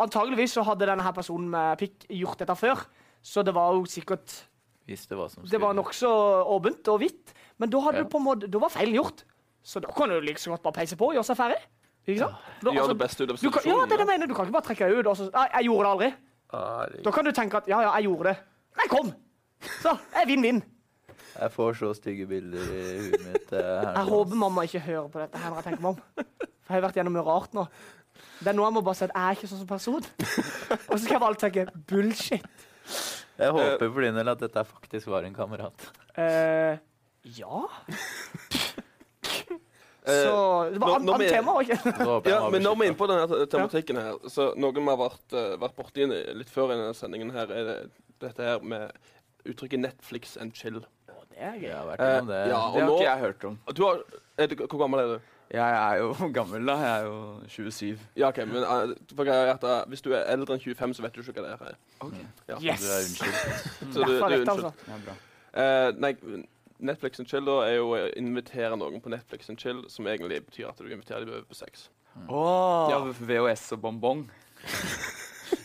antageligvis 0.01 0.55
så 0.57 0.63
hadde 0.65 0.87
denne 0.89 1.03
her 1.05 1.13
personen 1.13 1.49
med 1.51 1.77
pikk 1.77 2.07
gjort 2.09 2.39
dette 2.41 2.55
før. 2.57 2.85
Så 3.21 3.43
det 3.45 3.53
var 3.53 3.73
jo 3.77 3.83
sikkert 3.89 4.43
Visste 4.87 5.15
hva 5.17 5.25
som 5.29 5.43
Det 5.49 5.57
var 5.61 5.73
nokså 5.73 6.09
åpent 6.55 6.87
og 6.93 6.99
hvitt. 7.01 7.33
Men 7.57 7.69
da, 7.73 7.79
hadde 7.81 7.97
Ja. 7.97 8.03
du 8.03 8.09
på 8.09 8.17
en 8.21 8.25
måte, 8.25 8.49
da 8.49 8.59
var 8.61 8.69
feilen 8.69 8.93
gjort. 8.99 9.23
Så 9.65 9.81
da 9.81 9.89
kan 9.89 10.09
du 10.09 10.19
like 10.21 10.35
liksom 10.37 10.53
godt 10.53 10.61
bare 10.63 10.73
peise 10.77 10.95
på 10.95 11.07
og 11.09 11.15
gjøre 11.17 11.25
seg 11.25 11.37
ferdig. 11.39 11.57
Ikke 12.07 12.19
sant? 12.19 12.35
Da, 12.61 12.69
Gjør 12.69 12.81
altså, 12.83 12.93
det 12.93 13.01
beste 13.01 13.23
ut 13.25 13.31
av 13.31 13.37
du 13.41 13.49
kan, 13.49 13.63
ja, 13.65 13.77
det 13.85 13.93
er 13.93 13.97
det 13.97 14.03
jeg 14.05 14.07
mener. 14.13 14.27
Du 14.29 14.33
kan 14.37 14.45
ikke 14.45 14.53
bare 14.53 14.67
trekke 14.67 14.89
deg 14.89 14.99
ut 14.99 15.07
og 15.09 15.17
så 15.17 15.25
jeg, 15.33 15.49
jeg 15.55 15.65
gjorde 15.65 15.83
det 15.83 15.91
aldri. 15.95 16.09
Da 17.03 17.11
kan 17.11 17.25
du 17.25 17.31
tenke 17.31 17.57
at 17.57 17.67
ja, 17.67 17.81
ja, 17.81 17.91
jeg 17.97 18.05
gjorde 18.05 18.23
det. 18.29 18.37
Nei, 18.77 18.87
kom! 18.91 19.09
Så, 19.81 19.95
jeg 20.13 20.27
vinn-vinn. 20.29 20.61
Jeg 21.35 21.51
får 21.51 21.73
så 21.81 21.89
stygge 21.97 22.25
bilder 22.29 22.63
i 22.63 22.83
huet 23.09 23.25
mitt. 23.25 23.51
eh, 23.51 23.59
her 23.59 23.91
Jeg 23.99 24.07
håper 24.09 24.39
mamma 24.39 24.63
ikke 24.67 24.79
hører 24.85 25.09
på 25.11 25.19
dette 25.19 25.37
her 25.41 25.49
når 25.51 25.57
jeg 25.61 25.67
tenker 25.69 25.83
meg 25.83 25.91
om. 25.91 25.99
For 26.65 26.73
jeg 26.73 26.77
har 26.79 26.85
vært 26.87 26.99
gjennom 27.01 27.13
mye 27.17 27.25
rart 27.27 27.53
nå. 27.57 27.65
Det 28.39 28.47
er 28.51 28.55
nå 28.55 28.63
jeg 28.63 28.73
må 28.77 28.81
bare 28.85 28.95
si 28.95 29.03
at 29.05 29.13
jeg 29.15 29.25
er 29.25 29.35
ikke 29.37 29.49
sånn 29.51 29.61
som 29.63 29.67
person. 29.67 30.07
Og 30.89 30.95
så 30.95 31.01
skal 31.03 31.15
jeg 31.17 31.23
bare 31.25 31.39
tenke 31.43 31.65
bullshit. 31.91 32.47
Jeg 33.35 33.51
håper 33.51 33.89
for 33.91 34.01
din 34.05 34.15
del 34.15 34.31
at 34.31 34.39
dette 34.39 34.63
faktisk 34.69 35.11
var 35.11 35.27
en 35.27 35.35
kamerat. 35.35 35.89
Uh, 36.15 36.77
ja 37.35 37.65
Eh, 40.05 40.21
Så 40.21 40.69
det 40.69 40.77
var 40.77 40.99
annet 40.99 41.29
tema, 41.33 41.55
jeg 41.65 41.79
Ja, 42.29 42.49
men 42.53 42.61
når 42.61 42.75
vi 42.77 42.85
er 42.85 42.89
inne 42.91 42.97
på 42.99 43.07
denne 43.09 43.45
tematikken 43.49 43.97
her, 43.97 44.19
så 44.29 44.51
noe 44.53 44.69
vi 44.75 44.83
har 44.85 44.99
vært, 44.99 45.33
vært 45.63 45.73
borti 45.79 46.05
litt 46.05 46.51
før 46.53 46.75
i 46.75 46.77
denne 46.77 46.91
sendingen 46.93 47.31
her, 47.33 47.49
er 47.49 47.63
det, 47.65 47.77
dette 48.21 48.45
her 48.45 48.61
med 48.61 48.93
uttrykket 49.49 49.81
'Netflix 49.81 50.37
and 50.37 50.53
chill'. 50.53 50.83
Det 51.35 51.43
er 51.43 51.55
gøy. 51.59 51.67
Jeg 51.67 51.75
har 51.75 51.85
vært 51.89 51.99
Eh, 52.01 52.11
innom 52.15 52.27
det. 52.31 52.41
ja, 52.47 52.59
og 52.59 52.73
Det 52.73 52.81
har 52.81 52.89
nå- 52.89 52.95
ikke 52.99 53.09
jeg 53.11 53.19
hørt 53.19 53.43
om. 53.45 53.57
Du 53.75 53.83
har, 53.85 53.99
er 54.37 54.47
du, 54.47 54.55
hvor 54.55 54.79
gammel 54.79 54.99
er 54.99 55.07
du? 55.13 55.19
Jeg 55.53 55.75
er 55.77 55.97
jo 56.01 56.13
gammel, 56.39 56.65
da. 56.65 56.75
Jeg 56.81 57.01
er 57.01 57.05
jo 57.05 57.39
27. 57.47 57.99
Ja, 58.17 58.27
ok, 58.31 58.37
men 58.47 58.63
uh, 58.63 58.95
for 59.15 59.23
greia 59.27 59.43
er 59.45 59.53
at 59.53 59.63
uh, 59.63 59.83
Hvis 59.91 60.01
du 60.01 60.11
er 60.13 60.23
eldre 60.31 60.55
enn 60.55 60.61
25, 60.63 60.93
så 60.97 61.01
vet 61.05 61.13
du 61.13 61.21
ikke 61.21 61.35
hva 61.43 61.51
det 61.51 61.67
er. 61.69 61.75
Okay. 62.01 62.25
Ja. 62.49 62.57
Yes! 62.63 62.81
Du 62.81 62.87
er 62.87 62.99
unnskyld. 63.03 63.35
Så 63.93 63.99
du, 63.99 64.05
du 64.05 64.23
er 64.23 64.29
rett, 64.29 64.49
unnskyld. 64.49 64.49
altså. 64.49 64.71
Ja, 64.87 64.97
bra. 65.05 65.15
Eh, 65.55 65.91
nei, 66.01 66.13
Netflix 66.79 67.19
and 67.19 67.27
chill 67.29 67.45
da 67.47 67.59
er 67.67 67.75
jo 67.77 67.91
å 67.95 67.99
invitere 68.19 68.75
noen 68.79 68.97
på 69.01 69.11
Netflix 69.13 69.49
and 69.49 69.57
chill, 69.61 69.83
som 69.87 70.07
egentlig 70.11 70.41
betyr 70.47 70.67
at 70.73 70.77
du 70.81 70.89
inviterer 70.91 71.23
dem 71.23 71.29
over 71.35 71.45
på 71.47 71.55
sex. 71.55 71.89
Åh, 72.27 72.89
Ja. 72.91 72.99
VHS 73.21 73.71
og 73.77 73.81
bonbong. 73.85 74.25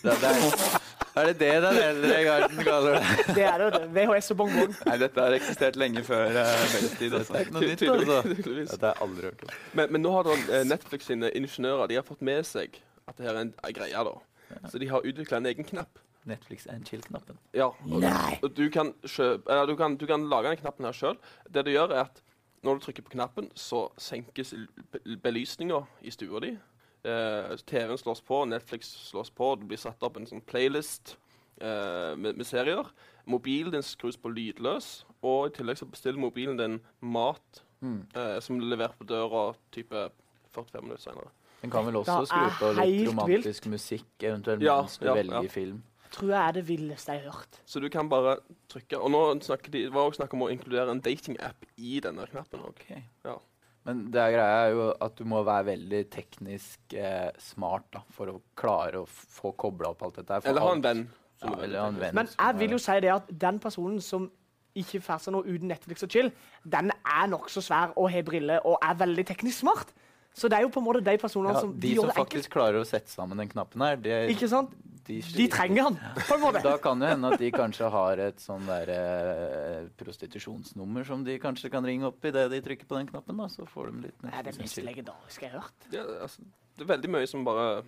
Det, 0.02 0.12
det 0.22 0.30
er, 0.30 0.79
er 1.16 1.26
det 1.30 1.34
det 1.40 1.50
den 1.64 1.78
eldre 1.82 2.18
garden 2.24 2.60
kaller 2.66 2.98
det? 2.98 3.24
Det 3.38 3.44
er 3.46 3.64
det. 3.64 3.80
VHS 3.94 4.30
og 4.34 4.36
bongbong. 4.42 4.74
Nei, 4.86 4.96
dette 5.02 5.24
har 5.24 5.34
eksistert 5.36 5.78
lenge 5.80 6.02
før 6.06 6.26
uh. 6.28 6.36
Det 6.36 7.08
er 7.08 7.16
Altså. 7.20 7.40
nytt, 7.60 7.78
Tydeligvis. 7.78 8.08
altså. 8.08 8.76
Dette 8.76 8.86
har 8.86 8.94
jeg 8.94 9.02
aldri 9.08 9.26
hørt 9.30 9.42
om. 9.46 9.54
Men, 9.72 9.92
men 9.96 10.04
nå 10.06 10.12
har 10.14 10.28
da 10.28 10.36
eh, 10.38 10.64
Netflix 10.70 11.08
sine 11.10 11.32
ingeniører 11.36 11.90
de 11.90 11.98
har 11.98 12.06
fått 12.06 12.22
med 12.22 12.46
seg 12.46 12.78
at 13.10 13.18
det 13.18 13.26
her 13.26 13.34
er 13.34 13.42
en, 13.48 13.54
greie. 13.74 14.04
da. 14.06 14.14
Så 14.70 14.78
de 14.78 14.88
har 14.90 15.02
utvikla 15.06 15.40
en 15.42 15.50
egen 15.50 15.66
knapp. 15.66 15.98
Netflix 16.28 16.66
and 16.70 16.84
chill-knappen. 16.86 17.38
Ja, 17.56 17.70
og, 17.72 18.04
og 18.44 18.50
du, 18.56 18.66
kan 18.70 18.92
kjøpe, 19.08 19.48
eller 19.50 19.66
du, 19.66 19.76
kan, 19.76 19.96
du 19.96 20.04
kan 20.06 20.26
lage 20.30 20.52
den 20.52 20.60
knappen 20.60 20.84
her 20.86 20.92
sjøl. 20.94 21.16
Det 21.48 21.64
du 21.66 21.70
gjør, 21.72 21.94
er 21.96 22.04
at 22.10 22.20
når 22.62 22.76
du 22.76 22.84
trykker 22.84 23.02
på 23.06 23.14
knappen, 23.14 23.48
så 23.56 23.86
senkes 23.98 24.52
belysninga 25.24 25.80
i 26.04 26.12
stua 26.12 26.42
di. 26.44 26.50
Eh, 27.04 27.56
TV-en 27.66 27.98
slås 27.98 28.20
på, 28.20 28.42
Netflix 28.44 28.90
slås 29.08 29.30
på, 29.32 29.54
det 29.60 29.68
blir 29.70 29.80
satt 29.80 30.02
opp 30.04 30.18
en 30.20 30.26
sånn 30.28 30.42
playlist 30.44 31.16
eh, 31.60 32.12
med, 32.16 32.36
med 32.36 32.46
serier. 32.46 32.90
Mobilen 33.30 33.72
din 33.72 33.82
skrus 33.86 34.18
på 34.20 34.28
lydløs, 34.32 35.06
og 35.22 35.46
i 35.48 35.54
tillegg 35.56 35.80
så 35.80 35.88
bestiller 35.88 36.20
mobilen 36.20 36.60
din 36.60 36.80
mat 37.00 37.64
Mm. 37.80 38.02
eh, 38.14 38.40
som 38.44 38.58
blir 38.58 38.68
levert 38.74 38.92
på 38.98 39.06
døra 39.08 39.54
type 39.72 40.10
45 40.52 40.82
minutter 40.84 41.00
senere. 41.00 41.30
Den 41.62 41.70
kan 41.72 41.86
vel 41.86 41.96
også 41.96 42.26
skru 42.28 42.40
er 42.44 42.50
på 42.58 42.68
litt 42.76 43.08
romantisk 43.08 43.08
romantisk 43.08 43.66
musikk, 43.72 44.08
eventuelt 44.20 44.60
Ja, 44.64 44.82
mens 44.82 44.98
du 44.98 45.06
ja, 45.06 45.14
velger 45.16 45.42
ja. 45.46 45.48
film. 45.48 45.78
Tror 46.12 46.28
jeg 46.34 46.40
er 46.48 46.52
det 46.58 46.64
villeste 46.68 47.14
jeg 47.14 47.22
har 47.22 47.32
hørt. 47.32 47.60
Så 47.64 47.80
du 47.80 47.88
kan 47.88 48.08
bare 48.10 48.36
trykke 48.68 48.98
Og 48.98 49.10
nå 49.14 49.20
snakker 49.40 49.70
de, 49.70 49.84
det 49.86 49.94
også 49.94 50.20
snakk 50.20 50.34
om 50.34 50.42
å 50.42 50.50
inkludere 50.52 50.90
en 50.90 51.00
datingapp 51.00 51.64
i 51.78 52.00
denne 52.04 52.26
knappen 52.26 52.60
òg. 52.68 52.84
Ja. 53.24 53.38
Men 53.88 54.02
det 54.12 54.20
er 54.20 54.34
greia 54.34 54.56
er 54.66 54.74
jo 54.74 54.88
at 55.06 55.14
du 55.16 55.24
må 55.28 55.40
være 55.46 55.70
veldig 55.70 56.00
teknisk 56.12 56.96
eh, 56.96 57.30
smart 57.40 57.86
da, 57.96 58.02
for 58.12 58.32
å 58.32 58.36
klare 58.58 59.00
å 59.00 59.06
få 59.08 59.54
kobla 59.58 59.94
opp 59.94 60.04
alt 60.04 60.20
dette 60.20 60.36
her. 60.36 60.44
for 60.44 60.52
Eller 60.52 60.66
ha 60.66 60.74
en 60.76 60.84
venn. 60.84 61.06
Ja, 61.40 61.46
som 61.46 61.54
er 61.54 61.64
eller 61.64 61.86
en 61.86 62.02
venn. 62.02 62.18
Men 62.18 62.28
jeg 62.34 62.58
vil 62.60 62.76
jo 62.76 62.82
si 62.84 62.98
det 63.00 63.14
at 63.14 63.32
den 63.46 63.62
personen 63.62 64.02
som 64.04 64.28
ikke 64.76 65.00
får 65.02 65.24
seg 65.24 65.34
noe 65.34 65.48
uten 65.48 65.72
Netflix 65.72 66.04
og 66.06 66.12
chill, 66.12 66.28
den 66.62 66.92
er 66.92 67.30
nokså 67.32 67.62
svær 67.64 67.96
og 67.96 68.10
har 68.12 68.26
briller 68.26 68.66
og 68.68 68.76
er 68.84 69.00
veldig 69.00 69.24
teknisk 69.32 69.64
smart. 69.64 69.94
Så 70.36 70.46
det 70.46 70.60
er 70.60 70.62
jo 70.66 70.70
på 70.70 70.78
en 70.78 70.86
måte 70.86 71.00
de 71.02 71.16
personene 71.18 71.56
ja, 71.56 71.62
som 71.64 71.72
De 71.74 71.88
de 71.88 71.94
som 71.96 72.06
det 72.06 72.12
enkelt. 72.12 72.28
faktisk 72.28 72.52
klarer 72.54 72.78
å 72.78 72.86
sette 72.86 73.10
sammen 73.10 73.40
den 73.40 73.48
knappen 73.50 73.82
her, 73.82 73.96
det, 73.98 74.20
Ikke 74.36 74.46
sant? 74.52 74.76
De, 75.10 75.18
De 75.36 75.46
trenger 75.52 75.88
han, 75.88 75.98
på 76.28 76.36
en 76.36 76.42
måte. 76.44 76.62
Da 76.64 76.76
kan 76.82 77.02
det 77.02 77.10
hende 77.12 77.32
at 77.34 77.42
de 77.42 77.50
kanskje 77.54 77.90
har 77.92 78.22
et 78.30 78.42
sånn 78.42 78.66
der 78.70 78.92
eh, 78.94 79.88
prostitusjonsnummer 80.00 81.06
som 81.08 81.24
de 81.26 81.38
kanskje 81.42 81.70
kan 81.72 81.86
ringe 81.86 82.06
opp 82.10 82.24
idet 82.30 82.46
de 82.52 82.60
trykker 82.64 82.88
på 82.90 82.98
den 83.00 83.08
knappen. 83.10 83.40
da, 83.42 83.48
Så 83.52 83.66
får 83.68 83.90
de 83.90 84.06
litt 84.08 84.20
Det 84.22 84.34
er 84.34 84.46
det 84.50 84.58
mest 84.60 84.82
legendariske 84.86 85.46
jeg 85.48 85.54
har 85.56 85.64
hørt. 85.66 85.88
Ja, 85.94 86.04
altså, 86.26 86.46
det 86.78 86.86
er 86.86 86.92
veldig 86.94 87.10
mye 87.16 87.30
som 87.30 87.44
bare 87.48 87.82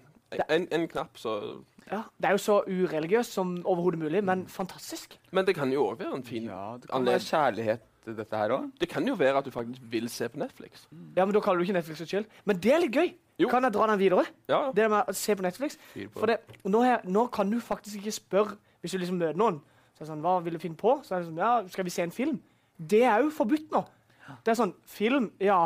En, 0.48 0.66
en 0.72 0.88
knapp, 0.88 1.18
så 1.20 1.36
Ja, 1.90 2.02
Det 2.16 2.28
er 2.30 2.36
jo 2.38 2.40
så 2.40 2.58
ureligiøst 2.66 3.34
som 3.36 3.54
overhodet 3.68 4.00
mulig, 4.00 4.22
men 4.24 4.46
fantastisk. 4.48 5.18
Men 5.30 5.44
det 5.44 5.54
kan 5.58 5.72
jo 5.72 5.86
òg 5.90 5.98
være 6.00 6.16
en 6.16 6.24
fin 6.24 6.46
Ja, 6.48 6.78
det 6.80 6.88
kan 6.90 7.04
være 7.04 7.20
kjærlighet 7.20 7.88
til 8.04 8.16
dette 8.18 8.36
her 8.36 8.50
òg. 8.56 8.70
Det 8.80 8.88
kan 8.90 9.06
jo 9.06 9.14
være 9.18 9.38
at 9.38 9.46
du 9.46 9.50
faktisk 9.54 9.82
vil 9.92 10.08
se 10.10 10.28
på 10.28 10.40
Netflix. 10.42 10.86
Ja, 11.16 11.24
men 11.24 11.34
Da 11.34 11.40
kaller 11.40 11.62
du 11.62 11.66
ikke 11.68 11.76
Netflix 11.76 12.00
og 12.04 12.08
chill. 12.10 12.26
Men 12.44 12.58
det 12.62 12.72
er 12.74 12.82
litt 12.82 12.94
gøy. 12.96 13.12
Jo. 13.40 13.48
Kan 13.48 13.62
jeg 13.64 13.72
dra 13.74 13.86
den 13.90 13.98
videre? 13.98 14.24
Ja, 14.50 14.70
Det 14.74 14.88
med 14.90 15.08
å 15.08 15.14
se 15.16 15.34
på 15.38 15.42
Netflix. 15.42 15.78
På. 16.12 16.20
For 16.20 16.26
det, 16.30 16.40
nå, 16.64 16.82
her, 16.84 17.00
nå 17.04 17.26
kan 17.32 17.50
du 17.50 17.58
faktisk 17.60 17.96
ikke 18.02 18.12
spørre 18.12 18.56
Hvis 18.82 18.92
du 18.92 18.98
liksom 18.98 19.18
møter 19.18 19.38
noen 19.38 19.60
så 19.96 20.02
er 20.02 20.04
det 20.04 20.10
sånn, 20.10 20.22
Hva 20.24 20.34
vil 20.42 20.56
du 20.56 20.58
finne 20.62 20.76
på? 20.78 20.96
Så 21.06 21.14
er 21.14 21.22
det 21.22 21.28
sånn, 21.30 21.38
ja, 21.38 21.52
Skal 21.70 21.84
vi 21.86 21.90
se 21.94 22.02
en 22.02 22.10
film? 22.14 22.40
Det 22.76 23.02
er 23.06 23.22
jo 23.22 23.30
forbudt 23.30 23.70
nå. 23.72 23.84
Det 24.44 24.52
er 24.52 24.58
sånn 24.58 24.74
Film, 24.84 25.30
ja. 25.42 25.60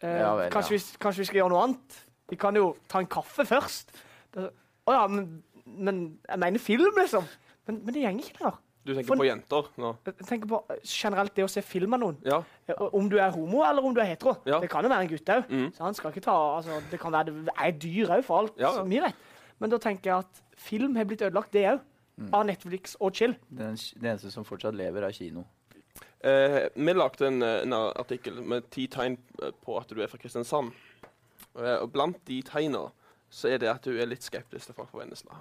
Eh, 0.00 0.18
Ja 0.20 0.34
vel, 0.38 0.50
kanskje, 0.54 0.78
ja. 0.78 0.80
Vi, 0.80 0.98
kanskje 1.04 1.22
vi 1.24 1.28
skal 1.30 1.40
gjøre 1.42 1.52
noe 1.54 1.64
annet? 1.68 1.98
Vi 2.32 2.36
kan 2.40 2.56
jo 2.56 2.70
ta 2.88 2.98
en 3.02 3.06
kaffe 3.10 3.44
først. 3.48 3.92
Å 4.34 4.92
ja, 4.96 5.06
men, 5.08 5.42
men 5.66 5.98
jeg 6.28 6.40
mener 6.40 6.58
film, 6.62 6.96
liksom. 6.98 7.26
Men, 7.68 7.82
men 7.84 7.94
det 7.94 8.02
går 8.02 8.18
ikke 8.24 8.40
lenger. 8.40 8.58
Du 8.84 8.92
tenker 8.94 9.08
For- 9.08 9.16
på 9.16 9.26
jenter 9.26 9.68
nå? 9.80 9.90
Jeg 10.06 10.26
tenker 10.28 10.48
på 10.50 10.58
eh, 10.70 10.80
generelt 10.84 11.34
det 11.34 11.44
å 11.46 11.48
se 11.50 11.62
film 11.64 11.94
av 11.96 12.00
noen. 12.02 12.18
Ja. 12.24 12.42
Ja, 12.68 12.74
Om 12.92 13.08
du 13.08 13.16
er 13.18 13.30
homo 13.32 13.62
eller 13.64 13.82
om 13.84 13.94
du 13.96 14.00
er 14.02 14.10
hetero. 14.12 14.36
Ja. 14.44 14.60
Det 14.60 14.68
kan 14.70 14.84
jo 14.84 14.90
være 14.92 15.06
en 15.06 15.08
gutt 15.08 15.32
òg. 15.32 15.48
Mm. 15.48 15.72
Altså, 15.80 16.80
Det 16.90 17.00
kan 17.00 17.12
være 17.12 17.32
det 17.32 17.54
er 17.56 17.72
dyr 17.72 18.12
òg, 18.18 18.24
for 18.24 18.38
alt 18.44 18.58
Ja, 18.58 18.68
ja. 18.68 18.74
som 18.76 18.88
vi 18.90 19.00
vet. 19.00 19.14
Men 19.60 19.70
da 19.70 19.78
tenker 19.78 20.10
jeg 20.10 20.18
at 20.18 20.42
film 20.56 20.96
har 20.96 21.04
blitt 21.04 21.22
ødelagt, 21.22 21.52
det 21.52 21.64
òg. 21.72 21.80
Av 22.32 22.44
Netflix 22.46 22.96
og 23.00 23.12
chill. 23.16 23.32
Den, 23.50 23.74
det 23.74 24.06
eneste 24.12 24.30
som 24.30 24.44
fortsatt 24.46 24.74
lever, 24.78 25.02
er 25.02 25.10
kino. 25.16 25.42
Eh, 26.24 26.68
vi 26.76 26.92
lagde 26.94 27.26
en, 27.26 27.42
eh, 27.42 27.62
en 27.64 27.72
artikkel 27.74 28.38
med 28.42 28.68
ti 28.70 28.86
tegn 28.86 29.16
eh, 29.42 29.50
på 29.64 29.74
at 29.80 29.88
du 29.90 30.00
er 30.00 30.06
fra 30.06 30.18
Kristiansand. 30.22 30.70
Eh, 31.58 31.76
og 31.82 31.90
blant 31.92 32.20
de 32.26 32.40
tegna 32.42 32.84
så 33.34 33.50
er 33.50 33.58
det 33.58 33.68
at 33.68 33.82
du 33.82 33.90
er 33.98 34.06
litt 34.06 34.22
skeptisk 34.22 34.66
til 34.70 34.74
folk 34.78 34.90
fra 34.92 35.02
Vennesla. 35.02 35.34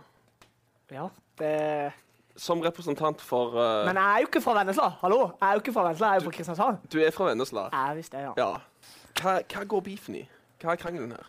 Ja, 0.92 1.10
det... 1.38 1.94
Som 2.36 2.62
representant 2.66 3.22
for 3.22 3.54
uh... 3.54 3.86
Men 3.86 3.96
jeg 4.00 4.14
er 4.14 4.24
jo 4.24 4.28
ikke 4.32 4.42
fra 4.42 4.56
Vennesla. 4.58 4.88
Hallo, 5.04 5.20
jeg 5.40 5.48
er 5.50 5.54
jo 5.54 5.62
ikke 5.62 5.74
fra 5.76 5.84
Vennesla, 5.86 6.08
jeg 6.08 6.16
er 6.16 6.22
jo 6.24 6.26
fra 6.30 6.36
Kristiansand. 6.38 6.78
Du 6.94 6.98
er 7.00 7.12
fra 7.14 7.28
Vennesla. 7.30 7.68
Jeg 7.74 7.98
visste 8.00 8.18
det, 8.18 8.24
ja. 8.24 8.34
Ja. 8.38 8.94
Hva, 9.22 9.34
hva 9.54 9.64
går 9.70 9.84
beefen 9.86 10.18
i? 10.18 10.24
Hva 10.64 10.74
er 10.74 10.80
krangelen 10.82 11.12
her? 11.14 11.28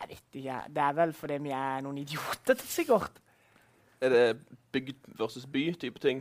Jeg 0.00 0.10
vet 0.10 0.40
ikke. 0.42 0.58
Det 0.76 0.82
er 0.84 0.98
vel 0.98 1.14
fordi 1.16 1.38
vi 1.46 1.54
er 1.56 1.80
noen 1.86 2.02
idioter, 2.02 2.60
sikkert. 2.68 3.16
Er 4.04 4.12
det 4.12 4.24
bygd 4.76 5.08
versus 5.16 5.46
by-type 5.48 6.02
ting? 6.04 6.20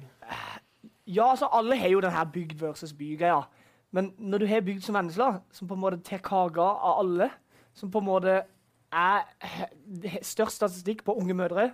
Ja, 1.07 1.27
altså, 1.33 1.49
alle 1.51 1.75
har 1.81 1.91
jo 1.91 1.99
den 2.05 2.15
her 2.15 2.23
bygd 2.31 2.63
versus 2.63 2.93
by-greia. 2.95 3.41
Men 3.91 4.13
når 4.17 4.45
du 4.45 4.47
har 4.47 4.63
bygd 4.63 4.87
som 4.87 4.95
Vennesla, 4.95 5.41
som 5.51 5.67
på 5.67 5.75
en 5.75 5.83
måte 5.83 5.99
tar 6.07 6.23
kaka 6.23 6.63
av 6.63 7.01
alle, 7.03 7.27
som 7.75 7.91
på 7.91 7.99
en 7.99 8.07
måte 8.07 8.39
er 8.93 9.27
størst 10.23 10.61
statistikk 10.61 11.03
på 11.03 11.19
unge 11.19 11.35
mødre, 11.35 11.73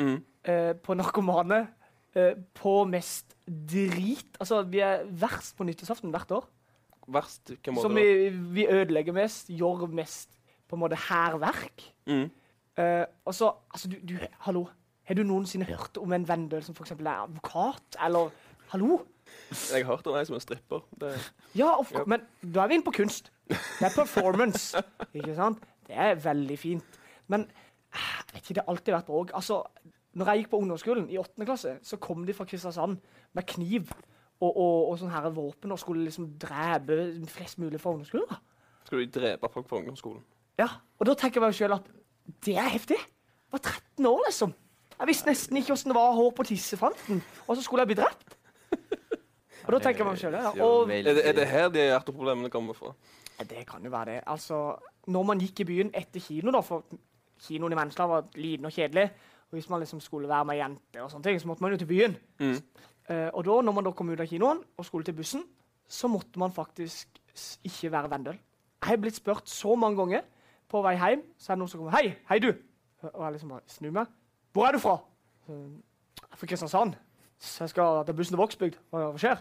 Mm. 0.00 0.22
Eh, 0.44 0.72
på 0.74 0.94
narkomane, 0.94 1.68
eh, 2.14 2.34
på 2.54 2.84
mest 2.88 3.36
drit 3.46 4.36
Altså, 4.40 4.62
vi 4.62 4.78
er 4.84 5.04
verst 5.04 5.56
på 5.58 5.64
nyttårsaften 5.66 6.10
hvert 6.14 6.30
år. 6.30 6.44
verst? 7.10 7.42
Hvilken 7.50 7.74
måte 7.74 7.82
Som 7.82 7.94
vi, 7.98 8.28
vi 8.54 8.66
ødelegger 8.70 9.12
mest, 9.12 9.48
gjør 9.50 9.88
mest 9.90 10.30
på 10.68 10.76
en 10.76 10.80
måte 10.84 10.96
hærverk. 11.08 11.82
Mm. 12.06 12.30
Eh, 12.78 13.04
og 13.24 13.34
så, 13.34 13.52
altså, 13.74 13.88
du, 13.90 13.96
du, 14.06 14.18
hallo, 14.46 14.68
har 15.04 15.14
du 15.18 15.22
noensinne 15.26 15.64
hørt 15.66 15.98
om 15.98 16.12
en 16.12 16.28
venndøl 16.28 16.62
som 16.62 16.74
f.eks. 16.78 16.92
er 16.92 17.08
advokat, 17.24 17.96
eller 18.04 18.30
Hallo? 18.70 19.00
Jeg 19.50 19.82
har 19.84 19.96
hørt 19.96 20.06
om 20.06 20.14
ei 20.14 20.22
som 20.26 20.36
er 20.36 20.42
stripper. 20.44 20.84
Det, 21.00 21.10
Ja, 21.58 21.72
of, 21.78 21.90
Ja. 21.92 22.04
men 22.06 22.22
da 22.42 22.62
er 22.62 22.68
vi 22.70 22.74
inne 22.78 22.86
på 22.86 22.92
kunst. 22.94 23.32
Det 23.48 23.82
er 23.82 23.90
performance. 23.96 24.78
ikke 25.14 25.34
sant? 25.34 25.58
Det 25.86 25.96
er 25.98 26.14
veldig 26.22 26.58
fint. 26.58 26.98
Men 27.26 27.48
eh, 27.50 27.98
jeg 27.98 28.34
vet 28.34 28.42
ikke, 28.44 28.54
det 28.54 28.62
har 28.62 28.70
alltid 28.70 28.94
vært 28.94 29.06
bråk. 29.10 29.30
Altså, 29.34 29.64
når 30.14 30.30
jeg 30.30 30.42
gikk 30.42 30.50
på 30.50 30.58
ungdomsskolen 30.62 31.10
i 31.12 31.18
8. 31.20 31.44
klasse, 31.46 31.76
så 31.86 31.98
kom 32.02 32.24
de 32.26 32.34
fra 32.34 32.44
Kristiansand 32.48 32.96
med 33.36 33.46
kniv 33.46 33.92
og, 34.40 34.48
og, 34.50 34.88
og 34.90 34.98
sånn 34.98 35.12
her 35.12 35.28
våpen 35.34 35.72
og 35.74 35.78
skulle 35.78 36.06
liksom 36.08 36.32
drepe 36.40 36.96
flest 37.30 37.60
mulig 37.62 37.80
fra 37.80 37.92
ungdomsskolen. 37.94 38.26
da. 38.30 38.40
Skulle 38.88 39.06
de 39.06 39.20
drepe 39.20 39.50
folk 39.52 39.68
fra 39.68 39.78
ungdomsskolen? 39.82 40.24
Ja, 40.58 40.68
Og 40.98 41.06
da 41.06 41.14
tenker 41.14 41.40
jeg 41.40 41.46
meg 41.46 41.54
selv 41.56 41.78
at 41.78 41.86
det 42.46 42.56
er 42.58 42.68
heftig. 42.72 42.98
Jeg 42.98 43.52
var 43.54 43.62
13 43.62 44.06
år, 44.06 44.20
liksom. 44.26 44.52
Jeg 44.98 45.08
visste 45.08 45.30
nesten 45.30 45.56
ikke 45.56 45.72
hvordan 45.72 45.92
det 45.92 45.96
var 45.96 46.18
hår 46.18 46.30
på 46.36 46.44
tissefanten, 46.50 47.22
og 47.46 47.56
så 47.56 47.62
skulle 47.64 47.86
jeg 47.86 47.92
bli 47.94 48.00
drept. 48.02 48.36
Og 49.66 49.72
da 49.74 49.78
tenker 49.84 50.02
jeg 50.02 50.08
meg 50.08 50.18
selv, 50.20 50.36
ja. 50.40 50.50
Og, 50.64 50.90
Er 50.90 51.02
det, 51.14 51.22
er 51.28 51.32
det 51.36 51.46
her 51.48 51.68
de 51.68 51.82
hjerteproblemene 51.90 52.50
kommer 52.50 52.74
fra? 52.74 52.92
Det 53.40 53.62
kan 53.68 53.84
jo 53.84 53.90
være 53.92 54.10
det. 54.14 54.20
Altså, 54.26 54.76
når 55.06 55.22
man 55.30 55.40
gikk 55.40 55.60
i 55.60 55.66
byen 55.68 55.90
etter 55.96 56.20
kino, 56.20 56.52
da, 56.52 56.60
for 56.64 56.84
kinoen 57.40 57.72
i 57.72 57.78
Vennesla 57.78 58.06
var 58.10 58.26
liten 58.36 58.68
og 58.68 58.72
kjedelig, 58.72 59.06
og 59.50 59.58
hvis 59.58 59.68
man 59.70 59.80
liksom 59.82 60.00
skulle 60.00 60.28
være 60.30 60.46
med 60.46 60.60
jenter 60.60 61.02
og 61.02 61.10
sånne 61.10 61.26
ting, 61.26 61.40
så 61.42 61.48
måtte 61.50 61.64
man 61.64 61.72
jo 61.74 61.80
til 61.80 61.90
byen. 61.90 62.16
Mm. 62.38 62.58
Uh, 63.10 63.28
og 63.34 63.44
da, 63.44 63.56
når 63.66 63.74
man 63.74 63.86
da 63.88 63.92
kom 63.98 64.12
ut 64.12 64.20
av 64.22 64.28
kinoen 64.30 64.60
og 64.78 64.86
skulle 64.86 65.04
til 65.04 65.16
bussen, 65.18 65.42
så 65.90 66.06
måtte 66.06 66.38
man 66.38 66.54
faktisk 66.54 67.18
ikke 67.66 67.90
være 67.90 68.10
vendøl. 68.12 68.38
Jeg 68.80 68.88
har 68.88 69.00
blitt 69.02 69.18
spurt 69.18 69.50
så 69.50 69.74
mange 69.74 69.98
ganger 69.98 70.22
på 70.70 70.82
vei 70.86 70.94
hjem, 70.94 71.26
så 71.38 71.50
er 71.50 71.58
det 71.58 71.64
noen 71.64 71.72
som 71.72 71.82
kommer 71.82 71.96
Hei, 71.98 72.14
hei 72.30 72.38
du! 72.38 72.52
Og 73.10 73.24
jeg 73.24 73.34
liksom 73.34 73.56
bare 73.56 73.66
snur 73.66 73.94
meg. 73.96 74.16
Hvor 74.54 74.68
er 74.68 74.76
du 74.76 74.82
fra? 74.82 74.96
Så, 75.46 75.58
«Jeg 76.20 76.36
er 76.36 76.38
fra 76.38 76.46
Kristiansand. 76.46 76.94
Så 77.40 77.64
jeg 77.64 77.72
skal 77.72 78.04
til 78.06 78.14
bussen 78.14 78.36
til 78.36 78.38
Vågsbygd. 78.38 78.76
Hva, 78.92 79.06
hva 79.10 79.18
skjer? 79.18 79.40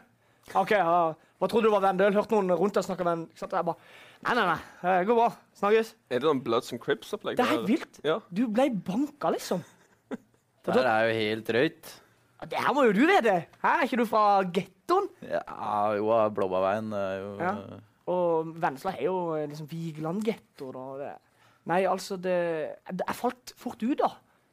OK, 0.58 0.72
uh, 0.74 1.14
hva 1.38 1.50
trodde 1.52 1.68
du 1.68 1.74
var 1.76 1.84
vendøl? 1.84 2.16
Hørte 2.16 2.34
noen 2.34 2.56
rundt 2.58 2.80
deg 2.80 2.88
snakke 2.88 3.06
sant? 3.38 3.54
Jeg 3.54 3.68
bare 3.68 3.78
Nei, 4.26 4.34
nei, 4.36 4.46
nei. 4.50 4.58
Det 4.82 5.08
går 5.08 5.16
bra. 5.16 5.28
Snakkes. 5.56 5.94
Er 6.10 6.20
det 6.20 6.28
noen 6.28 6.42
Bloods 6.44 6.74
and 6.74 6.82
Crips-opplegg? 6.84 7.38
Det 7.38 7.46
er 7.46 7.54
helt 7.54 7.70
vilt. 7.70 8.00
Ja. 8.04 8.18
Du 8.34 8.48
ble 8.52 8.66
banka, 8.74 9.30
liksom. 9.32 9.62
Det 10.66 10.76
her 10.76 10.88
er 10.92 11.08
jo 11.08 11.18
helt 11.20 11.48
drøyt. 11.48 11.92
Det 12.50 12.60
her 12.60 12.74
må 12.76 12.86
jo 12.88 12.94
du 12.96 13.02
vite. 13.08 13.36
Hæ? 13.64 13.72
Er 13.72 13.86
ikke 13.88 14.00
du 14.00 14.06
fra 14.08 14.24
gettoen? 14.44 15.10
Ja, 15.28 15.92
jo, 15.98 16.12
Blåbærveien 16.36 16.94
er 16.96 17.16
jo 17.20 17.32
Ja. 17.40 17.54
Og 18.10 18.54
Vennesla 18.58 18.96
er 18.98 19.06
jo 19.06 19.36
eh, 19.36 19.46
liksom 19.50 19.68
Vigeland-getto. 19.70 20.72
Nei, 21.70 21.84
altså, 21.86 22.16
det, 22.18 22.38
det 22.90 23.04
Jeg 23.06 23.16
falt 23.16 23.54
fort 23.60 23.84
ut, 23.84 24.00
da. 24.00 24.10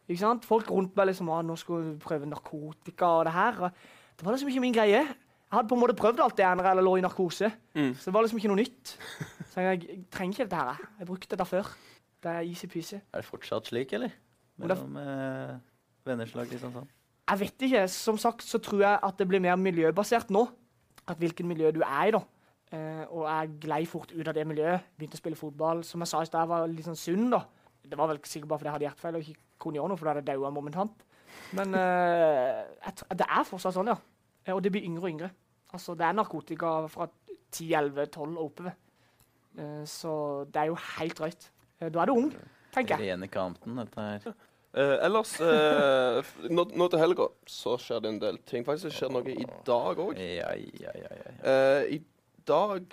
Ikke 0.09 0.20
sant? 0.20 0.44
Folk 0.44 0.68
rundt 0.70 0.96
meg 0.96 1.09
liksom 1.09 1.30
ah, 1.32 1.42
'Nå 1.42 1.57
skal 1.57 1.86
du 1.86 1.94
prøve 2.02 2.28
narkotika 2.28 3.07
og 3.07 3.24
det 3.26 3.32
her.' 3.32 3.62
Og 3.62 3.70
Det 4.18 4.26
var 4.26 4.32
liksom 4.32 4.48
ikke 4.48 4.61
min 4.61 4.74
greie. 4.74 5.07
Jeg 5.07 5.54
hadde 5.54 5.68
på 5.68 5.74
en 5.74 5.80
måte 5.80 5.94
prøvd 5.94 6.20
alt 6.20 6.36
det 6.36 6.46
når 6.57 6.64
jeg 6.66 6.84
lå 6.84 6.96
i 6.96 7.00
narkose. 7.04 7.50
Mm. 7.74 7.94
Så 7.94 8.04
det 8.11 8.14
var 8.14 8.22
liksom 8.22 8.38
ikke 8.38 8.48
noe 8.48 8.61
nytt. 8.61 8.98
Så 9.52 9.61
jeg, 9.61 9.88
jeg 9.88 10.04
trenger 10.11 10.32
ikke 10.34 10.44
dette 10.44 10.57
her. 10.57 10.80
jeg. 10.98 11.07
Brukte 11.07 11.30
dette 11.30 11.46
før. 11.46 11.70
Det 12.22 12.30
er 12.32 12.40
easy-peasy. 12.50 12.96
Er 13.12 13.22
det 13.22 13.28
fortsatt 13.28 13.66
slik, 13.70 13.92
eller? 13.92 14.11
Med 14.57 14.68
Mellom 14.68 14.96
eh, 14.96 15.57
Venneslag 16.07 16.50
liksom 16.52 16.72
sånn. 16.76 16.86
Jeg 17.26 17.40
vet 17.42 17.64
ikke. 17.68 17.82
Som 17.90 18.18
sagt 18.22 18.44
så 18.46 18.61
tror 18.62 18.84
jeg 18.84 18.98
at 19.02 19.18
det 19.18 19.26
blir 19.28 19.42
mer 19.42 19.57
miljøbasert 19.59 20.30
nå. 20.34 20.44
At 21.07 21.18
hvilket 21.22 21.46
miljø 21.46 21.72
du 21.74 21.80
er 21.86 22.09
i, 22.11 22.14
da. 22.14 22.22
Eh, 22.74 23.02
og 23.14 23.26
jeg 23.26 23.52
glei 23.62 23.80
fort 23.86 24.12
ut 24.14 24.26
av 24.26 24.34
det 24.34 24.46
miljøet. 24.46 24.86
Begynte 24.98 25.18
å 25.18 25.22
spille 25.22 25.38
fotball. 25.38 25.82
Som 25.86 26.02
jeg 26.02 26.11
sa 26.12 26.22
i 26.22 26.28
stad, 26.30 26.44
jeg 26.46 26.52
var 26.54 26.66
litt 26.70 26.86
sånn 26.88 26.98
sunn, 26.98 27.28
da. 27.34 27.42
Det 27.86 27.98
var 27.98 28.11
vel 28.11 28.18
sikkert 28.26 28.50
bare 28.50 28.59
fordi 28.62 28.70
jeg 28.70 28.76
hadde 28.76 28.88
hjertefeil 28.88 29.18
og 29.20 29.26
ikke 29.26 29.42
kunne 29.62 29.78
gjøre 29.78 29.90
noe, 29.92 29.98
for 30.00 30.09
da 30.09 30.14
hadde 30.16 30.24
jeg 30.32 30.40
daua 30.40 30.50
momentant. 30.54 31.04
Men 31.54 31.74
eh, 31.78 32.64
det 33.14 33.26
er 33.26 33.46
fortsatt 33.46 33.76
sånn, 33.76 33.90
ja. 33.92 33.98
Eh, 34.46 34.54
Og 34.54 34.62
det 34.64 34.72
blir 34.74 34.86
yngre 34.88 35.04
og 35.04 35.11
yngre. 35.12 35.30
Altså, 35.74 35.94
det 35.98 36.07
er 36.07 36.16
narkotika 36.18 36.72
fra 36.90 37.07
10, 37.50 37.70
11, 37.74 38.07
12 38.14 38.26
og 38.38 38.44
oppover. 38.48 38.74
Eh, 39.59 39.82
så 39.88 40.12
det 40.50 40.62
er 40.62 40.70
jo 40.72 40.78
helt 40.98 41.18
drøyt. 41.18 41.48
Eh, 41.80 41.88
da 41.90 42.02
er 42.02 42.11
du 42.11 42.16
ung, 42.16 42.30
tenker 42.74 42.96
jeg. 42.98 43.12
Rene 43.14 43.28
kanten, 43.30 43.78
dette 43.82 44.07
her. 44.11 44.34
Eh, 44.76 44.96
ellers, 45.06 45.30
eh, 45.40 46.22
nå, 46.52 46.66
nå 46.76 46.86
til 46.92 47.00
helga 47.00 47.26
så 47.48 47.78
skjer 47.80 48.02
det 48.04 48.10
en 48.12 48.18
del 48.20 48.36
ting. 48.44 48.64
Faktisk 48.66 48.90
det 48.90 48.96
skjer 48.98 49.12
noe 49.14 49.32
i 49.32 49.46
dag 49.64 50.00
òg. 50.04 50.18
Ja, 50.20 50.50
ja, 50.82 50.92
ja, 51.00 51.12
ja. 51.22 51.34
Eh, 51.48 51.94
I 51.96 52.00
dag 52.46 52.92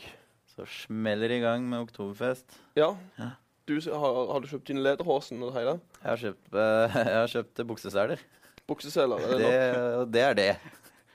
Så 0.53 0.67
smeller 0.69 1.27
det 1.34 1.39
i 1.39 1.43
gang 1.43 1.63
med 1.67 1.81
oktoberfest. 1.88 2.55
Ja. 2.77 2.91
Ja. 3.17 3.31
Du, 3.65 3.77
s- 3.81 3.88
har, 3.89 4.17
har 4.31 4.39
du 4.43 4.47
kjøpt 4.51 4.67
din 4.69 4.79
lederhosen 4.86 5.41
og 5.41 5.49
det 5.53 5.59
hele? 5.61 5.73
Jeg 6.03 6.09
har 6.11 6.21
kjøpt, 6.23 6.49
eh, 6.53 6.97
jeg 7.09 7.17
har 7.17 7.31
kjøpt 7.34 7.63
bukseseler. 7.73 8.23
Bukseseler? 8.69 9.23
Er 9.23 9.34
det 9.34 9.39
Det, 9.43 10.11
det 10.13 10.21
er 10.29 10.38
det. 10.39 10.49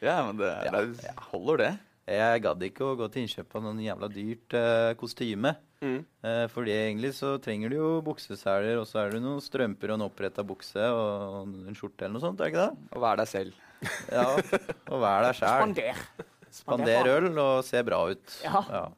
Ja, 0.04 0.18
men 0.26 0.36
det, 0.40 0.50
det 0.72 1.14
holder, 1.30 1.56
det. 1.64 1.70
Jeg 2.08 2.42
gadd 2.44 2.62
ikke 2.66 2.86
å 2.88 2.96
gå 2.98 3.08
til 3.12 3.24
innkjøp 3.26 3.56
av 3.58 3.64
noen 3.66 3.80
jævla 3.84 4.08
dyrt 4.12 4.54
eh, 4.58 4.92
kostyme. 5.00 5.54
Mm. 5.80 6.00
Eh, 6.26 6.44
fordi 6.50 6.72
egentlig 6.74 7.12
så 7.14 7.36
trenger 7.42 7.70
du 7.70 7.76
jo 7.76 7.90
bukseseler, 8.02 8.80
og 8.80 8.86
så 8.90 8.98
er 9.04 9.12
det 9.14 9.20
noen 9.22 9.38
strømper 9.44 9.92
og 9.92 10.00
en 10.00 10.06
oppretta 10.08 10.42
bukse 10.46 10.82
og 10.90 11.46
en 11.68 11.76
skjorte 11.78 12.02
eller 12.06 12.16
noe 12.18 12.24
sånt, 12.24 12.40
er 12.40 12.48
det 12.48 12.54
ikke 12.54 12.64
det? 12.66 12.88
Og 12.96 13.04
vær 13.04 13.20
deg 13.22 13.28
selv. 13.30 13.64
Ja, 14.10 14.24
og 14.90 14.98
vær 15.04 15.22
deg 15.22 15.36
sjæl. 15.38 15.60
Spander. 15.60 16.00
Spander 16.50 17.10
øl 17.12 17.28
og 17.38 17.60
se 17.62 17.82
bra 17.86 18.00
ut. 18.10 18.38
Ja. 18.42 18.88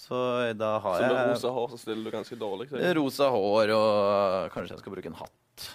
Så 0.00 0.16
da 0.56 0.70
har 0.80 0.96
jeg 1.02 1.10
Så 1.10 1.12
med 1.18 1.28
rosa 1.34 1.50
hår 1.58 1.68
så 1.74 1.78
stiller 1.82 2.04
du 2.08 2.14
ganske 2.16 2.38
dårlig. 2.40 2.68
så- 2.70 2.80
Eh, 2.80 2.94
rosa 2.96 3.28
hår 3.34 3.72
og 3.76 4.50
kanskje 4.54 4.72
jeg 4.78 4.78
skal 4.80 4.94
bruke 4.94 5.06
en 5.12 5.18
hatt. 5.20 5.68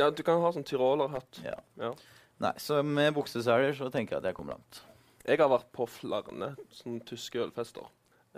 Ja, 0.00 0.08
du 0.10 0.22
kan 0.24 0.40
ha 0.40 0.50
sånn 0.52 0.64
tyrolerhatt. 0.64 1.42
Ja. 1.44 1.58
Ja. 1.76 1.92
Nei, 2.40 2.52
så 2.56 2.80
med 2.84 3.12
bukseseler 3.16 3.76
så 3.76 3.90
tenker 3.92 4.16
jeg 4.16 4.24
at 4.24 4.30
jeg 4.30 4.34
kommer 4.40 4.56
langt. 4.56 4.80
Jeg 5.26 5.38
har 5.40 5.48
vært 5.52 5.68
på 5.76 5.84
flere 5.88 6.54
sånne 6.72 7.04
tyske 7.04 7.40
ølfester 7.44 7.84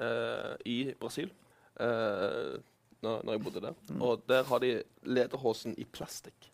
eh, 0.00 0.56
i 0.66 0.94
Brasil 0.98 1.30
eh, 1.80 2.58
når, 3.02 3.20
når 3.24 3.32
jeg 3.36 3.42
bodde 3.44 3.60
der. 3.68 3.74
Mm. 3.90 4.02
Og 4.02 4.22
der 4.28 4.44
har 4.48 4.58
de 4.64 4.70
lederhosen 5.06 5.74
i 5.78 5.84
plastikk. 5.84 6.50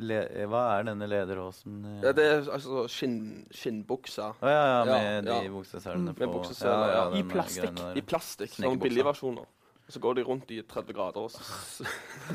Le 0.00 0.20
hva 0.48 0.60
er 0.78 0.86
denne 0.88 1.04
lederhåsen? 1.10 1.80
eh? 1.84 1.96
Ja, 2.06 2.12
det 2.16 2.24
er 2.24 2.46
altså 2.54 2.86
skinn, 2.88 3.16
skinnbukser. 3.52 4.36
Å 4.40 4.48
ja, 4.48 4.60
ja, 4.70 4.84
med 4.88 5.28
Ja, 5.28 5.38
de 5.42 5.48
ja. 5.50 5.52
bukseselene 5.52 6.14
Med 6.14 6.20
på 6.22 6.28
bukseseler, 6.38 6.92
ja. 6.94 7.02
I 7.18 7.24
plastikk. 7.28 7.80
I 7.98 8.04
plastikk. 8.06 8.54
Sånn 8.56 8.80
billigversjoner. 8.80 9.44
Og 9.90 9.92
så 9.96 10.00
går 10.00 10.14
de 10.20 10.24
rundt 10.24 10.50
i 10.54 10.60
30 10.62 10.94
grader. 10.96 11.26
Også. 11.26 11.84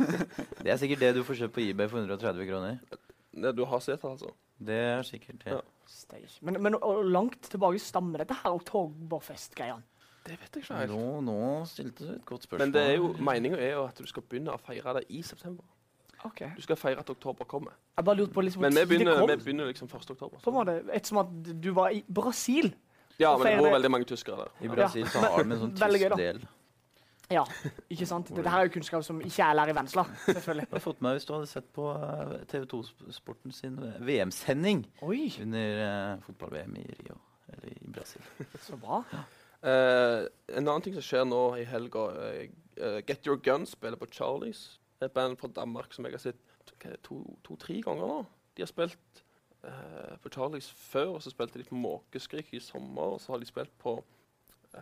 Det 0.66 0.72
er 0.74 0.78
sikkert 0.82 1.00
det 1.06 1.14
du 1.16 1.24
får 1.24 1.40
kjøpt 1.40 1.56
på 1.56 1.64
eBay 1.64 1.88
for 1.90 2.04
130 2.04 2.50
kroner. 2.50 2.80
det 3.32 3.54
du 3.56 3.64
har 3.66 3.80
sett, 3.84 4.02
det, 4.04 4.12
altså. 4.12 4.32
Det 4.60 4.76
er 4.92 5.04
sikkert 5.08 5.42
det. 5.46 5.56
Ja. 5.56 6.20
Men, 6.42 6.62
men 6.64 6.76
og 6.82 7.04
langt 7.06 7.50
tilbake 7.52 7.80
stammer 7.82 8.22
dette 8.24 8.38
her 8.44 8.56
oktoberfest-greiene? 8.60 9.84
Det 10.26 10.36
vet 10.42 10.58
jeg 10.58 10.64
ikke 10.64 10.80
helt. 10.80 10.92
Nå, 10.92 11.22
nå 11.22 11.40
stilte 11.70 12.06
du 12.08 12.12
et 12.16 12.26
godt 12.26 12.48
spørsmål. 12.48 12.66
Men 12.66 12.74
det 12.74 12.84
er 12.90 12.96
jo, 12.98 13.12
meninga 13.22 13.60
er 13.62 13.76
jo 13.76 13.84
at 13.86 14.00
du 14.02 14.08
skal 14.10 14.26
begynne 14.26 14.56
å 14.56 14.62
feire 14.62 14.96
det 14.98 15.06
i 15.14 15.22
september. 15.26 15.66
Ok. 16.26 16.42
Du 16.58 16.64
skal 16.66 16.80
feire 16.82 17.04
at 17.04 17.10
oktober 17.10 17.46
kommer. 17.46 17.76
Jeg 17.98 18.06
bare 18.08 18.18
lurte 18.18 18.34
på 18.34 18.42
liksom 18.42 18.66
Men 18.66 18.74
vi 18.74 18.86
begynner, 18.90 19.22
vi 19.30 19.38
begynner 19.44 19.70
liksom 19.70 19.88
1. 19.92 20.10
oktober. 20.16 20.42
På 20.42 20.50
en 20.50 20.58
måte, 20.58 20.80
Ettersom 20.90 21.22
at 21.22 21.32
du 21.64 21.72
var 21.78 21.94
i 21.94 22.02
Brasil. 22.08 22.74
Ja, 23.20 23.38
men 23.38 23.48
det 23.48 23.58
bor 23.62 23.72
veldig 23.78 23.92
mange 23.92 24.10
tyskere 24.10 24.46
der. 24.46 24.54
I 24.66 24.68
Brasil 24.68 25.08
så 25.08 25.22
har 25.24 25.44
de 25.44 25.52
en 25.52 25.62
sånn 25.62 25.76
tysk 25.78 26.18
del. 26.18 26.42
Ja, 27.32 27.42
ikke 27.90 28.06
sant? 28.06 28.30
Dette 28.30 28.52
her 28.54 28.62
er 28.62 28.68
jo 28.68 28.74
kunnskap 28.76 29.06
som 29.06 29.22
ikke 29.22 29.40
jeg 29.40 29.58
lærer 29.58 29.74
i 29.74 29.76
Vennesla. 29.78 30.04
Selvfølgelig. 30.28 30.68
Jeg 30.68 30.78
har 30.78 30.84
fått 30.84 31.00
med 31.02 31.16
hvis 31.18 31.26
du 31.26 31.32
hadde 31.34 31.48
sett 31.50 31.72
på 31.74 31.88
TV 32.52 32.68
2-sporten 32.74 33.56
sin 33.56 33.80
eh, 33.82 33.96
VM-sending 34.06 34.84
under 35.08 35.80
uh, 35.80 36.12
fotball-VM 36.28 36.78
i 36.84 36.86
Rio, 37.00 37.18
eller 37.50 37.74
i 37.74 37.96
Brasil. 37.96 38.22
så 38.68 38.78
bra. 38.78 39.02
Eh, 39.66 40.28
en 40.54 40.68
annen 40.68 40.84
ting 40.86 40.94
som 40.94 41.06
skjer 41.06 41.26
nå 41.26 41.42
i 41.58 41.64
helga 41.66 42.04
uh, 42.14 43.00
Get 43.08 43.26
Your 43.26 43.40
Gun 43.42 43.66
spiller 43.66 43.98
på 43.98 44.10
Charlies. 44.14 44.80
Et 45.02 45.12
band 45.14 45.40
fra 45.42 45.50
Danmark 45.52 45.94
som 45.96 46.06
jeg 46.06 46.14
har 46.16 46.22
sett 46.22 46.42
to-tre 47.04 47.38
to- 47.44 47.82
ganger 47.88 48.06
nå. 48.12 48.20
De 48.56 48.64
har 48.64 48.70
spilt 48.70 49.24
eh, 49.66 50.14
på 50.22 50.32
Charlies 50.32 50.70
før, 50.70 51.16
og 51.18 51.24
så 51.24 51.34
spilte 51.34 51.60
de 51.60 51.66
på 51.68 51.76
Måkeskrik 51.80 52.54
i 52.56 52.62
sommer. 52.64 53.16
Og 53.16 53.24
så 53.24 53.34
har 53.34 53.42
de 53.42 53.50
spilt 53.50 53.74
på 53.82 53.98
eh, 54.78 54.82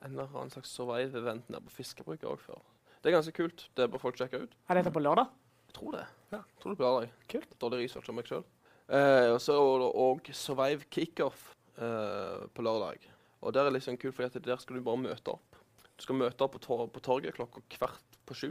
en 0.00 0.10
eller 0.14 0.30
annen 0.32 0.50
slags 0.54 0.72
survive-event 0.74 1.50
nede 1.52 1.62
på 1.68 1.76
Fiskebrygga 1.76 2.32
òg 2.32 2.40
før. 2.42 2.64
Det 3.00 3.10
er 3.10 3.16
ganske 3.18 3.36
kult. 3.36 3.68
Det 3.76 3.86
bør 3.92 4.02
folk 4.02 4.18
sjekke 4.20 4.42
ut. 4.46 4.56
Er 4.68 4.80
dette 4.80 4.92
på 4.92 5.02
lørdag? 5.04 5.30
Jeg 5.70 5.76
tror 5.78 5.94
det. 5.94 6.06
Ja, 6.32 6.40
jeg 6.40 6.62
tror 6.62 6.72
det 6.72 6.80
blir 6.80 6.88
lørdag. 6.88 7.14
Kult. 7.30 7.54
Dårlig 7.62 7.84
research 7.84 8.10
av 8.10 8.18
meg 8.18 8.28
sjøl. 8.28 8.42
Eh, 8.90 9.28
og 9.30 9.38
så 9.44 9.54
er 9.54 9.84
det 9.84 9.92
òg 10.08 10.34
Survive 10.34 10.88
Kickoff 10.90 11.50
uh, 11.78 12.48
på 12.50 12.64
lørdag. 12.66 13.06
Og 13.40 13.54
der 13.56 13.66
er 13.66 13.74
litt 13.74 13.86
sånn 13.86 13.98
kult, 14.00 14.14
for 14.16 14.28
der 14.28 14.60
skal 14.60 14.76
du 14.76 14.84
bare 14.84 15.00
møte 15.00 15.32
opp. 15.32 15.58
Du 15.96 16.04
skal 16.04 16.18
møte 16.20 16.44
opp 16.44 16.54
på, 16.56 16.62
tor 16.64 16.86
på 16.92 17.02
torget 17.04 17.36
klokka 17.36 17.62
kvart 17.72 18.18
på 18.28 18.36
sju, 18.36 18.50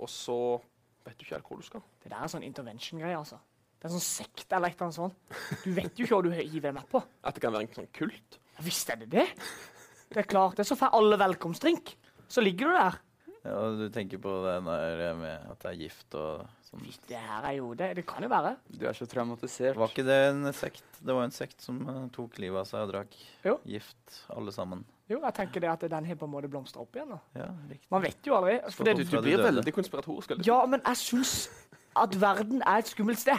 og 0.00 0.08
så 0.12 0.36
vet 1.06 1.16
du 1.18 1.24
ikke 1.24 1.36
helt 1.38 1.48
hvor 1.50 1.60
du 1.60 1.66
skal. 1.66 1.84
Det 2.02 2.12
der 2.12 2.24
er 2.24 2.32
sånn 2.32 2.44
intervention-greie, 2.46 3.16
altså. 3.18 3.38
Det 3.76 3.88
er 3.88 3.92
sånn 3.92 4.04
sekt 4.04 4.52
eller 4.56 4.72
et 4.72 4.78
eller 4.78 4.86
annet 4.88 4.96
sånt. 4.96 5.64
Du 5.64 5.70
vet 5.76 5.98
jo 5.98 6.06
ikke 6.06 6.16
hva 6.16 6.24
du 6.24 6.30
hiver 6.32 6.76
med 6.76 6.88
på. 6.90 7.02
At 7.22 7.36
det 7.36 7.44
kan 7.44 7.52
være 7.54 7.68
en 7.68 7.76
sånn 7.76 7.90
kult. 7.96 8.38
Ja, 8.56 8.64
Visst 8.64 8.92
er 8.92 9.00
det 9.02 9.10
det? 9.12 9.26
Det 10.08 10.22
er 10.22 10.28
klart. 10.28 10.56
Det 10.56 10.64
er 10.64 10.70
så 10.70 10.78
får 10.80 10.96
alle 10.96 11.18
velkomstdrink. 11.20 11.92
Så 12.32 12.42
ligger 12.42 12.72
du 12.72 12.76
der. 12.78 12.96
Ja, 13.46 13.60
du 13.78 13.84
tenker 13.94 14.18
på 14.22 14.32
det 14.42 14.54
der 14.66 15.14
med 15.14 15.50
at 15.52 15.58
det 15.62 15.70
er 15.70 15.78
gift 15.78 16.14
og 16.18 16.42
sånn. 16.66 16.82
Det 17.08 17.20
her 17.20 17.44
er 17.46 17.54
jo 17.60 17.68
det. 17.78 17.92
Det 18.00 18.04
kan 18.08 18.24
jo 18.26 18.30
være. 18.32 18.56
Du 18.74 18.86
er 18.90 18.96
så 18.98 19.06
traumatisert. 19.06 19.76
Var 19.78 19.92
ikke 19.92 20.04
det 20.08 20.16
en 20.32 20.52
sekt? 20.56 20.82
Det 20.98 21.14
var 21.14 21.24
en 21.28 21.34
sekt 21.34 21.62
som 21.62 21.78
eh, 21.88 22.02
tok 22.16 22.38
livet 22.42 22.58
av 22.64 22.66
seg 22.68 22.82
og 22.86 22.92
drakk 22.94 23.14
Jo. 23.46 23.56
gift, 23.68 24.22
alle 24.34 24.50
sammen. 24.54 24.82
Jo, 25.08 25.20
jeg 25.22 25.34
tenker 25.36 25.62
det 25.62 25.70
at 25.70 25.84
den 25.92 26.04
har 26.08 26.18
på 26.18 26.26
en 26.26 26.32
måte 26.32 26.48
blomstra 26.50 26.82
opp 26.82 26.96
igjen. 26.98 27.12
da. 27.14 27.20
Ja, 27.38 27.46
riktig. 27.70 27.86
Man 27.94 28.02
vet 28.02 28.26
jo 28.26 28.34
aldri. 28.34 28.56
For 28.74 28.88
det, 28.88 28.96
Du, 28.98 29.04
du 29.04 29.20
blir 29.22 29.38
veldig 29.44 29.74
konspiratorisk. 29.76 30.30
eller? 30.34 30.44
Ja, 30.48 30.64
men 30.66 30.82
jeg 30.82 30.96
syns 30.96 31.34
at 31.96 32.16
verden 32.20 32.62
er 32.66 32.82
et 32.82 32.90
skummelt 32.90 33.22
sted. 33.22 33.38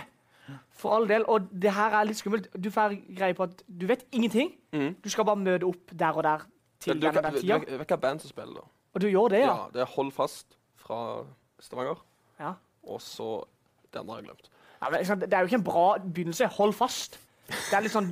For 0.72 0.96
all 0.96 1.08
del. 1.10 1.26
Og 1.28 1.50
det 1.52 1.74
her 1.76 1.92
er 2.00 2.08
litt 2.08 2.22
skummelt. 2.22 2.48
Du 2.56 2.70
får 2.72 2.96
greie 3.18 3.36
på 3.36 3.44
at 3.50 3.60
du 3.68 3.84
vet 3.90 4.06
ingenting. 4.16 4.54
Du 4.72 5.10
skal 5.12 5.28
bare 5.28 5.36
møte 5.44 5.68
opp 5.68 5.92
der 5.92 6.16
og 6.16 6.24
der 6.24 6.46
til 6.80 7.02
denne 7.02 7.32
tida. 7.36 7.58
du 7.68 7.78
vet 7.82 7.90
hva 7.92 7.98
band 8.00 8.22
som 8.24 8.30
spiller, 8.32 8.62
da? 8.62 8.72
Og 8.98 9.02
du 9.04 9.12
gjør 9.12 9.30
det, 9.30 9.44
ja? 9.44 9.54
Ja, 9.54 9.66
det 9.74 9.84
er 9.84 9.90
Hold 9.94 10.10
Fast 10.16 10.56
fra 10.82 11.22
Stavanger. 11.62 12.00
Ja. 12.40 12.56
Og 12.90 13.02
så 13.02 13.46
Den 13.94 14.10
har 14.10 14.18
jeg 14.20 14.26
glemt. 14.26 14.50
Ja, 14.82 14.90
men, 14.90 15.22
det 15.22 15.34
er 15.34 15.44
jo 15.44 15.50
ikke 15.52 15.60
en 15.60 15.64
bra 15.64 15.86
begynnelse. 16.02 16.48
Hold 16.58 16.74
fast. 16.74 17.20
Det 17.48 17.78
er 17.78 17.86
litt 17.86 17.94
sånn 17.94 18.10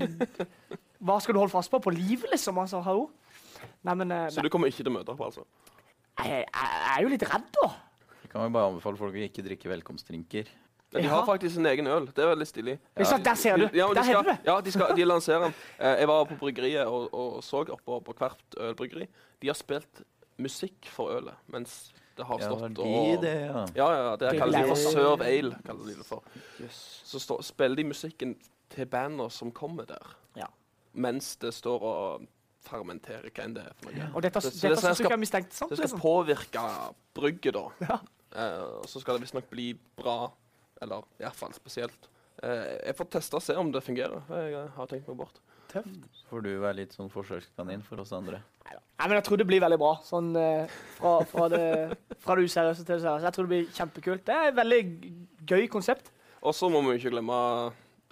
Hva 1.05 1.17
skal 1.21 1.35
du 1.35 1.41
holde 1.41 1.53
fast 1.53 1.73
på? 1.73 1.81
På 1.81 1.93
livet, 1.93 2.29
liksom? 2.31 2.61
Altså, 2.61 2.83
hallo? 2.85 3.09
Nei, 3.85 3.95
men 3.97 4.13
eh, 4.13 4.27
Så 4.33 4.45
du 4.45 4.49
kommer 4.53 4.69
ikke 4.69 4.83
til 4.83 4.93
å 4.93 4.95
møte 4.95 5.13
opp, 5.13 5.25
altså? 5.25 5.43
jeg, 6.21 6.45
jeg 6.45 6.93
er 6.93 7.01
jo 7.03 7.09
litt 7.11 7.25
redd, 7.27 7.49
da. 7.57 7.67
Jeg 8.21 8.31
kan 8.31 8.45
jo 8.45 8.53
bare 8.55 8.69
anbefale 8.71 9.01
folk 9.01 9.17
å 9.17 9.25
ikke 9.25 9.43
drikke 9.45 9.73
velkomstdrinker. 9.73 10.53
Ja, 10.93 11.01
de 11.01 11.09
har 11.11 11.25
faktisk 11.27 11.57
sin 11.57 11.65
egen 11.67 11.89
øl. 11.91 12.07
Det 12.15 12.23
er 12.23 12.31
veldig 12.31 12.47
stilig. 12.47 12.77
Ja. 12.95 13.17
der 13.25 13.35
ser 13.35 13.57
du. 13.57 13.65
Ja, 13.73 13.87
Der 13.89 13.93
de 13.93 14.03
skal, 14.05 14.21
heter 14.21 14.29
det. 14.29 14.37
Ja, 14.45 14.55
de, 14.61 14.71
skal, 14.71 14.93
de 14.95 15.07
lanserer 15.09 15.47
den. 15.47 15.55
Eh, 15.79 15.95
jeg 15.99 16.07
var 16.13 16.27
på 16.29 16.37
bryggeriet 16.39 16.85
og, 16.87 17.09
og 17.13 17.43
så 17.43 17.65
oppå 17.65 17.99
på 18.05 18.15
hvert 18.21 18.59
ølbryggeri. 18.69 19.09
De 19.41 19.51
har 19.51 19.57
spilt 19.59 20.05
musikk 20.37 20.85
for 20.91 21.15
ølet 21.17 21.35
mens 21.47 21.91
det 22.17 22.25
har 22.25 22.39
stått 22.39 22.61
ja, 22.61 22.67
de 22.67 22.83
og 23.15 23.21
det, 23.21 23.33
ja? 23.41 23.65
Ja, 23.75 23.87
ja, 23.95 24.15
det 24.15 24.27
er 24.29 24.37
kaller 24.39 24.61
de 24.63 24.67
for 24.69 24.75
Serve 24.79 25.25
Ale. 25.27 25.57
kaller 25.65 25.85
de 25.89 25.95
det 25.99 26.05
for. 26.07 26.23
Så 26.71 27.19
stå, 27.19 27.41
spiller 27.43 27.75
de 27.75 27.83
musikken 27.89 28.35
til 28.71 28.85
bander 28.85 29.29
som 29.29 29.51
kommer 29.51 29.85
der, 29.85 30.13
Ja. 30.39 30.47
mens 30.93 31.35
det 31.35 31.53
står 31.53 31.81
og 31.83 32.27
fermenterer 32.65 33.29
hva 33.29 33.43
enn 33.43 33.53
det 33.53 33.65
er 33.67 33.73
for 33.81 33.91
noe. 33.91 34.07
Og 34.15 34.21
dette, 34.23 34.41
Så- 34.41 34.49
så 34.49 34.69
dette 34.69 34.81
det 34.81 34.95
skal- 34.95 35.09
jeg 35.09 35.11
er 35.11 35.17
mistenkt 35.17 35.53
sant, 35.53 35.69
Det 35.69 35.77
skal 35.77 35.89
liksom. 35.89 35.99
påvirke 35.99 36.93
brygget, 37.13 37.53
da. 37.53 37.99
Eh, 38.35 38.61
og 38.79 38.85
så 38.85 38.99
skal 38.99 39.15
det 39.15 39.21
visstnok 39.27 39.49
bli 39.49 39.73
bra, 39.95 40.31
eller 40.81 41.03
iallfall 41.19 41.53
spesielt. 41.53 42.07
Eh, 42.43 42.79
jeg 42.87 42.95
får 42.97 43.09
teste 43.11 43.33
og 43.35 43.41
se 43.41 43.55
om 43.55 43.71
det 43.71 43.83
fungerer. 43.83 44.23
Jeg 44.29 44.69
har 44.75 44.87
tenkt 44.87 45.07
meg 45.07 45.17
bort. 45.17 45.39
Tøft. 45.75 46.09
Får 46.29 46.45
du 46.45 46.51
være 46.63 46.79
litt 46.79 46.95
sånn 46.95 47.11
forsøkskanin 47.13 47.83
for 47.85 48.01
oss 48.01 48.13
andre. 48.15 48.41
Nei, 48.65 49.07
men 49.09 49.17
jeg 49.17 49.25
tror 49.27 49.39
det 49.41 49.47
blir 49.49 49.61
veldig 49.63 49.79
bra. 49.81 49.91
Sånn 50.07 50.31
eh, 50.39 50.75
fra, 50.95 51.17
fra, 51.29 51.47
det, 51.51 51.65
fra 52.23 52.37
det 52.37 52.47
useriøse 52.47 52.85
til 52.85 52.93
det 52.95 53.01
seriøse. 53.03 53.27
Jeg 53.27 53.35
tror 53.35 53.47
det 53.47 53.53
blir 53.53 53.71
kjempekult. 53.75 54.25
Det 54.27 54.35
er 54.35 54.49
et 54.49 54.59
veldig 54.59 54.81
gøy 55.51 55.67
konsept. 55.71 56.11
Og 56.45 56.55
så 56.55 56.69
må 56.71 56.81
vi 56.87 56.97
ikke 56.99 57.11
glemme 57.17 57.39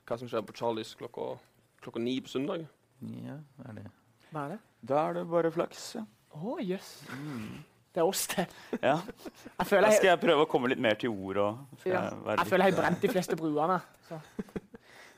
hva 0.03 0.17
som 0.19 0.29
skjer 0.29 0.43
på 0.43 0.55
Charlies 0.57 0.93
klokka, 0.99 1.33
klokka 1.83 2.01
ni 2.03 2.17
på 2.23 2.33
søndag. 2.33 2.65
Ja, 3.23 3.37
er 3.69 3.77
det. 3.79 3.85
Hva 4.33 4.47
er 4.47 4.55
det? 4.55 4.59
Da 4.89 5.05
er 5.07 5.19
det 5.19 5.23
bare 5.31 5.51
flaks. 5.55 5.93
Ja. 5.99 6.03
Å, 6.33 6.57
jøss. 6.65 6.89
Det 7.93 8.01
er 8.01 8.09
oss, 8.09 8.25
det. 8.33 8.47
Ja. 8.81 8.97
Jeg 9.59 9.67
føler 9.69 9.87
Da 9.87 9.95
skal 9.95 10.09
jeg 10.09 10.21
prøve 10.23 10.47
å 10.47 10.49
komme 10.49 10.71
litt 10.71 10.81
mer 10.81 10.97
til 10.99 11.13
ord. 11.13 11.39
Og 11.43 11.79
skal 11.83 11.93
ja, 11.93 12.03
jeg 12.09 12.23
være 12.25 12.39
jeg, 12.41 12.49
føler 12.51 12.65
jeg 12.65 12.75
har 12.75 12.81
brent 12.81 13.05
de 13.05 13.11
fleste 13.13 13.37
bruene. 13.39 13.79
Så. 14.09 14.19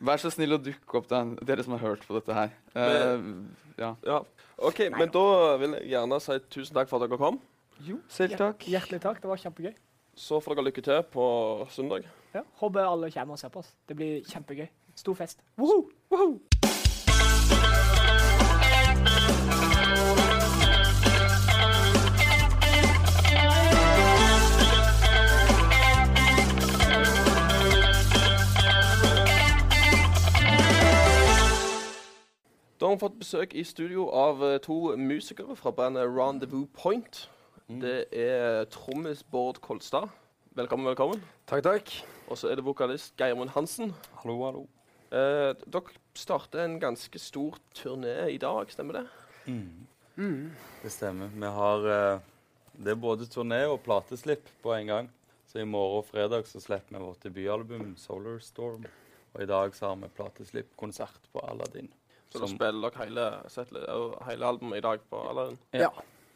Vær 0.05 0.21
så 0.21 0.29
snill 0.33 0.53
å 0.53 0.61
dukke 0.61 0.99
opp, 0.99 1.07
den, 1.09 1.33
dere 1.45 1.63
som 1.65 1.73
har 1.77 1.81
hørt 1.81 2.03
på 2.05 2.15
dette 2.17 2.35
her. 2.35 2.53
Uh, 2.75 3.41
ja. 3.79 3.95
Ja. 4.05 4.21
OK, 4.55 4.85
men 4.93 5.09
da 5.11 5.25
vil 5.61 5.75
jeg 5.79 5.89
gjerne 5.95 6.19
si 6.23 6.37
tusen 6.53 6.77
takk 6.77 6.91
for 6.91 7.01
at 7.01 7.09
dere 7.09 7.19
kom. 7.19 7.39
Jo, 7.83 7.97
selv 8.11 8.37
takk. 8.39 8.67
Hjertelig 8.69 9.01
takk. 9.03 9.19
Det 9.23 9.31
var 9.31 9.41
kjempegøy. 9.41 9.73
Så 10.15 10.39
får 10.39 10.55
dere 10.55 10.69
lykke 10.69 10.83
til 10.85 11.01
på 11.11 11.25
søndag. 11.73 12.05
Ja, 12.35 12.45
håper 12.61 12.87
alle 12.87 13.09
kommer 13.11 13.35
og 13.35 13.41
ser 13.41 13.51
på 13.51 13.63
oss. 13.63 13.73
Det 13.89 13.97
blir 13.99 14.21
kjempegøy. 14.29 14.69
Stor 14.95 15.17
fest. 15.19 15.41
Woohoo! 15.59 15.89
Woho! 16.13 16.29
Vi 32.95 33.01
fått 33.03 33.17
besøk 33.19 33.53
i 33.57 33.63
studio 33.67 34.05
av 34.15 34.43
eh, 34.45 34.57
to 34.63 34.93
musikere 34.95 35.55
fra 35.59 35.71
bandet 35.75 36.07
Rendezvous 36.07 36.69
Point. 36.77 37.25
Det 37.67 38.05
er 38.15 38.67
trommis 38.71 39.23
Bård 39.31 39.59
Kolstad. 39.63 40.13
Velkommen, 40.55 40.87
velkommen. 40.87 41.23
Takk, 41.49 41.65
takk. 41.65 41.91
Og 42.29 42.39
så 42.39 42.51
er 42.51 42.59
det 42.59 42.63
vokalist 42.63 43.17
Geirmund 43.19 43.51
Hansen. 43.55 43.91
Hallo, 44.21 44.37
hallo. 44.45 44.61
Eh, 45.11 45.51
dere 45.67 45.97
starter 46.15 46.63
en 46.63 46.77
ganske 46.79 47.19
stor 47.19 47.57
turné 47.75 48.29
i 48.31 48.39
dag, 48.39 48.71
stemmer 48.71 49.01
det? 49.01 49.03
Mm. 49.49 50.55
Det 50.85 50.93
stemmer. 50.93 51.35
Vi 51.35 51.51
har 51.57 51.89
eh, 51.97 52.23
Det 52.75 52.91
er 52.91 52.99
både 52.99 53.27
turné 53.27 53.65
og 53.67 53.81
plateslipp 53.83 54.47
på 54.63 54.71
en 54.77 54.87
gang. 54.93 55.11
Så 55.51 55.59
i 55.59 55.67
morgen 55.67 55.99
og 55.99 56.07
fredag 56.07 56.47
så 56.47 56.63
slipper 56.63 56.95
vi 56.95 57.03
vårt 57.03 57.23
debutalbum 57.23 57.95
'Solar 57.95 58.39
Storm'. 58.39 58.87
Og 59.33 59.43
i 59.43 59.51
dag 59.51 59.75
så 59.75 59.91
har 59.91 59.95
vi 59.95 60.15
plateslipp-konsert 60.15 61.31
på 61.33 61.43
Aladdin. 61.43 61.91
Så 62.35 62.43
da 62.43 62.49
spiller 62.51 62.89
dere 62.91 63.05
hele, 63.05 63.25
hele 64.29 64.49
albumet 64.49 64.77
i 64.77 64.83
dag 64.85 64.99
på 65.09 65.21
Aladdin? 65.29 65.57
Ja. 65.73 65.89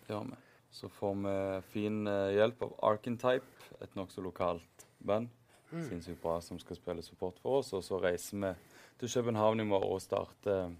Det 0.07 0.15
har 0.15 0.23
vi. 0.25 0.39
Så 0.71 0.87
får 0.89 1.15
vi 1.23 1.61
fin 1.73 2.07
eh, 2.07 2.31
hjelp 2.37 2.61
av 2.67 2.73
Arkentype, 2.91 3.69
et 3.81 3.95
nokså 3.97 4.21
lokalt 4.21 4.85
band. 5.05 5.29
Mm. 5.71 5.83
Sinnssykt 5.85 6.21
bra 6.21 6.39
som 6.41 6.59
skal 6.61 6.75
spille 6.77 7.01
support 7.05 7.37
for 7.41 7.59
oss. 7.59 7.73
Og 7.77 7.83
så 7.85 7.99
reiser 8.01 8.37
vi 8.41 8.53
til 8.99 9.09
København 9.13 9.59
i 9.59 9.67
morgen 9.69 9.93
og 9.93 10.01
starter 10.01 10.71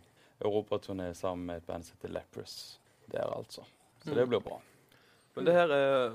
europaturné 0.42 1.12
sammen 1.14 1.46
med 1.46 1.58
et 1.62 1.68
band 1.68 1.84
som 1.86 1.98
heter 1.98 2.14
Leprous. 2.16 2.80
Der, 3.12 3.26
altså. 3.38 3.62
Så 4.04 4.10
Mm. 4.10 4.16
det 4.16 4.28
blir 4.30 4.40
bra. 4.40 4.62
Men 5.36 5.46
det 5.46 5.54
her 5.54 5.68
er 5.72 6.12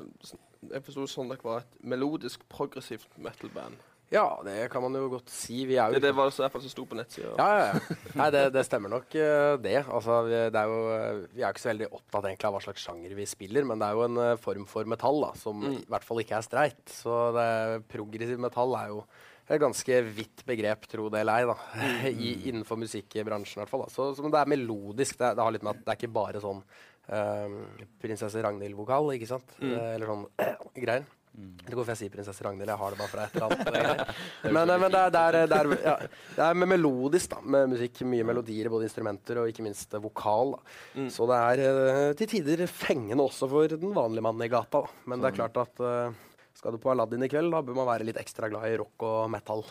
Jeg 0.72 0.82
forsto 0.82 1.04
sånn 1.06 1.28
dere 1.28 1.44
var 1.44 1.58
et 1.60 1.74
melodisk, 1.84 2.40
progressivt 2.48 3.18
metal-band. 3.18 3.74
Ja, 4.12 4.26
det 4.44 4.68
kan 4.70 4.82
man 4.84 4.94
jo 4.94 5.08
godt 5.10 5.30
si. 5.32 5.64
Vi 5.66 5.78
er 5.80 5.88
jo 5.90 5.96
Det, 5.96 6.02
det 6.04 6.12
var 6.14 6.28
i 6.28 6.34
hvert 6.36 6.52
fall 6.52 6.62
som 6.62 6.70
sto 6.70 6.84
på 6.86 6.96
nettsida. 6.98 7.32
Ja, 7.40 7.46
ja, 7.58 7.66
ja. 7.72 7.96
Nei, 8.20 8.26
det, 8.34 8.42
det 8.54 8.62
stemmer 8.68 8.92
nok 8.92 9.14
eh, 9.18 9.56
det. 9.64 9.78
Altså, 9.88 10.18
vi, 10.28 10.38
det 10.54 10.60
er 10.60 10.70
jo, 10.70 10.80
eh, 10.94 11.20
vi 11.32 11.40
er 11.42 11.46
jo 11.48 11.52
ikke 11.54 11.62
så 11.64 11.70
veldig 11.72 11.88
opptatt 11.96 12.28
egentlig 12.28 12.48
av 12.50 12.54
hva 12.58 12.62
slags 12.66 12.84
sjanger 12.84 13.14
vi 13.18 13.26
spiller, 13.26 13.66
men 13.66 13.80
det 13.80 13.88
er 13.88 13.98
jo 13.98 14.04
en 14.06 14.20
eh, 14.22 14.34
form 14.44 14.66
for 14.70 14.90
metall 14.92 15.22
da, 15.24 15.32
som 15.40 15.64
Mm. 15.64 15.78
i 15.80 15.88
hvert 15.90 16.04
fall 16.04 16.20
ikke 16.20 16.36
er 16.38 16.44
streit. 16.46 16.82
Så 16.92 17.16
det, 17.34 17.48
progressiv 17.90 18.38
metall 18.44 18.76
er 18.78 18.92
jo 18.92 19.00
et 19.48 19.60
ganske 19.60 19.98
vidt 20.16 20.44
begrep, 20.48 20.86
tro 20.88 21.08
det 21.12 21.20
eller 21.24 21.40
ei, 21.40 21.48
da. 21.50 21.56
I, 22.28 22.30
innenfor 22.52 22.78
musikkbransjen 22.80 23.58
i 23.58 23.62
hvert 23.64 23.72
fall. 23.72 23.86
Da. 23.88 23.92
Så, 23.92 24.10
så 24.16 24.28
det 24.30 24.40
er 24.40 24.52
melodisk. 24.54 25.18
Det, 25.20 25.34
det 25.38 25.44
har 25.48 25.52
litt 25.56 25.64
med 25.66 25.74
at 25.74 25.82
det 25.84 25.92
er 25.96 25.98
ikke 26.00 26.14
bare 26.16 26.40
sånn 26.44 26.62
um, 26.62 27.58
prinsesse 28.00 28.40
Ragnhild-vokal, 28.46 29.10
ikke 29.18 29.28
sant? 29.34 29.52
Mm. 29.60 29.74
Eller 29.80 30.12
sånn 30.12 30.24
greier. 30.86 31.04
Eller 31.34 31.78
hvorfor 31.78 31.94
jeg 31.94 32.04
sier 32.04 32.12
prinsesse 32.12 32.44
Ragnhild. 32.46 32.70
Jeg 32.70 32.78
har 32.78 32.94
det 32.94 32.98
bare 33.00 33.10
fra 33.10 33.24
et 33.24 33.36
eller 33.38 33.48
annet. 33.48 34.12
men, 34.56 34.70
eh, 34.70 34.80
men 34.82 34.92
det 34.92 35.00
er, 35.00 35.14
det, 35.14 35.22
er, 35.22 35.38
det, 35.50 35.58
er, 35.58 35.70
ja, 35.82 35.94
det 36.36 36.44
er 36.46 36.60
med 36.60 36.70
melodisk, 36.70 37.32
da. 37.32 37.40
Med 37.56 37.72
musikk. 37.72 38.04
Mye 38.10 38.26
melodier, 38.28 38.70
både 38.72 38.86
instrumenter 38.88 39.40
og 39.42 39.50
ikke 39.50 39.64
minst 39.66 39.96
eh, 39.96 40.04
vokal. 40.04 40.54
Da. 40.54 41.08
Så 41.14 41.26
det 41.30 41.40
er 41.40 41.64
eh, 41.64 42.12
til 42.20 42.30
tider 42.36 42.64
fengende 42.70 43.26
også 43.26 43.50
for 43.50 43.74
den 43.74 43.96
vanlige 43.96 44.26
mannen 44.28 44.46
i 44.46 44.52
gata. 44.52 44.84
Da. 44.84 45.02
Men 45.10 45.24
det 45.24 45.32
er 45.32 45.38
klart 45.40 45.60
at 45.64 45.82
uh, 45.82 46.24
skal 46.54 46.74
du 46.74 46.82
på 46.82 46.92
Aladdin 46.92 47.26
i 47.26 47.30
kveld, 47.32 47.50
da 47.54 47.62
bør 47.66 47.80
man 47.80 47.90
være 47.90 48.06
litt 48.06 48.20
ekstra 48.20 48.50
glad 48.52 48.70
i 48.70 48.78
rock 48.80 49.06
og 49.08 49.30
metal. 49.32 49.66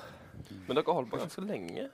Men 0.67 0.75
dere 0.75 0.97
holdt 0.97 1.13
på 1.13 1.21
ganske 1.21 1.45
lenge? 1.47 1.87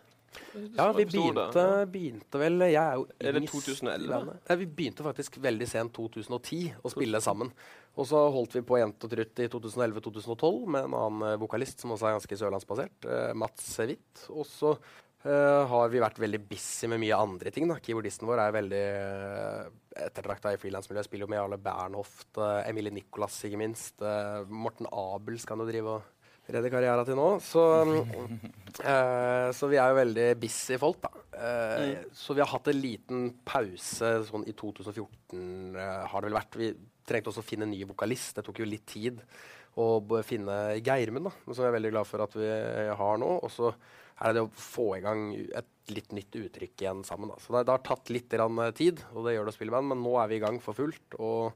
Ja, 0.76 0.92
vi 0.94 1.06
begynte, 1.10 1.64
begynte 1.90 2.40
vel 2.40 2.62
Jeg 2.68 2.78
er 2.78 2.98
jo 3.00 3.06
Er 3.18 3.36
det 3.36 3.42
i 3.44 3.50
2011? 3.50 4.34
Ja, 4.46 4.58
vi 4.60 4.68
begynte 4.68 5.06
faktisk 5.06 5.40
veldig 5.42 5.68
sent 5.70 5.94
2010 5.96 6.60
å 6.86 6.92
spille 6.94 7.22
sammen. 7.24 7.50
Og 7.98 8.06
så 8.08 8.20
holdt 8.32 8.54
vi 8.56 8.62
på 8.64 8.78
jevnt 8.80 9.04
og 9.04 9.12
trutt 9.12 9.40
i 9.44 9.48
2011-2012 9.52 10.68
med 10.72 10.86
en 10.88 10.94
annen 10.96 11.22
eh, 11.34 11.38
vokalist 11.42 11.82
som 11.82 11.92
også 11.96 12.08
er 12.08 12.18
ganske 12.20 12.38
sørlandsbasert, 12.40 13.06
eh, 13.10 13.34
Mats 13.36 13.66
Witt. 13.90 14.26
Og 14.32 14.46
så 14.48 14.76
eh, 15.26 15.64
har 15.68 15.90
vi 15.92 16.00
vært 16.00 16.22
veldig 16.22 16.40
busy 16.48 16.88
med 16.88 17.02
mye 17.04 17.18
andre 17.20 17.52
ting. 17.52 17.68
da. 17.68 17.76
Keyboardisten 17.84 18.30
vår 18.30 18.40
er 18.46 18.56
veldig 18.56 18.84
eh, 18.86 19.66
ettertrakta 20.06 20.54
i 20.56 20.62
frilansmiljøet. 20.62 21.10
Spiller 21.10 21.28
jo 21.28 21.34
med 21.34 21.42
Jarle 21.42 21.60
Bernhoft, 21.66 22.30
eh, 22.38 22.70
Emilie 22.70 22.94
Nicolas 22.96 23.42
ikke 23.50 23.60
minst. 23.60 24.00
eh, 24.06 24.46
Morten 24.48 24.88
Abels 24.94 25.44
kan 25.50 25.60
jo 25.60 25.68
drive 25.68 25.98
og 25.98 26.16
redde 26.50 26.72
karriera 26.74 27.04
til 27.06 27.20
nå. 27.20 27.28
Så, 27.46 27.62
eh, 28.80 29.50
så 29.54 29.68
vi 29.70 29.78
er 29.82 29.92
jo 29.92 30.00
veldig 30.00 30.28
busy 30.42 30.78
folk, 30.82 31.02
da. 31.04 31.12
Eh, 31.40 32.06
Så 32.16 32.34
vi 32.36 32.42
har 32.42 32.50
hatt 32.54 32.68
en 32.72 32.80
liten 32.82 33.28
pause 33.46 34.14
sånn 34.30 34.48
i 34.48 34.54
2014, 34.58 35.76
eh, 35.76 36.08
har 36.08 36.22
det 36.22 36.32
vel 36.32 36.40
vært. 36.40 36.58
Vi 36.60 36.72
trengte 37.10 37.32
også 37.32 37.44
å 37.44 37.48
finne 37.48 37.68
en 37.68 37.74
ny 37.74 37.82
vokalist. 37.90 38.36
Det 38.38 38.46
tok 38.46 38.62
jo 38.62 38.70
litt 38.70 38.86
tid. 38.90 39.24
å 39.80 40.02
finne 40.26 40.80
Geirmund, 40.84 41.30
da, 41.30 41.54
som 41.54 41.64
jeg 41.64 41.70
er 41.70 41.76
veldig 41.78 41.92
glad 41.94 42.08
for 42.10 42.24
at 42.26 42.34
vi 42.36 42.48
har 43.00 43.20
nå. 43.22 43.30
Og 43.46 43.52
så 43.54 43.70
er 44.20 44.34
det 44.34 44.40
det 44.40 44.46
å 44.48 44.52
få 44.60 44.86
i 44.98 45.04
gang 45.04 45.22
et 45.56 45.94
litt 45.94 46.12
nytt 46.16 46.36
uttrykk 46.36 46.84
igjen 46.84 47.04
sammen. 47.08 47.32
Da. 47.32 47.38
Så 47.40 47.54
det, 47.54 47.64
det 47.68 47.76
har 47.76 47.84
tatt 47.86 48.12
litt 48.12 48.34
eh, 48.36 48.72
tid, 48.76 49.04
og 49.14 49.26
det 49.26 49.36
gjør 49.36 49.48
det 49.48 49.54
å 49.54 49.58
spille 49.58 49.76
band, 49.76 49.90
men 49.94 50.04
nå 50.04 50.16
er 50.20 50.32
vi 50.32 50.40
i 50.40 50.44
gang 50.44 50.60
for 50.64 50.78
fullt. 50.78 51.16
Og 51.24 51.56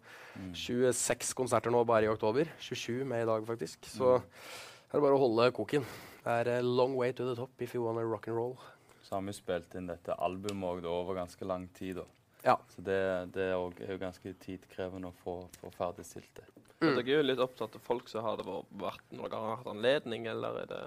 26 0.57 1.33
konserter 1.37 1.73
nå 1.73 1.83
bare 1.87 2.07
i 2.07 2.11
oktober. 2.13 2.49
27 2.63 3.03
med 3.09 3.25
i 3.25 3.29
dag, 3.29 3.43
faktisk. 3.49 3.89
Så 3.91 4.15
er 4.15 4.95
det 4.95 5.03
bare 5.03 5.17
å 5.17 5.23
holde 5.25 5.51
koken. 5.57 5.85
Det 6.23 6.37
er 6.39 6.53
a 6.55 6.61
long 6.63 6.95
way 6.95 7.11
to 7.11 7.27
the 7.27 7.35
top 7.35 7.61
if 7.61 7.75
you 7.75 7.83
wanna 7.83 8.05
rock 8.07 8.29
and 8.31 8.39
roll. 8.39 8.55
Så 9.03 9.17
har 9.17 9.27
vi 9.27 9.35
spilt 9.35 9.75
inn 9.75 9.89
dette 9.91 10.15
albumet 10.15 10.85
òg 10.87 10.87
over 10.87 11.19
ganske 11.19 11.45
lang 11.45 11.67
tid. 11.75 11.99
Da. 11.99 12.07
Ja. 12.43 12.57
Så 12.75 12.81
det, 12.83 12.97
det 13.33 13.49
er, 13.49 13.55
også, 13.55 13.83
er 13.85 13.93
jo 13.95 14.01
ganske 14.01 14.33
tidkrevende 14.43 15.09
å 15.11 15.15
få, 15.23 15.37
få 15.61 15.71
ferdigstilt 15.77 16.29
det. 16.35 16.45
Mm. 16.83 16.97
Dere 16.97 17.03
er 17.07 17.17
jo 17.21 17.25
litt 17.29 17.39
opptatt 17.39 17.75
av 17.79 17.83
folk 17.85 18.09
som 18.11 18.25
har 18.25 18.37
det 18.37 18.45
vært- 18.45 19.11
når 19.15 19.29
dere 19.31 19.39
har 19.39 19.55
hatt 19.61 19.69
anledning, 19.71 20.27
eller 20.27 20.63
er 20.63 20.65
det, 20.67 20.81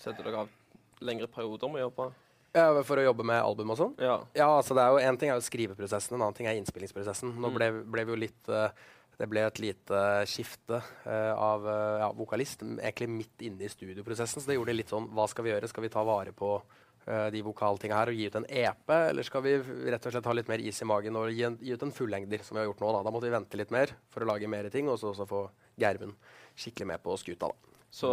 setter 0.00 0.24
dere 0.24 0.46
av 0.46 0.48
lengre 1.04 1.28
perioder 1.28 1.68
med 1.68 1.82
å 1.82 1.90
jobbe? 1.90 2.12
Ja, 2.54 2.82
For 2.84 3.00
å 3.00 3.04
jobbe 3.04 3.24
med 3.24 3.40
album 3.42 3.70
og 3.72 3.78
sånn? 3.78 3.94
Ja. 4.00 4.18
altså 4.36 4.74
det 4.76 4.82
er 4.84 4.90
jo 4.92 4.98
En 5.08 5.16
ting 5.16 5.30
er 5.30 5.38
jo 5.40 5.44
skriveprosessen, 5.44 6.14
en 6.16 6.20
annen 6.22 6.34
ting 6.36 6.46
er 6.46 6.56
innspillingsprosessen. 6.60 7.32
Nå 7.40 7.48
Mm. 7.48 7.54
ble, 7.56 7.68
ble 7.84 8.04
vi 8.04 8.12
jo 8.12 8.16
litt 8.16 8.48
eh, 8.48 8.68
Det 9.18 9.28
ble 9.28 9.40
et 9.46 9.58
lite 9.60 10.26
skifte 10.26 10.82
uh, 11.06 11.34
av 11.36 11.66
eh, 11.68 11.98
ja, 12.00 12.08
vokalist 12.12 12.62
egentlig 12.62 13.08
midt 13.08 13.42
inne 13.44 13.64
i 13.64 13.68
studioprosessen. 13.68 14.40
Så 14.42 14.46
det 14.48 14.56
gjorde 14.56 14.72
det 14.72 14.76
litt 14.82 14.88
sånn 14.92 15.08
Hva 15.12 15.28
skal 15.28 15.44
vi 15.44 15.50
gjøre? 15.52 15.68
Skal 15.68 15.82
vi 15.84 15.88
ta 15.92 16.02
vare 16.02 16.32
på 16.32 16.56
eh, 16.56 16.62
de 17.04 17.40
vokaltinga 17.42 17.96
her 17.98 18.12
og 18.12 18.14
gi 18.14 18.28
ut 18.30 18.36
en 18.38 18.46
EP, 18.46 18.92
eller 18.94 19.26
skal 19.26 19.42
vi 19.42 19.56
rett 19.90 20.04
og 20.06 20.14
slett 20.14 20.28
ha 20.30 20.34
litt 20.38 20.50
mer 20.50 20.62
is 20.62 20.78
i 20.84 20.86
magen 20.86 21.16
og 21.18 21.32
gi, 21.32 21.42
en, 21.48 21.56
gi 21.58 21.74
ut 21.74 21.82
en 21.82 21.94
fullengder, 21.94 22.44
som 22.46 22.54
vi 22.54 22.62
har 22.62 22.68
gjort 22.68 22.84
nå? 22.84 22.92
Da 22.94 23.02
Da 23.02 23.10
måtte 23.10 23.26
vi 23.26 23.34
vente 23.34 23.58
litt 23.58 23.74
mer 23.74 23.90
for 24.12 24.22
å 24.22 24.28
lage 24.30 24.50
mer 24.50 24.68
ting, 24.70 24.88
og 24.88 25.00
så 25.00 25.10
også 25.10 25.26
få 25.26 25.42
Gjermund 25.82 26.14
skikkelig 26.54 26.86
med 26.92 27.02
på 27.02 27.16
skuta. 27.18 27.48
da. 27.50 27.72
Så 27.92 28.08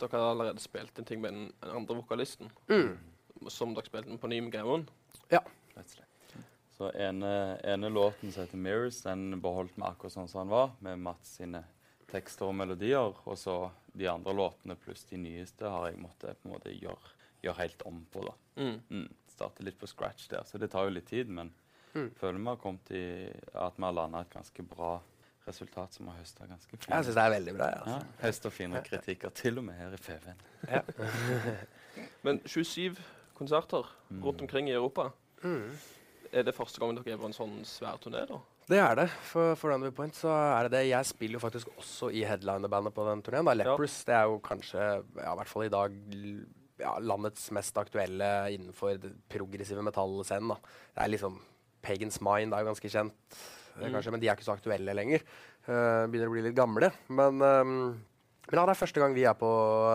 dere 0.00 0.12
har 0.12 0.30
allerede 0.30 0.62
spilt 0.62 0.98
en 0.98 1.04
ting 1.04 1.20
med 1.20 1.32
den 1.34 1.50
den 1.60 1.76
andre 1.76 1.98
vokalisten? 1.98 2.50
Mm. 2.68 2.96
Som 3.48 3.74
dere 3.74 3.90
spilte 3.90 4.18
på 4.18 4.30
ny 4.30 4.40
med 4.40 4.54
Gjermund? 4.54 4.88
Ja. 5.30 5.42
Så 6.72 6.88
ene, 6.96 7.58
ene 7.64 7.88
låten 7.88 8.32
som 8.32 8.42
heter 8.42 8.56
'Mirrors', 8.56 9.02
den 9.02 9.40
beholdt 9.40 9.76
vi 9.76 9.82
akkurat 9.82 10.12
sånn 10.12 10.28
som 10.28 10.40
den 10.40 10.48
var, 10.48 10.70
med 10.80 10.98
Mats 10.98 11.36
sine 11.36 11.64
tekster 12.10 12.46
og 12.46 12.54
melodier. 12.54 13.14
Og 13.24 13.38
så 13.38 13.70
de 13.92 14.08
andre 14.08 14.32
låtene 14.32 14.76
pluss 14.76 15.04
de 15.04 15.16
nyeste 15.16 15.68
har 15.68 15.90
jeg 15.90 16.00
måttet 16.00 16.40
på 16.40 16.48
en 16.48 16.54
måte 16.54 16.72
gjøre, 16.72 17.12
gjøre 17.42 17.58
helt 17.58 17.82
om 17.88 18.04
på. 18.12 18.24
da. 18.28 18.34
Mm. 18.62 19.08
Starte 19.32 19.64
litt 19.66 19.78
på 19.80 19.88
scratch 19.90 20.28
der, 20.30 20.44
så 20.46 20.58
det 20.60 20.70
tar 20.70 20.84
jo 20.88 20.94
litt 20.98 21.06
tid. 21.10 21.28
Men 21.28 21.52
Mm. 21.94 22.10
føler 22.16 22.38
vi 22.38 22.46
har 22.48 22.56
kommet 22.56 22.90
i 22.96 23.00
at 23.54 23.74
vi 23.76 23.82
har 23.84 23.92
landa 23.92 24.20
et 24.24 24.30
ganske 24.32 24.62
bra 24.64 24.94
resultat 25.46 25.92
som 25.92 26.06
har 26.08 26.14
høsta 26.22 26.46
ganske 26.48 26.70
fint. 26.70 26.86
Jeg 26.88 27.04
synes 27.04 27.14
det 27.18 27.24
er 27.26 27.30
veldig 27.34 27.54
bra, 27.58 27.66
altså. 27.82 27.96
Ja, 27.98 28.26
Høsta 28.26 28.50
fine 28.50 28.80
kritikker, 28.86 29.30
til 29.34 29.58
og 29.58 29.64
med 29.66 29.74
her 29.76 29.92
i 29.92 29.98
FVN. 30.00 30.40
Ja. 30.70 30.80
Men 32.24 32.40
27 32.46 32.96
konserter 33.36 33.84
rundt 34.22 34.40
omkring 34.40 34.70
i 34.70 34.72
Europa. 34.72 35.10
Mm. 35.42 35.68
Er 36.32 36.42
det 36.46 36.54
første 36.56 36.80
gang 36.80 36.96
dere 36.96 37.12
er 37.12 37.20
på 37.20 37.28
en 37.28 37.36
sånn 37.36 37.58
svær 37.68 37.98
turné, 38.00 38.24
da? 38.30 38.38
Det 38.70 38.78
er 38.78 38.94
det. 39.02 39.08
For, 39.28 39.54
for 39.58 39.74
Runaway 39.74 39.90
Point 39.92 40.14
så 40.16 40.30
er 40.32 40.68
det 40.68 40.72
det. 40.78 40.84
Jeg 40.88 41.04
spiller 41.10 41.36
jo 41.36 41.42
faktisk 41.44 41.68
også 41.76 42.08
i 42.14 42.22
headlinerbandet 42.24 42.94
på 42.94 43.04
den 43.10 43.20
turneen. 43.26 43.44
da. 43.44 43.66
ja. 43.66 43.76
det 43.76 44.14
er 44.16 44.30
jo 44.30 44.38
kanskje, 44.40 44.80
ja, 45.18 45.32
i 45.32 45.36
hvert 45.42 45.50
fall 45.50 45.66
i 45.66 45.72
dag, 45.74 45.98
ja, 46.80 46.94
landets 46.98 47.50
mest 47.54 47.76
aktuelle 47.78 48.28
innenfor 48.54 48.98
det 49.00 49.12
progressive 49.28 49.82
metallscenen. 49.84 50.48
da. 50.54 50.56
Det 50.94 51.04
er 51.04 51.12
liksom 51.16 51.40
Pagans 51.82 52.20
Mind 52.22 52.54
er 52.54 52.62
jo 52.62 52.70
ganske 52.72 52.90
kjent, 52.90 53.36
eh, 53.76 53.82
Mm. 53.82 53.92
kanskje, 53.94 54.10
men 54.12 54.20
de 54.20 54.28
er 54.28 54.36
ikke 54.36 54.44
så 54.44 54.54
aktuelle 54.56 54.94
lenger. 54.94 55.22
Uh, 55.66 56.06
begynner 56.10 56.28
å 56.28 56.32
bli 56.34 56.42
litt 56.42 56.54
gamle. 56.56 56.90
Men, 57.08 57.40
um, 57.40 57.72
men 58.50 58.58
ja, 58.58 58.64
det 58.66 58.72
er 58.74 58.80
første 58.86 59.00
gang 59.00 59.14
vi 59.14 59.24
er 59.24 59.34
på 59.34 59.48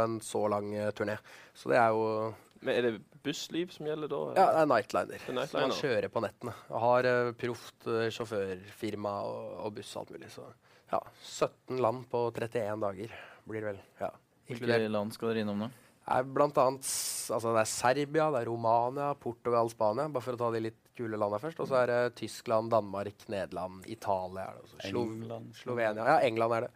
en 0.04 0.20
så 0.20 0.50
lang 0.50 0.74
uh, 0.76 0.92
turné. 0.92 1.18
Så 1.54 1.70
det 1.70 1.78
er 1.78 1.90
jo 1.90 2.34
Men 2.62 2.76
Er 2.76 2.82
det 2.82 3.02
bussliv 3.24 3.70
som 3.72 3.86
gjelder 3.86 4.08
da? 4.10 4.34
ja, 4.36 4.46
det 4.56 4.62
er 4.64 4.66
nightliner. 4.72 5.20
Det 5.28 5.38
er 5.38 5.46
Så 5.46 5.60
man 5.62 5.72
kjører 5.72 6.10
på 6.10 6.22
nettene. 6.24 6.54
Og 6.72 6.80
har 6.82 7.06
uh, 7.06 7.32
proft 7.34 7.86
sjåførfirma 7.86 9.14
og, 9.28 9.66
og 9.66 9.76
buss 9.76 9.96
og 9.96 10.02
alt 10.02 10.16
mulig. 10.18 10.32
Så 10.32 10.46
ja, 10.92 11.00
17 11.22 11.78
land 11.84 12.08
på 12.10 12.32
31 12.34 12.80
dager 12.82 13.14
blir 13.48 13.62
det 13.62 13.70
vel. 13.74 13.82
Ja. 14.00 14.10
Hvilke 14.48 14.90
land 14.90 15.14
skal 15.14 15.30
dere 15.34 15.44
innom 15.44 15.60
nå? 15.60 15.70
Er 16.08 16.28
blant 16.32 16.58
annet 16.62 16.88
altså 16.88 17.54
det 17.54 17.62
er 17.62 17.70
Serbia, 17.70 18.28
det 18.32 18.42
er 18.42 18.50
Romania, 18.50 19.10
Portugal, 19.20 19.70
Spania. 19.72 20.08
Bare 20.12 20.24
for 20.26 20.38
å 20.38 20.42
ta 20.42 20.52
de 20.54 20.62
litt 20.64 20.80
kule 20.98 21.20
landene 21.20 21.42
først. 21.42 21.60
Og 21.64 21.70
så 21.70 21.82
er 21.82 21.92
det 21.92 22.00
Tyskland, 22.22 22.72
Danmark, 22.74 23.28
Nederland, 23.32 23.86
Italia 23.92 24.48
er 24.48 24.58
det 24.58 24.66
også. 24.66 24.80
Slo 24.86 25.04
England. 25.06 25.52
Slovenia. 25.60 26.08
Ja, 26.08 26.18
England 26.28 26.58
er 26.58 26.68
det. 26.68 26.72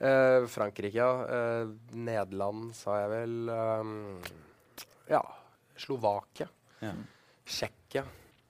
Uh, 0.00 0.46
Frankrike, 0.52 0.94
ja. 0.96 1.10
Uh, 1.26 1.74
Nederland 1.98 2.70
sa 2.78 3.00
jeg 3.02 3.12
vel. 3.12 3.36
Um, 3.50 3.96
ja. 5.10 5.22
Slovakia. 5.76 6.48
Ja. 6.80 6.94
Tsjekkia. 7.46 8.06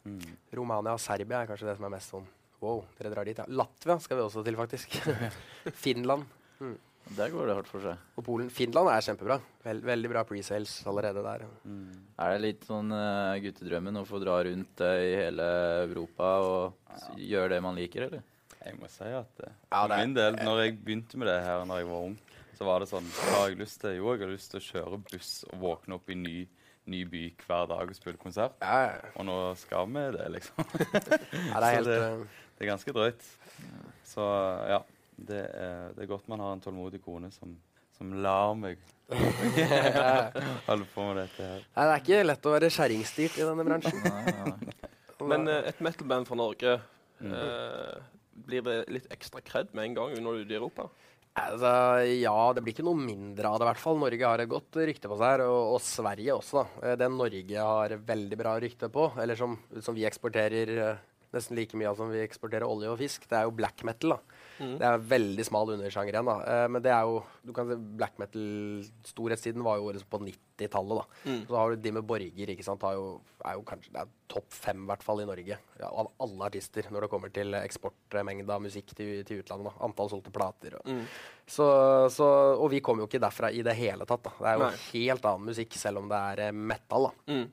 Mm. 0.07 0.23
Romania 0.55 0.95
og 0.95 1.03
Serbia 1.03 1.43
er 1.43 1.49
kanskje 1.51 1.71
det 1.71 1.79
som 1.81 1.89
er 1.89 1.97
mest 1.97 2.13
sånn 2.13 2.27
Wow, 2.63 2.85
dere 2.97 3.11
drar 3.13 3.27
dit, 3.29 3.37
ja. 3.37 3.45
Latvia 3.53 3.99
skal 4.01 4.17
vi 4.17 4.23
også 4.25 4.43
til, 4.47 4.57
faktisk. 4.57 4.95
Finland. 5.85 6.25
Mm. 6.57 6.77
Der 7.15 7.31
går 7.31 7.47
det 7.47 7.55
hardt 7.55 7.69
for 7.71 7.85
seg. 7.85 8.01
Og 8.19 8.25
Polen. 8.27 8.49
Finland 8.51 8.89
er 8.91 9.05
kjempebra. 9.05 9.37
Vel, 9.63 9.83
veldig 9.87 10.09
bra 10.11 10.25
pre-sales 10.27 10.73
allerede 10.91 11.23
der. 11.23 11.45
Er 12.19 12.33
det 12.35 12.41
litt 12.43 12.65
sånn 12.67 12.91
uh, 12.91 13.37
guttedrømmen 13.45 14.01
å 14.01 14.07
få 14.09 14.19
dra 14.23 14.41
rundt 14.49 14.83
uh, 14.83 14.95
i 14.99 15.13
hele 15.15 15.47
Europa 15.85 16.33
og 16.43 16.91
ja. 16.91 17.13
gjøre 17.37 17.55
det 17.55 17.61
man 17.63 17.79
liker, 17.79 18.09
eller? 18.09 18.25
Jeg 18.59 18.79
må 18.81 18.91
si 18.91 19.07
at 19.07 19.45
uh, 19.45 19.53
Ja, 19.71 19.85
for 19.85 19.93
det 19.93 20.01
min 20.03 20.17
del, 20.17 20.41
når 20.43 20.63
jeg 20.65 20.75
begynte 20.81 21.21
med 21.23 21.31
det 21.31 21.39
her 21.47 21.63
når 21.69 21.83
jeg 21.83 21.91
var 21.93 22.09
ung, 22.09 22.19
så 22.57 22.67
var 22.67 22.83
det 22.83 22.91
sånn 22.91 23.07
Hva 23.13 23.37
har 23.37 23.53
jeg 23.53 23.61
lyst 23.63 23.81
til? 23.85 23.95
Jo, 24.01 24.11
jeg 24.17 24.25
har 24.25 24.35
lyst 24.35 24.51
til 24.51 24.63
å 24.63 24.67
kjøre 24.67 25.01
buss 25.13 25.33
og 25.53 25.63
våkne 25.63 26.01
opp 26.01 26.11
i 26.11 26.19
ny, 26.19 26.35
ny 26.91 27.05
by 27.13 27.23
hver 27.45 27.71
dag 27.71 27.95
og 27.95 28.01
spille 28.01 28.19
konsert. 28.19 28.59
Og 29.15 29.31
nå 29.31 29.39
skal 29.63 29.87
vi 29.95 30.05
det, 30.19 30.27
liksom. 30.41 30.75
Ja, 31.53 31.63
det 31.63 31.63
er 31.63 31.73
helt, 31.79 31.93
det, 31.93 32.43
det 32.57 32.67
er 32.67 32.73
ganske 32.75 32.99
drøyt. 32.99 33.33
Så 34.07 34.27
ja. 34.73 34.83
Det 35.17 35.39
er, 35.49 35.93
det 35.97 36.05
er 36.05 36.11
godt 36.11 36.29
man 36.29 36.43
har 36.45 36.53
en 36.57 36.61
tålmodig 36.61 37.01
kone 37.05 37.31
som, 37.33 37.55
som 37.97 38.11
lar 38.23 38.53
meg 38.59 38.77
holde 40.67 40.87
på 40.93 41.05
med 41.07 41.21
dette 41.23 41.47
her. 41.47 41.65
Nei, 41.77 41.85
det 41.87 41.93
er 41.95 42.03
ikke 42.03 42.21
lett 42.27 42.47
å 42.49 42.53
være 42.57 42.71
kjerringstyrt 42.75 43.39
i 43.41 43.47
denne 43.47 43.65
bransjen. 43.67 44.67
Men 45.27 45.49
uh, 45.49 45.61
et 45.71 45.81
metal-band 45.85 46.29
fra 46.29 46.39
Norge, 46.43 46.77
Mm. 47.17 47.31
uh, 47.33 47.95
blir 48.45 48.61
det 48.61 48.73
litt 48.93 49.07
ekstra 49.15 49.41
kred 49.41 49.71
med 49.73 49.87
en 49.87 49.95
gang 49.97 50.11
når 50.21 50.35
du 50.35 50.41
er 50.43 50.51
i 50.53 50.57
Europa? 50.59 50.85
Altså, 51.41 51.71
ja, 52.13 52.35
det 52.53 52.61
blir 52.61 52.75
ikke 52.75 52.85
noe 52.85 52.99
mindre 53.01 53.49
av 53.49 53.57
det, 53.57 53.65
i 53.65 53.69
hvert 53.71 53.81
fall. 53.81 53.97
Norge 54.03 54.29
har 54.29 54.43
et 54.45 54.51
godt 54.51 54.77
rykte 54.85 55.09
på 55.09 55.17
seg 55.17 55.31
her, 55.31 55.43
og, 55.49 55.71
og 55.79 55.81
Sverige 55.81 56.37
også. 56.37 56.61
da. 56.61 56.91
Eh, 56.91 56.99
Det 57.01 57.09
Norge 57.15 57.65
har 57.71 57.95
veldig 58.13 58.39
bra 58.43 58.53
rykte 58.61 58.91
på, 58.93 59.07
eller 59.17 59.41
som, 59.41 59.57
som 59.81 59.97
vi 59.97 60.05
eksporterer 60.05 60.75
nesten 61.33 61.57
like 61.57 61.81
mye 61.81 61.89
av 61.89 61.97
som 62.03 62.13
vi 62.13 62.21
eksporterer 62.21 62.69
olje 62.69 62.93
og 62.93 63.01
fisk, 63.01 63.25
det 63.33 63.41
er 63.41 63.49
jo 63.49 63.57
black 63.57 63.81
metal. 63.89 64.19
da. 64.19 64.36
Mhm. 64.59 64.79
Det 64.79 64.87
er 64.89 64.95
en 64.97 65.09
veldig 65.11 65.45
smal 65.45 65.71
undersjanger 65.75 66.15
igjen, 66.17 66.25
da. 66.31 66.37
Eh, 66.65 66.69
men 66.69 66.83
det 66.83 66.91
er 66.93 67.03
jo 67.09 67.23
du 67.47 67.53
kan 67.53 67.69
si 67.69 67.77
Black 67.77 68.17
metal-storhetstiden 68.19 69.63
var 69.63 69.77
jo 69.79 69.93
på 70.11 70.19
90-tallet. 70.23 70.97
da. 71.01 71.31
Mm. 71.31 71.43
Så 71.49 71.57
har 71.57 71.71
du 71.71 71.77
Dimmer 71.77 72.03
Borger, 72.03 72.51
ikke 72.55 72.65
sant. 72.65 72.83
Har 72.83 72.95
jo, 72.97 73.21
er 73.45 73.55
jo 73.59 73.63
kanskje 73.69 73.93
det 73.93 74.01
er 74.03 74.09
topp 74.33 74.49
fem 74.51 74.83
i 74.85 74.89
hvert 74.91 75.03
fall 75.07 75.21
i 75.23 75.27
Norge 75.29 75.59
ja, 75.81 75.89
av 75.91 76.11
alle 76.21 76.49
artister 76.49 76.89
når 76.91 77.07
det 77.07 77.11
kommer 77.13 77.33
til 77.35 77.55
eksportmengde 77.55 78.51
av 78.57 78.63
musikk 78.65 78.95
til, 78.97 79.23
til 79.29 79.43
utlandet. 79.45 79.71
da. 79.73 79.85
Antall 79.87 80.11
solgte 80.11 80.33
plater. 80.35 80.79
Og, 80.81 80.87
Mm. 80.87 81.05
så, 81.47 81.67
så, 82.11 82.27
og 82.59 82.71
vi 82.71 82.81
kommer 82.81 83.05
jo 83.05 83.09
ikke 83.11 83.21
derfra 83.23 83.53
i 83.53 83.63
det 83.63 83.75
hele 83.77 84.07
tatt. 84.07 84.23
da. 84.25 84.33
Det 84.41 84.47
er 84.51 84.59
jo 84.59 84.67
Nei. 84.67 84.83
helt 84.93 85.25
annen 85.31 85.47
musikk, 85.53 85.73
selv 85.79 85.99
om 86.03 86.09
det 86.09 86.17
er 86.33 86.49
eh, 86.49 86.53
metal. 86.53 87.11
da. 87.11 87.33
Mm. 87.33 87.47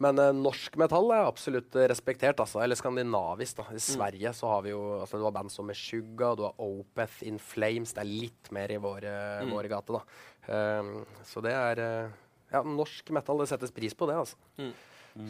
Eh, 0.00 0.04
men 0.06 0.18
eh, 0.18 0.32
norsk 0.32 0.76
metall 0.80 1.10
er 1.12 1.26
absolutt 1.28 1.76
eh, 1.76 1.86
respektert, 1.92 2.40
altså. 2.40 2.62
Eller 2.64 2.74
skandinavisk. 2.80 3.56
da. 3.60 3.66
I 3.76 3.78
Sverige 3.84 4.32
så 4.34 4.48
har 4.48 4.62
vi 4.64 4.70
jo 4.72 4.80
altså, 5.02 5.18
Du 5.20 5.24
har 5.28 5.32
band 5.36 5.52
som 5.52 5.66
Meshuggah, 5.68 6.36
du 6.36 6.42
har 6.48 6.54
Opeth, 6.58 7.22
In 7.28 7.38
Flames. 7.38 7.92
Det 7.92 8.00
er 8.04 8.08
litt 8.10 8.50
mer 8.52 8.72
i 8.72 8.78
våre, 8.80 9.12
Mm. 9.44 9.50
våre 9.52 9.68
gate, 9.68 9.92
da. 9.92 10.02
Eh, 10.48 11.04
så 11.24 11.42
det 11.42 11.52
er 11.52 11.78
eh, 11.78 12.10
Ja, 12.52 12.62
norsk 12.66 13.10
metal, 13.14 13.38
det 13.38 13.46
settes 13.48 13.70
pris 13.70 13.94
på, 13.94 14.08
det, 14.08 14.16
altså. 14.16 14.36
Mm. 14.58 14.72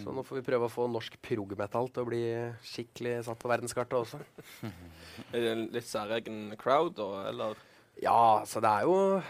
Så 0.04 0.12
nå 0.12 0.22
får 0.24 0.36
vi 0.38 0.42
prøve 0.44 0.68
å 0.68 0.72
få 0.72 0.86
norsk 0.88 1.16
prog-metall 1.20 1.88
til 1.92 2.02
å 2.02 2.06
bli 2.08 2.20
skikkelig 2.62 3.24
satt 3.26 3.38
på 3.40 3.48
verdenskartet 3.48 3.96
også. 3.96 4.20
Er 5.34 5.40
det 5.40 5.50
en 5.52 5.66
litt 5.72 5.84
særegen 5.88 6.54
crowd, 6.60 6.94
da, 6.96 7.28
eller? 7.28 7.56
Ja, 8.00 8.42
så 8.48 8.62
det 8.64 8.70
er 8.70 8.86
jo 8.88 9.20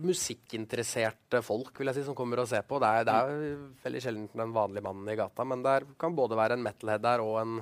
musikkinteresserte 0.00 1.42
folk 1.44 1.76
vil 1.80 1.90
jeg 1.90 1.98
si, 1.98 2.06
som 2.06 2.16
kommer 2.16 2.40
og 2.40 2.48
ser 2.48 2.64
på. 2.68 2.78
Det 2.80 2.88
er, 2.88 3.08
det 3.08 3.16
er 3.16 3.58
veldig 3.84 4.02
sjelden 4.04 4.30
den 4.32 4.54
vanlige 4.54 4.86
mannen 4.86 5.10
i 5.12 5.18
gata, 5.18 5.44
men 5.44 5.64
det 5.66 5.82
kan 6.00 6.16
både 6.16 6.38
være 6.38 6.56
en 6.56 6.64
metalhead 6.64 7.04
der 7.04 7.24
og 7.24 7.36
en 7.42 7.58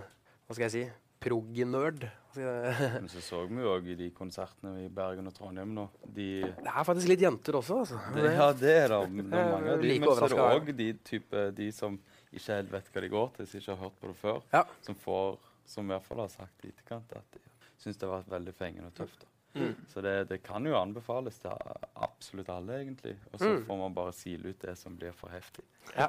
hva 0.46 0.54
skal 0.54 0.68
jeg 0.68 0.74
si, 0.76 0.84
prog-nerd. 1.26 2.06
Men 2.36 3.08
så 3.08 3.22
så 3.24 3.38
vi 3.48 3.62
jo 3.64 3.70
òg 3.72 3.86
i 3.88 3.94
de 3.96 4.10
konsertene 4.12 4.74
i 4.84 4.90
Bergen 4.92 5.30
og 5.30 5.32
Trondheim 5.32 5.70
nå 5.72 5.86
de, 6.04 6.26
Det 6.44 6.68
er 6.68 6.84
faktisk 6.84 7.08
litt 7.08 7.22
jenter 7.24 7.56
også, 7.56 7.78
altså. 7.80 8.00
det, 8.12 8.32
Ja, 8.34 8.50
det 8.52 8.74
er 8.82 8.92
det. 8.92 8.98
er 9.24 9.48
mange 9.54 9.72
av 9.72 9.80
de, 9.80 9.88
Like 9.90 10.02
men 10.04 10.10
så 10.18 10.26
er 10.26 10.34
det 10.34 10.42
òg 10.44 10.68
de, 10.76 10.88
type, 11.08 11.44
de 11.56 11.70
som 11.72 11.96
ikke 12.28 12.58
helt 12.58 12.74
vet 12.74 12.90
hva 12.92 13.04
de 13.06 13.10
går 13.14 13.32
til, 13.38 13.48
som 13.48 13.62
ikke 13.62 13.72
har 13.72 13.80
hørt 13.86 13.96
på 14.02 14.10
det 14.12 14.18
før. 14.20 14.42
Som 14.84 15.00
får, 15.00 15.40
som 15.72 15.88
i 15.88 15.94
hvert 15.94 16.06
fall 16.10 16.22
har 16.26 16.34
sagt 16.34 16.68
i 16.68 16.74
etterkant 16.74 17.16
at 17.16 17.40
de 17.40 17.42
syns 17.80 17.96
det 17.96 18.04
har 18.04 18.18
vært 18.18 18.34
veldig 18.36 18.54
fengende 18.60 18.92
og 18.92 19.00
tøft. 19.00 19.24
Da. 19.24 19.32
Mm. 19.56 19.74
Så 19.88 20.00
det, 20.04 20.14
det 20.28 20.38
kan 20.44 20.64
jo 20.68 20.74
anbefales 20.76 21.38
til 21.42 21.50
absolutt 21.94 22.48
alle, 22.52 22.80
egentlig. 22.82 23.16
Og 23.32 23.38
så 23.40 23.48
Mm. 23.54 23.62
får 23.66 23.78
man 23.78 23.94
bare 23.96 24.12
sile 24.12 24.48
ut 24.52 24.58
det 24.60 24.76
som 24.78 24.96
blir 24.96 25.12
for 25.16 25.28
heftig. 25.32 25.64
Ja. 25.96 26.08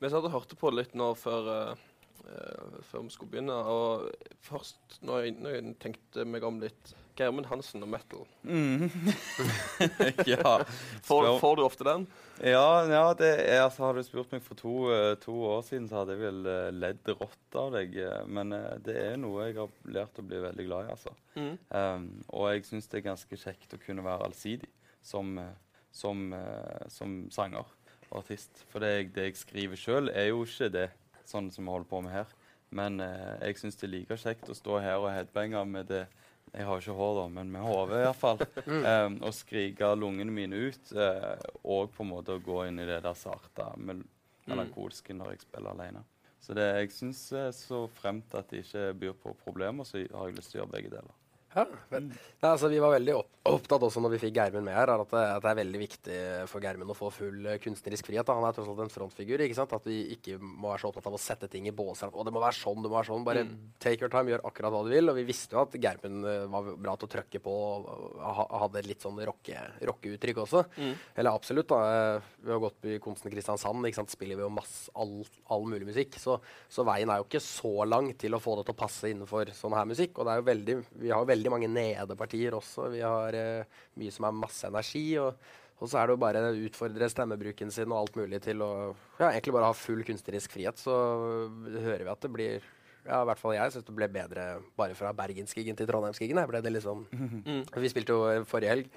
Vi 0.00 0.08
satt 0.12 0.24
og 0.24 0.32
hørte 0.32 0.56
på 0.60 0.70
det 0.70 0.76
litt 0.82 0.94
nå 0.98 1.14
før, 1.16 1.46
eh, 1.70 1.76
før 2.90 3.06
vi 3.06 3.14
skulle 3.14 3.32
begynne. 3.32 3.56
Og 3.56 4.06
først, 4.44 5.00
når 5.06 5.26
jeg, 5.26 5.36
når 5.40 5.58
jeg 5.58 5.74
tenkte 5.82 6.26
meg 6.28 6.46
om 6.46 6.60
litt 6.62 6.94
Gjermund 7.16 7.48
Hansen 7.48 7.84
og 7.84 7.88
metal. 7.88 8.26
Mm. 8.44 8.90
ja. 10.32 10.56
Får, 11.06 11.28
får 11.40 11.56
du 11.56 11.62
ofte 11.64 11.86
den? 11.86 12.04
Ja, 12.44 12.82
ja 12.90 13.04
det 13.16 13.30
er, 13.46 13.62
altså, 13.62 13.86
hadde 13.86 14.02
du 14.04 14.08
spurt 14.08 14.34
meg 14.34 14.44
for 14.44 14.58
to, 14.58 14.74
eh, 14.92 15.14
to 15.22 15.32
år 15.48 15.62
siden, 15.64 15.88
så 15.88 16.02
hadde 16.02 16.16
jeg 16.16 16.24
vel 16.26 16.50
eh, 16.52 16.68
ledd 16.76 17.12
rått 17.14 17.56
av 17.56 17.72
deg. 17.78 17.96
eh, 18.04 18.20
men 18.28 18.52
eh, 18.52 18.74
det 18.84 18.98
er 19.00 19.16
noe 19.22 19.48
jeg 19.48 19.56
har 19.62 19.72
lært 19.96 20.20
å 20.20 20.26
bli 20.28 20.42
veldig 20.44 20.68
glad 20.68 20.90
i, 20.90 20.92
altså. 20.98 21.14
Mm. 21.36 21.54
Um, 21.72 22.06
og 22.36 22.50
jeg 22.52 22.66
syns 22.68 22.90
det 22.92 23.00
er 23.00 23.08
ganske 23.08 23.40
kjekt 23.40 23.76
å 23.76 23.80
kunne 23.80 24.04
være 24.04 24.28
allsidig 24.28 24.70
som, 25.06 25.38
eh, 25.40 25.80
som, 25.96 26.28
eh, 26.36 26.86
som 26.92 27.18
sanger 27.32 27.64
og 28.10 28.20
artist. 28.20 28.64
For 28.68 28.84
det 28.84 28.92
jeg, 28.92 29.10
det 29.16 29.28
jeg 29.30 29.40
skriver 29.40 29.80
sjøl, 29.80 30.12
er 30.12 30.30
jo 30.34 30.44
ikke 30.44 30.72
det 30.74 30.90
sånn 31.30 31.50
som 31.54 31.66
vi 31.66 31.74
holder 31.74 31.90
på 31.90 32.00
med 32.04 32.14
her. 32.14 32.32
Men 32.76 33.00
eh, 33.00 33.36
jeg 33.46 33.60
syns 33.60 33.78
det 33.78 33.86
er 33.86 33.92
like 33.94 34.16
kjekt 34.18 34.48
å 34.50 34.56
stå 34.56 34.80
her 34.82 34.98
og 34.98 35.12
headbange 35.14 35.64
med 35.70 35.86
det 35.92 36.06
Jeg 36.54 36.64
har 36.64 36.80
ikke 36.80 36.94
hår, 36.96 37.14
da, 37.18 37.28
men 37.28 37.50
med 37.52 37.64
hodet 37.66 38.02
iallfall. 38.04 38.42
Mm. 38.66 38.82
Um, 38.86 39.16
og 39.28 39.34
skrike 39.34 39.88
lungene 39.94 40.32
mine 40.32 40.56
ut. 40.68 40.92
eh, 40.92 41.46
og 41.64 41.90
på 41.94 42.02
en 42.04 42.10
måte 42.10 42.34
å 42.34 42.42
gå 42.42 42.64
inn 42.66 42.78
i 42.82 42.86
det 42.86 43.00
der 43.04 43.14
sarte, 43.18 43.66
mel 43.76 44.02
melankolske 44.46 45.14
når 45.14 45.32
jeg 45.34 45.40
spiller 45.42 45.74
alene. 45.74 46.04
Så 46.40 46.54
det, 46.54 46.66
jeg 46.78 46.92
syns 46.94 47.20
eh, 47.34 47.50
så 47.54 47.86
fremt 47.90 48.34
at 48.38 48.50
det 48.50 48.62
ikke 48.62 48.92
byr 48.94 49.14
på 49.22 49.34
problemer, 49.42 49.86
så 49.86 49.98
har 49.98 50.28
jeg 50.28 50.36
lyst 50.38 50.52
til 50.52 50.60
å 50.60 50.62
gjøre 50.62 50.74
begge 50.76 50.92
deler. 50.94 51.14
Ja, 51.56 51.64
men, 51.90 52.10
ja, 52.42 52.50
altså, 52.52 52.68
vi 52.68 52.78
var 52.84 52.92
veldig 52.98 53.14
opp 53.16 53.32
opptatt 53.46 53.84
også 53.86 54.00
når 54.02 54.10
vi 54.16 54.18
fikk 54.24 54.34
Gjermund 54.40 54.66
med 54.66 54.74
her, 54.74 54.90
er 54.90 55.02
at 55.04 55.12
det, 55.14 55.20
at 55.36 55.42
det 55.44 55.50
er 55.52 55.58
veldig 55.60 55.78
viktig 55.78 56.14
for 56.50 56.64
Gjermund 56.66 56.90
å 56.90 56.96
få 56.98 57.12
full 57.14 57.44
eh, 57.46 57.60
kunstnerisk 57.62 58.08
frihet. 58.08 58.26
Da. 58.26 58.34
Han 58.34 58.42
er 58.48 58.56
tross 58.56 58.66
alt 58.72 58.80
en 58.82 58.90
frontfigur. 58.90 59.38
ikke 59.44 59.54
sant? 59.54 59.70
At 59.76 59.86
vi 59.86 60.00
ikke 60.16 60.34
må 60.42 60.72
være 60.72 60.82
så 60.82 60.88
opptatt 60.90 61.06
av 61.06 61.14
å 61.14 61.20
sette 61.22 61.46
ting 61.52 61.68
i 61.70 61.74
båser. 61.78 62.10
Og 62.10 62.26
det 62.26 62.32
må 62.34 62.42
være 62.42 62.58
sånn, 62.58 62.82
det 62.82 62.90
må 62.90 62.96
være 62.98 63.06
sånn. 63.12 63.22
Bare 63.28 63.44
Mm. 63.46 63.52
take 63.78 64.02
your 64.02 64.10
time, 64.10 64.26
gjør 64.32 64.42
akkurat 64.50 64.72
hva 64.74 64.82
du 64.82 64.90
vil. 64.90 65.08
Og 65.12 65.14
vi 65.20 65.24
visste 65.30 65.54
jo 65.54 65.60
at 65.62 65.76
Geirmund 65.78 66.26
eh, 66.26 66.46
var 66.50 66.72
bra 66.74 66.96
til 66.98 67.06
å 67.06 67.12
trøkke 67.14 67.40
på 67.46 67.54
og 67.54 68.50
hadde 68.64 68.82
litt 68.88 69.06
sånn 69.06 69.22
rocke- 69.30 69.62
rockeuttrykk 69.92 70.42
også. 70.42 70.64
Mm. 70.82 70.92
Eller 71.16 71.30
absolutt. 71.38 71.68
da. 71.70 72.16
Eh, 72.16 72.20
Vi 72.46 72.50
har 72.50 72.60
gått 72.66 72.84
i 72.90 72.98
Konsten 72.98 73.30
Kristiansand, 73.30 73.86
ikke 73.86 73.94
sant? 74.02 74.10
spiller 74.10 74.36
vi 74.36 74.42
jo 74.42 74.50
masse 74.50 74.90
all, 74.94 75.24
all 75.50 75.64
mulig 75.70 75.86
musikk. 75.86 76.18
Så, 76.18 76.40
så 76.68 76.84
veien 76.84 77.10
er 77.10 77.18
jo 77.22 77.28
ikke 77.30 77.40
så 77.42 77.86
lang 77.86 78.12
til 78.18 78.34
å 78.34 78.42
få 78.42 78.56
det 78.58 78.66
til 78.66 78.74
å 78.74 78.78
passe 78.82 79.06
innenfor 79.10 79.54
sånn 79.54 79.74
her 79.78 79.86
musikk. 79.86 80.18
Og 80.18 80.26
det 80.26 80.34
er 80.34 80.42
jo 80.42 80.50
veldig, 80.50 80.76
vi 81.06 81.10
har 81.14 81.22
jo 81.22 81.30
veldig 81.30 81.45
mange 81.52 81.70
nedepartier 81.70 82.56
også. 82.56 82.90
Vi 82.94 83.04
har 83.04 83.36
uh, 83.36 83.78
mye 84.00 84.14
som 84.14 84.28
er 84.28 84.42
masse 84.44 84.68
energi. 84.68 85.06
og 85.22 85.38
og 85.76 85.90
så 85.92 85.98
er 86.00 86.08
det 86.08 86.14
jo 86.14 86.20
bare 86.22 86.40
å 86.40 86.54
utfordre 86.66 87.08
stemmebruken 87.12 87.68
sin 87.68 87.92
og 87.92 87.98
alt 87.98 88.14
mulig 88.16 88.38
til 88.46 88.62
å 88.64 88.70
ja, 89.18 89.28
egentlig 89.28 89.52
bare 89.52 89.68
ha 89.68 89.76
full 89.76 90.00
kunstnerisk 90.08 90.54
frihet. 90.56 90.80
Så 90.80 90.94
hører 91.68 92.06
vi 92.06 92.12
at 92.14 92.24
det 92.24 92.30
blir 92.32 92.64
ja, 93.06 93.20
i 93.20 93.28
hvert 93.28 93.40
fall 93.40 93.54
jeg 93.54 93.74
syns 93.74 93.86
det 93.86 93.94
ble 93.94 94.08
bedre 94.10 94.46
bare 94.78 94.96
fra 94.98 95.12
Bergenskigen 95.16 95.76
til 95.78 95.88
Trondheimskigen. 95.90 96.40
her 96.40 96.48
ble 96.50 96.62
det 96.64 96.72
liksom 96.78 97.06
Mm. 97.12 97.62
Vi 97.76 97.92
spilte 97.92 98.16
jo 98.16 98.24
eh, 98.30 98.44
forrige 98.48 98.72
helg. 98.72 98.88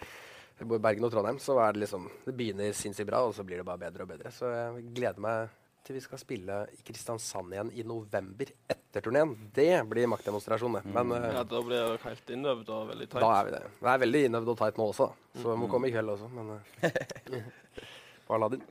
Bergen 0.60 1.06
og 1.08 1.12
Trondheim, 1.12 1.38
så 1.40 1.56
er 1.64 1.74
det 1.74 1.86
liksom 1.86 2.10
Det 2.26 2.34
begynner 2.36 2.74
sinnssykt 2.76 3.08
bra, 3.08 3.22
og 3.24 3.36
så 3.36 3.44
blir 3.44 3.58
det 3.58 3.66
bare 3.66 3.78
bedre 3.78 4.04
og 4.04 4.10
bedre. 4.10 4.32
Så 4.32 4.50
jeg 4.50 4.94
gleder 4.96 5.20
meg 5.20 5.50
til 5.84 5.96
vi 5.96 6.02
skal 6.04 6.20
spille 6.22 6.56
i 6.74 6.82
Kristiansand 6.86 7.54
igjen 7.54 7.72
i 7.74 7.84
november 7.88 8.46
etter 8.70 9.02
turneen. 9.02 9.32
Det 9.56 9.70
blir 9.90 10.08
maktdemonstrasjon, 10.12 10.74
det. 10.78 10.84
Men 10.94 11.12
eh, 11.16 11.34
Ja, 11.34 11.44
Da 11.44 11.62
blir 11.66 11.94
det 11.94 12.02
helt 12.04 12.30
innøvd 12.36 12.70
og 12.70 12.88
veldig 12.92 13.08
tight. 13.10 13.22
da 13.24 13.32
er 13.40 13.46
vi 13.46 13.52
det. 13.52 13.62
Det 13.80 13.90
er 13.94 14.02
veldig 14.06 14.22
innøvd 14.30 14.48
og 14.54 14.58
tight 14.58 14.78
nå 14.78 14.90
også, 14.94 15.08
så 15.42 15.54
jeg 15.54 15.58
må 15.62 15.66
Mm. 15.68 15.72
komme 15.72 15.88
i 15.88 15.92
kveld 15.92 16.10
også. 16.16 16.30
Men 16.30 16.50
uh, 16.60 18.36
Aladdin. 18.36 18.62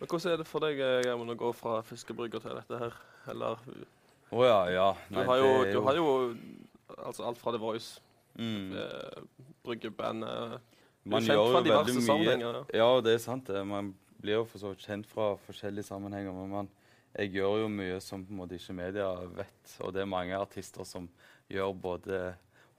Men 0.00 0.08
Hvordan 0.08 0.32
er 0.32 0.36
det 0.40 0.46
for 0.50 0.58
deg 0.64 0.78
Gjermund, 0.78 1.30
å 1.30 1.36
gå 1.38 1.52
fra 1.54 1.80
fiskebrygger 1.86 2.40
til 2.42 2.56
dette 2.58 2.78
her? 2.80 2.94
Eller 3.30 3.58
Å 4.32 4.44
ja, 4.48 4.60
ja. 4.72 4.88
Du 5.12 5.20
har 5.28 5.36
jo, 5.38 5.50
det 5.64 5.72
du 5.76 5.80
har 5.86 5.94
jo 5.98 6.06
altså 7.04 7.26
alt 7.28 7.38
fra 7.38 7.52
The 7.52 7.58
Voice, 7.62 8.00
Mm. 8.32 8.72
eh, 8.72 9.20
bryggebandet 9.62 10.60
Man 11.04 11.22
gjør 11.22 11.34
jo 11.36 11.52
veldig 11.52 11.72
mye. 11.94 12.02
sammenhenger. 12.06 12.64
Ja, 12.72 13.00
det 13.04 13.12
er 13.12 13.18
sant. 13.18 13.48
Man 13.66 13.94
blir 14.22 14.38
jo 14.40 14.46
for 14.48 14.62
så 14.62 14.70
vidt 14.72 14.86
kjent 14.86 15.08
fra 15.10 15.32
forskjellige 15.46 15.88
sammenhenger. 15.90 16.32
Men 16.36 16.52
man, 16.52 16.70
jeg 17.18 17.34
gjør 17.34 17.64
jo 17.64 17.68
mye 17.72 17.98
som 18.00 18.24
på 18.24 18.32
en 18.32 18.40
måte 18.42 18.56
ikke 18.58 18.76
media 18.78 19.10
vet. 19.36 19.76
Og 19.84 19.92
det 19.94 20.04
er 20.04 20.10
mange 20.10 20.38
artister 20.38 20.86
som 20.88 21.08
gjør 21.52 21.74
både 21.82 22.22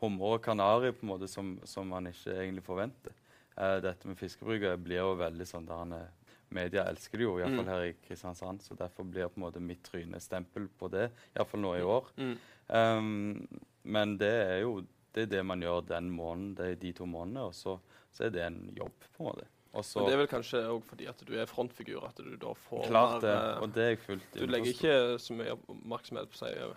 hummer 0.02 0.38
og 0.38 0.42
kanari 0.44 0.92
på 0.96 1.06
en 1.06 1.12
måte 1.14 1.30
som, 1.32 1.54
som 1.70 1.88
man 1.94 2.10
ikke 2.10 2.34
egentlig 2.40 2.66
forventer. 2.66 3.14
Eh, 3.54 3.78
dette 3.86 4.10
med 4.10 4.18
fiskebrygger 4.18 4.80
blir 4.82 5.04
jo 5.04 5.14
veldig 5.20 5.46
sånn 5.48 5.68
der 5.70 5.84
han 5.86 5.98
er 6.02 6.12
Media 6.54 6.84
elsker 6.86 7.18
det 7.18 7.24
jo, 7.26 7.32
iallfall 7.40 7.64
Mm. 7.66 7.70
her 7.72 7.84
i 7.88 7.94
Kristiansand. 8.06 8.62
Så 8.62 8.76
derfor 8.78 9.08
blir 9.10 9.26
på 9.26 9.40
en 9.40 9.46
måte 9.48 9.62
mitt 9.64 9.80
tryne 9.88 10.20
stempel 10.22 10.68
på 10.78 10.86
det, 10.94 11.08
iallfall 11.34 11.64
nå 11.64 11.72
i 11.80 11.82
år. 11.82 12.12
Mm. 12.22 12.36
Um, 12.70 13.48
men 13.84 14.18
det 14.22 14.30
er 14.30 14.60
jo 14.62 14.76
det, 15.16 15.24
er 15.24 15.32
det 15.32 15.42
man 15.50 15.62
gjør 15.66 15.82
den 15.88 16.12
måneden, 16.14 16.52
det 16.60 16.68
er 16.68 16.76
de 16.84 16.92
to 16.94 17.08
månedene, 17.10 17.48
og 17.50 17.56
så, 17.58 17.74
så 18.14 18.28
er 18.28 18.36
det 18.36 18.44
en 18.46 18.60
jobb, 18.78 18.94
på 19.16 19.24
en 19.24 19.30
måte. 19.32 19.48
Og 19.74 19.86
så, 19.86 20.00
Men 20.00 20.08
det 20.08 20.14
er 20.14 20.20
vel 20.22 20.30
kanskje 20.30 20.60
òg 20.70 20.84
fordi 20.86 21.08
at 21.10 21.22
du 21.26 21.32
er 21.34 21.50
frontfigur, 21.50 22.04
at 22.06 22.20
du 22.22 22.36
da 22.38 22.52
får 22.68 22.84
Klart 22.92 23.24
det, 23.24 23.34
eh, 23.34 23.62
og 23.64 23.72
det 23.74 23.84
er 23.84 23.94
jeg 23.96 24.02
fullt 24.04 24.36
Du 24.38 24.46
legger 24.46 24.70
ikke 24.76 24.98
så 25.24 25.38
mye 25.38 25.56
oppmerksomhet 25.58 26.30
på 26.30 26.38
seg. 26.38 26.76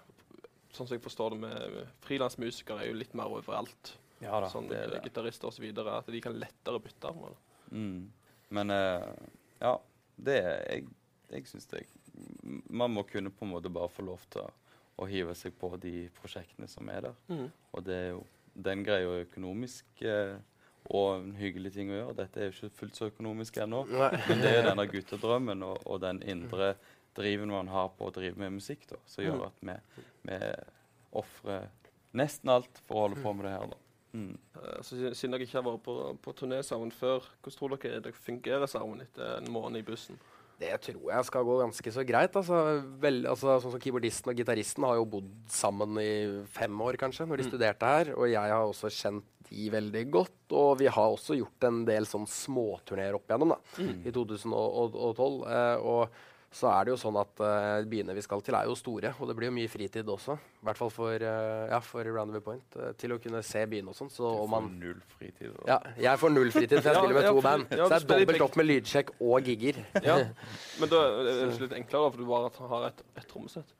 Sånn 0.72 0.88
som 0.88 0.94
jeg 0.96 1.04
forstår 1.04 1.34
det 1.34 1.40
med 1.42 1.74
med 1.74 1.90
frilansmusikere, 2.06 2.86
er 2.86 2.94
jo 2.94 3.00
litt 3.02 3.12
mer 3.18 3.32
overalt. 3.36 3.92
Ja 4.24 4.40
da, 4.40 4.48
sånn 4.48 4.70
det 4.70 4.78
er 4.80 4.94
det. 4.94 5.02
Gitarister 5.04 5.50
osv. 5.50 5.66
At 5.92 6.08
de 6.08 6.22
kan 6.24 6.38
lettere 6.40 6.80
bytte. 6.80 7.12
Mm. 7.68 8.08
Men 8.56 8.72
uh, 8.72 9.04
ja, 9.60 9.74
det 10.16 10.38
er 10.40 10.60
Jeg, 10.70 10.86
jeg 11.34 11.48
syns 11.50 11.66
det 11.66 11.82
Man 12.70 12.94
må 12.94 13.02
kunne 13.08 13.32
på 13.34 13.44
en 13.44 13.52
måte 13.52 13.72
bare 13.72 13.92
få 13.92 14.06
lov 14.06 14.24
til 14.32 14.46
å, 14.46 15.08
hive 15.10 15.34
seg 15.36 15.52
på 15.60 15.74
de 15.82 16.06
prosjektene 16.16 16.68
som 16.70 16.88
er 16.88 17.10
der. 17.10 17.16
Mm. 17.28 17.48
Og 17.76 17.84
det 17.84 17.96
er 17.96 18.10
jo 18.14 18.22
den 18.56 18.84
greia 18.86 19.04
er 19.04 19.26
økonomisk 19.26 20.00
eh, 20.00 20.38
og 20.90 21.16
en 21.20 21.32
hyggelig 21.38 21.72
ting 21.74 21.90
å 21.90 21.96
gjøre. 21.98 22.16
Dette 22.20 22.40
er 22.40 22.50
jo 22.50 22.54
ikke 22.56 22.76
fullt 22.80 22.96
så 23.00 23.08
økonomisk 23.10 23.56
ennå, 23.64 23.84
men 24.28 24.42
det 24.42 24.52
er 24.58 24.62
denne 24.68 24.86
guttedrømmen 24.90 25.62
og, 25.66 25.80
og 25.86 26.00
den 26.04 26.22
indre 26.22 26.74
driven 27.16 27.48
man 27.50 27.68
har 27.72 27.88
på 27.96 28.06
å 28.10 28.12
drive 28.12 28.36
med 28.38 28.52
musikk, 28.58 28.86
da, 28.90 28.96
som 29.08 29.24
gjør 29.24 29.46
at 29.48 29.60
vi, 29.64 29.76
vi 30.28 30.38
ofrer 31.16 31.68
nesten 32.16 32.50
alt 32.52 32.80
for 32.86 32.96
å 32.96 33.04
holde 33.06 33.22
på 33.24 33.32
med 33.36 33.46
det 33.48 33.52
her. 33.56 33.66
da. 33.72 33.76
Mm. 34.16 34.38
Eh, 34.62 34.80
siden- 34.82 35.14
Siden 35.14 35.32
dere 35.34 35.44
ikke 35.44 35.58
har 35.62 35.66
vært 35.66 35.82
på, 35.84 35.94
på 36.22 36.32
turné 36.38 36.62
sammen 36.64 36.90
før, 36.92 37.24
hvordan 37.42 37.58
tror 37.58 37.76
dere 37.76 38.00
det 38.00 38.14
fungerer 38.14 38.66
sammen 38.70 39.00
etter 39.04 39.38
en 39.40 39.50
måned 39.52 39.80
i 39.80 39.86
bussen? 39.90 40.18
Det 40.58 40.72
tror 40.80 41.10
jeg 41.12 41.24
skal 41.28 41.44
gå 41.44 41.58
ganske 41.60 41.92
så 41.92 42.02
greit. 42.08 42.32
Altså, 42.32 42.82
vel, 43.02 43.26
altså, 43.28 43.58
sånn 43.60 43.72
som 43.74 43.80
Keyboardisten 43.80 44.30
og 44.32 44.36
gitaristen 44.38 44.84
har 44.88 44.94
jo 44.96 45.04
bodd 45.04 45.30
sammen 45.52 45.98
i 46.00 46.44
fem 46.48 46.72
år, 46.80 46.96
kanskje, 46.96 47.26
når 47.28 47.36
de 47.36 47.44
Mm. 47.44 47.50
studerte 47.50 47.82
her. 47.86 48.14
Og 48.16 48.30
jeg 48.30 48.40
har 48.50 48.64
også 48.64 48.88
kjent 48.88 49.24
de 49.50 49.68
veldig 49.70 50.10
godt. 50.10 50.52
Og 50.52 50.78
vi 50.78 50.86
har 50.86 51.10
også 51.12 51.36
gjort 51.36 51.64
en 51.68 51.84
del 51.84 52.04
sånn 52.04 52.26
småturneer 52.26 53.14
opp 53.14 53.28
igjennom 53.28 53.48
da, 53.52 53.58
Mm. 53.78 54.06
i 54.06 54.10
2012. 54.10 55.46
Eh, 55.46 55.76
og 55.84 56.08
så 56.52 56.70
er 56.70 56.86
det 56.86 56.92
jo 56.94 56.98
sånn 57.00 57.16
at 57.20 57.40
uh, 57.42 57.84
byene 57.88 58.14
vi 58.16 58.22
skal 58.24 58.40
til, 58.44 58.54
er 58.56 58.68
jo 58.68 58.76
store, 58.78 59.10
og 59.20 59.28
det 59.28 59.34
blir 59.36 59.50
jo 59.50 59.54
mye 59.56 59.68
fritid 59.70 60.08
også. 60.08 60.36
I 60.62 60.68
hvert 60.68 60.80
fall 60.80 60.92
for, 60.94 61.24
uh, 61.26 61.66
ja, 61.72 61.80
for 61.84 62.06
Roundabout 62.08 62.44
Point, 62.46 62.64
Uh, 62.76 62.90
til 62.98 63.14
å 63.14 63.18
kunne 63.22 63.42
se 63.46 63.62
byene 63.68 63.92
og 63.92 63.96
sånn. 63.98 64.10
Så 64.12 64.24
Du 64.24 64.40
får 64.42 64.50
man 64.52 64.70
null 64.80 64.98
fritid. 65.16 65.52
da. 65.58 65.66
ja, 65.74 65.78
jeg 66.10 66.22
får 66.22 66.32
null 66.32 66.52
fritid, 66.54 66.78
for 66.80 66.90
jeg 66.90 66.98
spiller 67.02 67.18
med 67.18 67.28
ja, 67.28 67.32
to 67.34 67.44
band. 67.44 67.66
ja, 67.70 67.84
så 67.86 67.90
det 67.92 67.98
er 68.00 68.08
dobbelt 68.24 68.46
opp 68.46 68.58
med 68.60 68.68
lydsjekk 68.70 69.14
og 69.20 69.50
gigger. 69.50 69.82
Ja, 70.04 70.18
Men 70.80 70.92
da 70.92 71.02
er 71.06 71.30
det 71.30 71.60
litt 71.66 71.76
enklere, 71.82 72.06
da, 72.06 72.10
for 72.14 72.20
du 72.22 72.28
bare 72.30 72.70
har 72.74 72.88
et, 72.90 73.04
et 73.16 73.28
trommesett. 73.30 73.76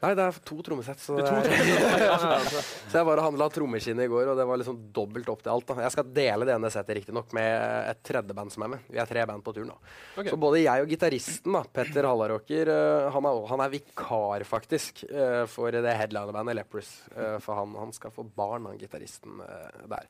Nei, 0.00 0.14
det 0.16 0.24
er 0.24 0.36
to 0.48 0.56
trommesett. 0.64 1.00
Så, 1.02 1.16
Det 1.18 1.26
er 1.26 1.28
to 1.28 1.42
trommesett. 1.44 2.70
så 2.90 3.00
jeg 3.00 3.08
bare 3.10 3.24
handla 3.24 3.48
trommeskinne 3.52 4.06
i 4.06 4.10
går, 4.10 4.30
og 4.32 4.38
det 4.38 4.46
var 4.48 4.60
liksom 4.62 4.78
dobbelt 4.96 5.28
opp 5.32 5.42
til 5.44 5.52
alt. 5.52 5.68
da. 5.68 5.84
Jeg 5.84 5.94
skal 5.96 6.12
dele 6.16 6.48
det 6.48 6.54
ene 6.56 6.70
settet 6.72 7.00
riktignok 7.00 7.34
med 7.36 7.50
et 7.92 8.00
tredje 8.06 8.36
band 8.36 8.54
som 8.54 8.64
er 8.64 8.72
med. 8.76 8.86
Vi 8.88 9.00
er 9.02 9.10
tre 9.10 9.26
band 9.28 9.44
på 9.44 9.54
turen. 9.56 9.74
nå. 9.74 9.78
Okay. 10.16 10.32
Så 10.32 10.40
både 10.40 10.62
jeg 10.62 10.86
og 10.86 10.94
gitaristen, 10.94 11.60
Petter 11.76 12.08
Hallaråker, 12.08 12.72
eh, 12.72 13.08
han, 13.12 13.30
han 13.52 13.64
er 13.66 13.74
vikar 13.76 14.46
faktisk 14.48 15.04
eh, 15.10 15.44
for 15.50 15.76
det 15.76 15.96
headlinerbandet 16.00 16.60
Lepers. 16.62 16.94
eh, 17.14 17.36
for 17.44 17.60
han, 17.60 17.76
han 17.76 17.92
skal 17.96 18.14
få 18.14 18.24
barn, 18.24 18.70
han 18.70 18.80
gitaristen 18.80 19.42
der. 19.90 20.08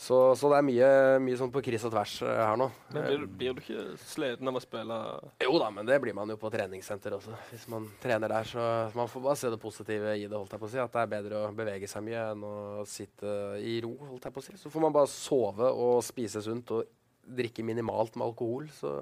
Så, 0.00 0.16
så 0.38 0.48
det 0.48 0.56
er 0.56 0.64
mye, 0.64 0.86
mye 1.20 1.36
sånn 1.36 1.50
på 1.52 1.60
kryss 1.60 1.82
og 1.84 1.92
tvers 1.92 2.14
eh, 2.24 2.38
her 2.40 2.56
nå. 2.56 2.70
Men 2.94 3.02
blir, 3.04 3.24
blir 3.42 3.56
du 3.56 3.58
ikke 3.60 3.82
sliten 4.00 4.48
av 4.48 4.56
å 4.56 4.62
spille 4.64 4.96
Jo 5.44 5.58
da, 5.60 5.66
men 5.76 5.84
det 5.88 5.98
blir 6.00 6.16
man 6.16 6.32
jo 6.32 6.38
på 6.40 6.48
treningssenter 6.54 7.18
også. 7.18 7.36
Hvis 7.50 7.66
man 7.68 7.90
trener 8.00 8.32
der, 8.32 8.48
så 8.48 8.62
man 8.96 9.10
får 9.12 9.24
bare 9.26 9.40
se 9.42 9.50
det 9.52 9.58
positive 9.60 10.14
i 10.16 10.24
det. 10.24 10.32
holdt 10.32 10.56
jeg 10.56 10.62
på 10.62 10.70
å 10.70 10.72
si, 10.72 10.80
At 10.80 10.96
det 10.96 11.02
er 11.02 11.12
bedre 11.12 11.42
å 11.42 11.50
bevege 11.58 11.90
seg 11.90 12.06
mye 12.06 12.22
enn 12.30 12.46
å 12.48 12.54
sitte 12.88 13.34
i 13.60 13.76
ro. 13.84 13.92
holdt 14.06 14.30
jeg 14.30 14.38
på 14.38 14.40
å 14.40 14.46
si. 14.48 14.56
Så 14.62 14.72
får 14.72 14.86
man 14.86 14.96
bare 14.96 15.12
sove 15.12 15.68
og 15.68 16.00
spise 16.06 16.40
sunt 16.48 16.72
og 16.78 16.88
drikke 17.20 17.66
minimalt 17.68 18.16
med 18.16 18.30
alkohol. 18.30 18.72
Så 18.80 18.94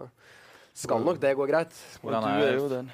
skal 0.74 1.06
nok 1.06 1.22
det 1.22 1.36
gå 1.38 1.46
greit. 1.46 1.78
Hvordan 2.02 2.26
er, 2.26 2.58
er 2.58 2.90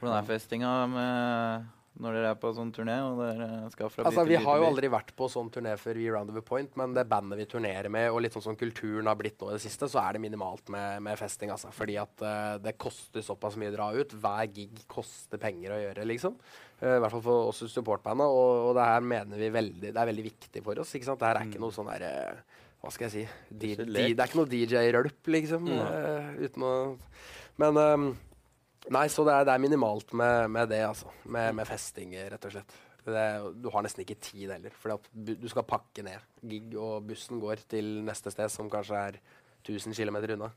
hvordan 0.00 0.18
er 0.18 0.26
festinga 0.34 0.74
med 0.90 1.75
når 2.02 2.16
dere 2.16 2.30
er 2.34 2.38
på 2.40 2.50
sånn 2.52 2.70
turné 2.76 2.94
og 3.06 3.20
dere 3.22 3.46
skal 3.72 3.88
fra 3.92 4.04
Altså, 4.08 4.24
vi 4.28 4.36
har 4.36 4.58
jo 4.60 4.66
aldri 4.68 4.88
vært 4.92 5.14
på 5.16 5.28
sånn 5.32 5.48
turné 5.52 5.72
før 5.80 5.96
vi 5.96 6.08
Round 6.12 6.32
of 6.32 6.36
a 6.36 6.42
Point, 6.44 6.74
men 6.76 6.92
det 6.96 7.06
bandet 7.08 7.40
vi 7.40 7.46
turnerer 7.48 7.88
med, 7.92 8.10
og 8.12 8.20
litt 8.24 8.36
sånn 8.36 8.44
som 8.44 8.58
kulturen 8.58 9.08
har 9.08 9.16
blitt 9.18 9.40
nå 9.40 9.48
i 9.48 9.56
det 9.56 9.62
siste, 9.64 9.88
så 9.88 10.02
er 10.02 10.16
det 10.16 10.22
minimalt 10.26 10.68
med, 10.72 11.00
med 11.06 11.16
festing, 11.20 11.52
altså. 11.54 11.72
Fordi 11.74 11.96
at 12.02 12.24
uh, 12.24 12.58
det 12.60 12.76
koster 12.80 13.24
såpass 13.24 13.56
mye 13.60 13.72
å 13.72 13.76
dra 13.78 13.88
ut. 13.96 14.12
Hver 14.26 14.52
gig 14.52 14.84
koster 14.92 15.40
penger 15.40 15.72
å 15.72 15.80
gjøre, 15.80 16.06
liksom. 16.12 16.36
Uh, 16.82 16.98
I 16.98 17.00
hvert 17.00 17.16
fall 17.16 17.24
for 17.30 17.50
oss 17.54 17.64
i 17.64 17.70
supportbandet. 17.72 18.28
Og, 18.28 18.68
og 18.68 18.76
det 18.76 18.90
her 18.90 19.08
mener 19.14 19.40
vi 19.40 19.50
veldig 19.56 19.88
Det 19.88 19.96
er 19.96 20.12
veldig 20.12 20.28
viktig 20.28 20.64
for 20.68 20.84
oss. 20.84 20.92
ikke 20.98 21.08
sant? 21.08 21.22
Det 21.22 21.30
her 21.30 21.40
er 21.40 21.48
ikke 21.48 21.64
noe 21.64 21.74
sånn 21.74 21.88
derre 21.88 22.12
Hva 22.84 22.92
skal 22.92 23.08
jeg 23.08 23.14
si? 23.14 23.26
D 23.48 23.72
det 23.80 24.04
er 24.12 24.26
ikke 24.28 24.42
noe 24.42 24.52
DJ-rølp, 24.52 25.32
liksom. 25.32 25.72
Mm. 25.72 26.44
uten 26.44 26.68
å 26.68 26.76
Men 27.62 27.80
ehm, 27.80 28.10
Nei, 28.94 29.06
så 29.10 29.24
det 29.26 29.32
er, 29.34 29.44
det 29.48 29.54
er 29.56 29.62
minimalt 29.62 30.12
med, 30.14 30.50
med 30.54 30.68
det, 30.70 30.82
altså. 30.86 31.10
Med, 31.24 31.54
med 31.58 31.66
festing, 31.66 32.12
rett 32.30 32.44
og 32.46 32.52
slett. 32.54 32.74
Det, 33.06 33.24
du 33.62 33.68
har 33.70 33.82
nesten 33.86 34.02
ikke 34.02 34.16
tid 34.18 34.50
heller, 34.50 34.70
for 34.74 34.96
du 35.14 35.46
skal 35.50 35.62
pakke 35.66 36.02
ned 36.06 36.18
gig, 36.50 36.72
og 36.78 37.04
bussen 37.06 37.38
går 37.42 37.62
til 37.70 38.00
neste 38.06 38.32
sted, 38.34 38.50
som 38.50 38.70
kanskje 38.70 38.98
er 39.12 39.18
1000 39.66 39.94
km 39.94 40.16
unna. 40.36 40.50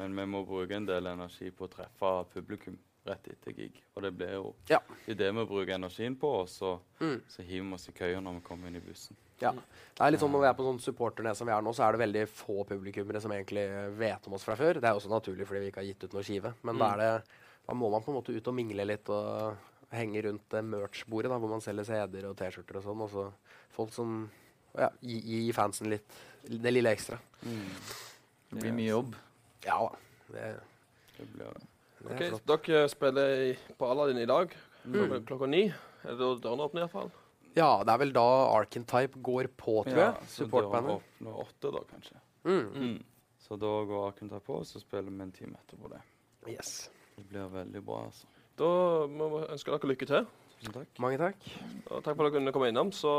Men 0.00 0.16
vi 0.16 0.24
må 0.28 0.42
bruke 0.48 0.76
en 0.76 0.86
del 0.88 1.06
energi 1.12 1.50
på 1.52 1.68
å 1.68 1.72
treffe 1.72 2.12
publikum 2.34 2.76
rett 3.04 3.28
etter 3.28 3.52
gig. 3.52 3.82
Og 3.96 4.02
det 4.06 4.14
blir 4.16 4.32
jo 4.32 4.54
Ja. 4.72 4.78
i 5.08 5.12
det 5.12 5.28
vi 5.36 5.44
bruker 5.44 5.74
energien 5.76 6.16
på, 6.16 6.30
og 6.40 6.48
så, 6.48 6.78
Mm. 7.00 7.20
så 7.28 7.42
hiver 7.44 7.68
vi 7.68 7.74
oss 7.74 7.88
i 7.88 7.92
køya 7.92 8.20
når 8.20 8.34
vi 8.40 8.40
kommer 8.48 8.68
inn 8.68 8.76
i 8.76 8.80
bussen. 8.80 9.16
Ja. 9.40 9.50
Det 9.52 10.00
er 10.00 10.10
litt 10.10 10.20
sånn 10.20 10.30
Når 10.32 10.40
vi 10.40 10.48
er 10.48 10.54
på 10.54 10.64
sånn 10.64 10.80
supporterne 10.80 11.34
som 11.36 11.46
vi 11.46 11.52
er 11.52 11.60
nå, 11.60 11.72
så 11.74 11.84
er 11.88 11.92
det 11.92 12.00
veldig 12.06 12.28
få 12.28 12.64
publikummere 12.64 13.20
som 13.20 13.30
egentlig 13.32 13.66
vet 13.98 14.26
om 14.26 14.32
oss 14.34 14.44
fra 14.44 14.56
før. 14.56 14.74
Det 14.80 14.84
er 14.88 14.94
også 14.96 15.10
naturlig 15.12 15.46
fordi 15.46 15.60
vi 15.60 15.70
ikke 15.70 15.82
har 15.82 15.90
gitt 15.92 16.04
ut 16.04 16.14
noe 16.14 16.22
skive. 16.22 16.54
Men 16.62 16.78
da, 16.78 16.88
Mm. 16.88 16.92
er 16.94 16.96
det, 17.18 17.24
da 17.66 17.74
må 17.74 17.88
man 17.92 18.02
på 18.04 18.12
en 18.12 18.18
måte 18.18 18.34
ut 18.36 18.48
og 18.50 18.54
mingle 18.56 18.84
litt 18.86 19.08
og 19.12 19.56
henge 19.94 20.22
rundt 20.26 20.48
det 20.50 20.62
merch-bordet 20.66 21.30
hvor 21.32 21.48
man 21.52 21.62
selger 21.64 21.86
CD-er 21.88 22.26
og 22.30 22.36
T-skjorter 22.40 22.80
og 22.80 22.84
sånn. 22.88 23.04
Og 23.06 23.10
så 23.12 23.26
folk 23.76 23.92
som 23.94 24.16
ja, 24.76 24.88
gi, 25.00 25.20
gi 25.22 25.52
fansen 25.54 25.88
litt 25.92 26.16
det 26.44 26.72
lille 26.74 26.90
ekstra. 26.92 27.16
Det 27.44 28.60
blir 28.60 28.74
mye 28.76 28.90
jobb. 28.90 29.14
Ja 29.64 29.78
da. 29.86 29.96
Det, 30.34 30.48
det 31.18 31.28
blir 31.32 31.52
det. 31.56 31.66
Ok, 32.04 32.20
er. 32.20 32.34
Dere 32.50 32.88
spiller 32.92 33.42
i, 33.46 33.52
på 33.78 33.88
Aladdin 33.88 34.20
i 34.24 34.28
dag 34.28 34.50
klokka, 34.52 34.64
Mm. 34.84 35.22
klokka 35.24 35.46
ni. 35.48 35.62
Er 36.04 36.10
det 36.12 36.18
da 36.20 36.34
dørene 36.44 36.66
åpner 36.66 36.82
iallfall? 36.84 37.08
Ja, 37.56 37.70
det 37.86 37.92
er 37.94 38.00
vel 38.02 38.10
da 38.12 38.24
Arkentype 38.58 39.22
går 39.24 39.46
på, 39.56 39.78
tror 39.86 39.96
jeg. 39.96 40.10
Ja, 40.18 40.26
Supportbandet. 40.28 40.98
åpner 40.98 41.38
åtte, 41.40 41.70
da, 41.72 41.80
kanskje. 41.88 42.18
Mm. 42.44 42.66
Mm. 42.74 42.98
Så 43.40 43.56
da 43.62 43.70
går 43.88 44.08
Arkentype 44.10 44.42
på, 44.44 44.58
og 44.60 44.66
så 44.68 44.82
spiller 44.82 45.08
vi 45.14 45.22
en 45.24 45.32
time 45.32 45.56
etterpå 45.62 45.88
det. 45.94 46.02
Yes. 46.52 46.90
Det 47.16 47.26
blir 47.30 47.50
veldig 47.52 47.82
bra, 47.86 48.04
altså. 48.08 48.26
Da 48.58 48.68
må 49.10 49.28
vi 49.34 49.44
ønske 49.54 49.70
dere 49.74 49.90
lykke 49.90 50.06
til. 50.10 50.26
Tusen 50.60 50.74
takk. 50.74 50.88
Mange 51.02 51.18
takk. 51.18 51.48
Og 51.90 52.02
takk 52.04 52.14
for 52.16 52.26
at 52.26 52.32
dere 52.32 52.38
kunne 52.38 52.52
komme 52.54 52.68
innom. 52.72 52.92
Så 52.94 53.10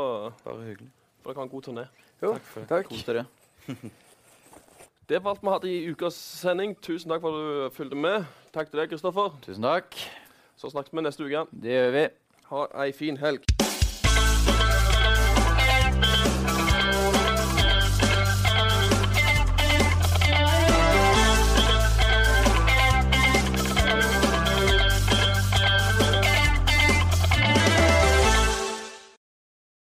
Bare 0.44 0.64
hyggelig. 0.70 0.88
For 1.22 1.32
dere 1.32 1.40
ha 1.42 1.46
en 1.48 1.52
god 1.52 1.62
turné. 1.68 1.84
Jo, 2.22 2.32
Takk 2.32 2.46
for 2.52 2.60
det. 2.60 2.68
takk. 2.72 2.90
Kos 2.92 3.04
dere. 3.08 3.26
Det 5.06 5.20
var 5.22 5.36
alt 5.36 5.42
vi 5.42 5.50
hadde 5.52 5.70
i 5.70 5.90
ukas 5.92 6.16
sending. 6.18 6.74
Tusen 6.82 7.12
takk 7.12 7.20
for 7.22 7.30
at 7.36 7.70
du 7.70 7.76
fulgte 7.76 7.96
med. 7.96 8.24
Takk 8.52 8.72
til 8.72 8.80
deg, 8.80 8.90
Kristoffer. 8.90 9.36
Tusen 9.44 9.62
takk. 9.62 9.94
Så 10.58 10.72
snakkes 10.72 10.90
vi 10.96 11.04
neste 11.06 11.22
uke. 11.28 11.44
Det 11.52 11.76
gjør 11.76 11.92
vi. 11.94 12.06
Ha 12.50 12.64
ei 12.82 12.90
fin 12.96 13.16
helg. 13.22 13.55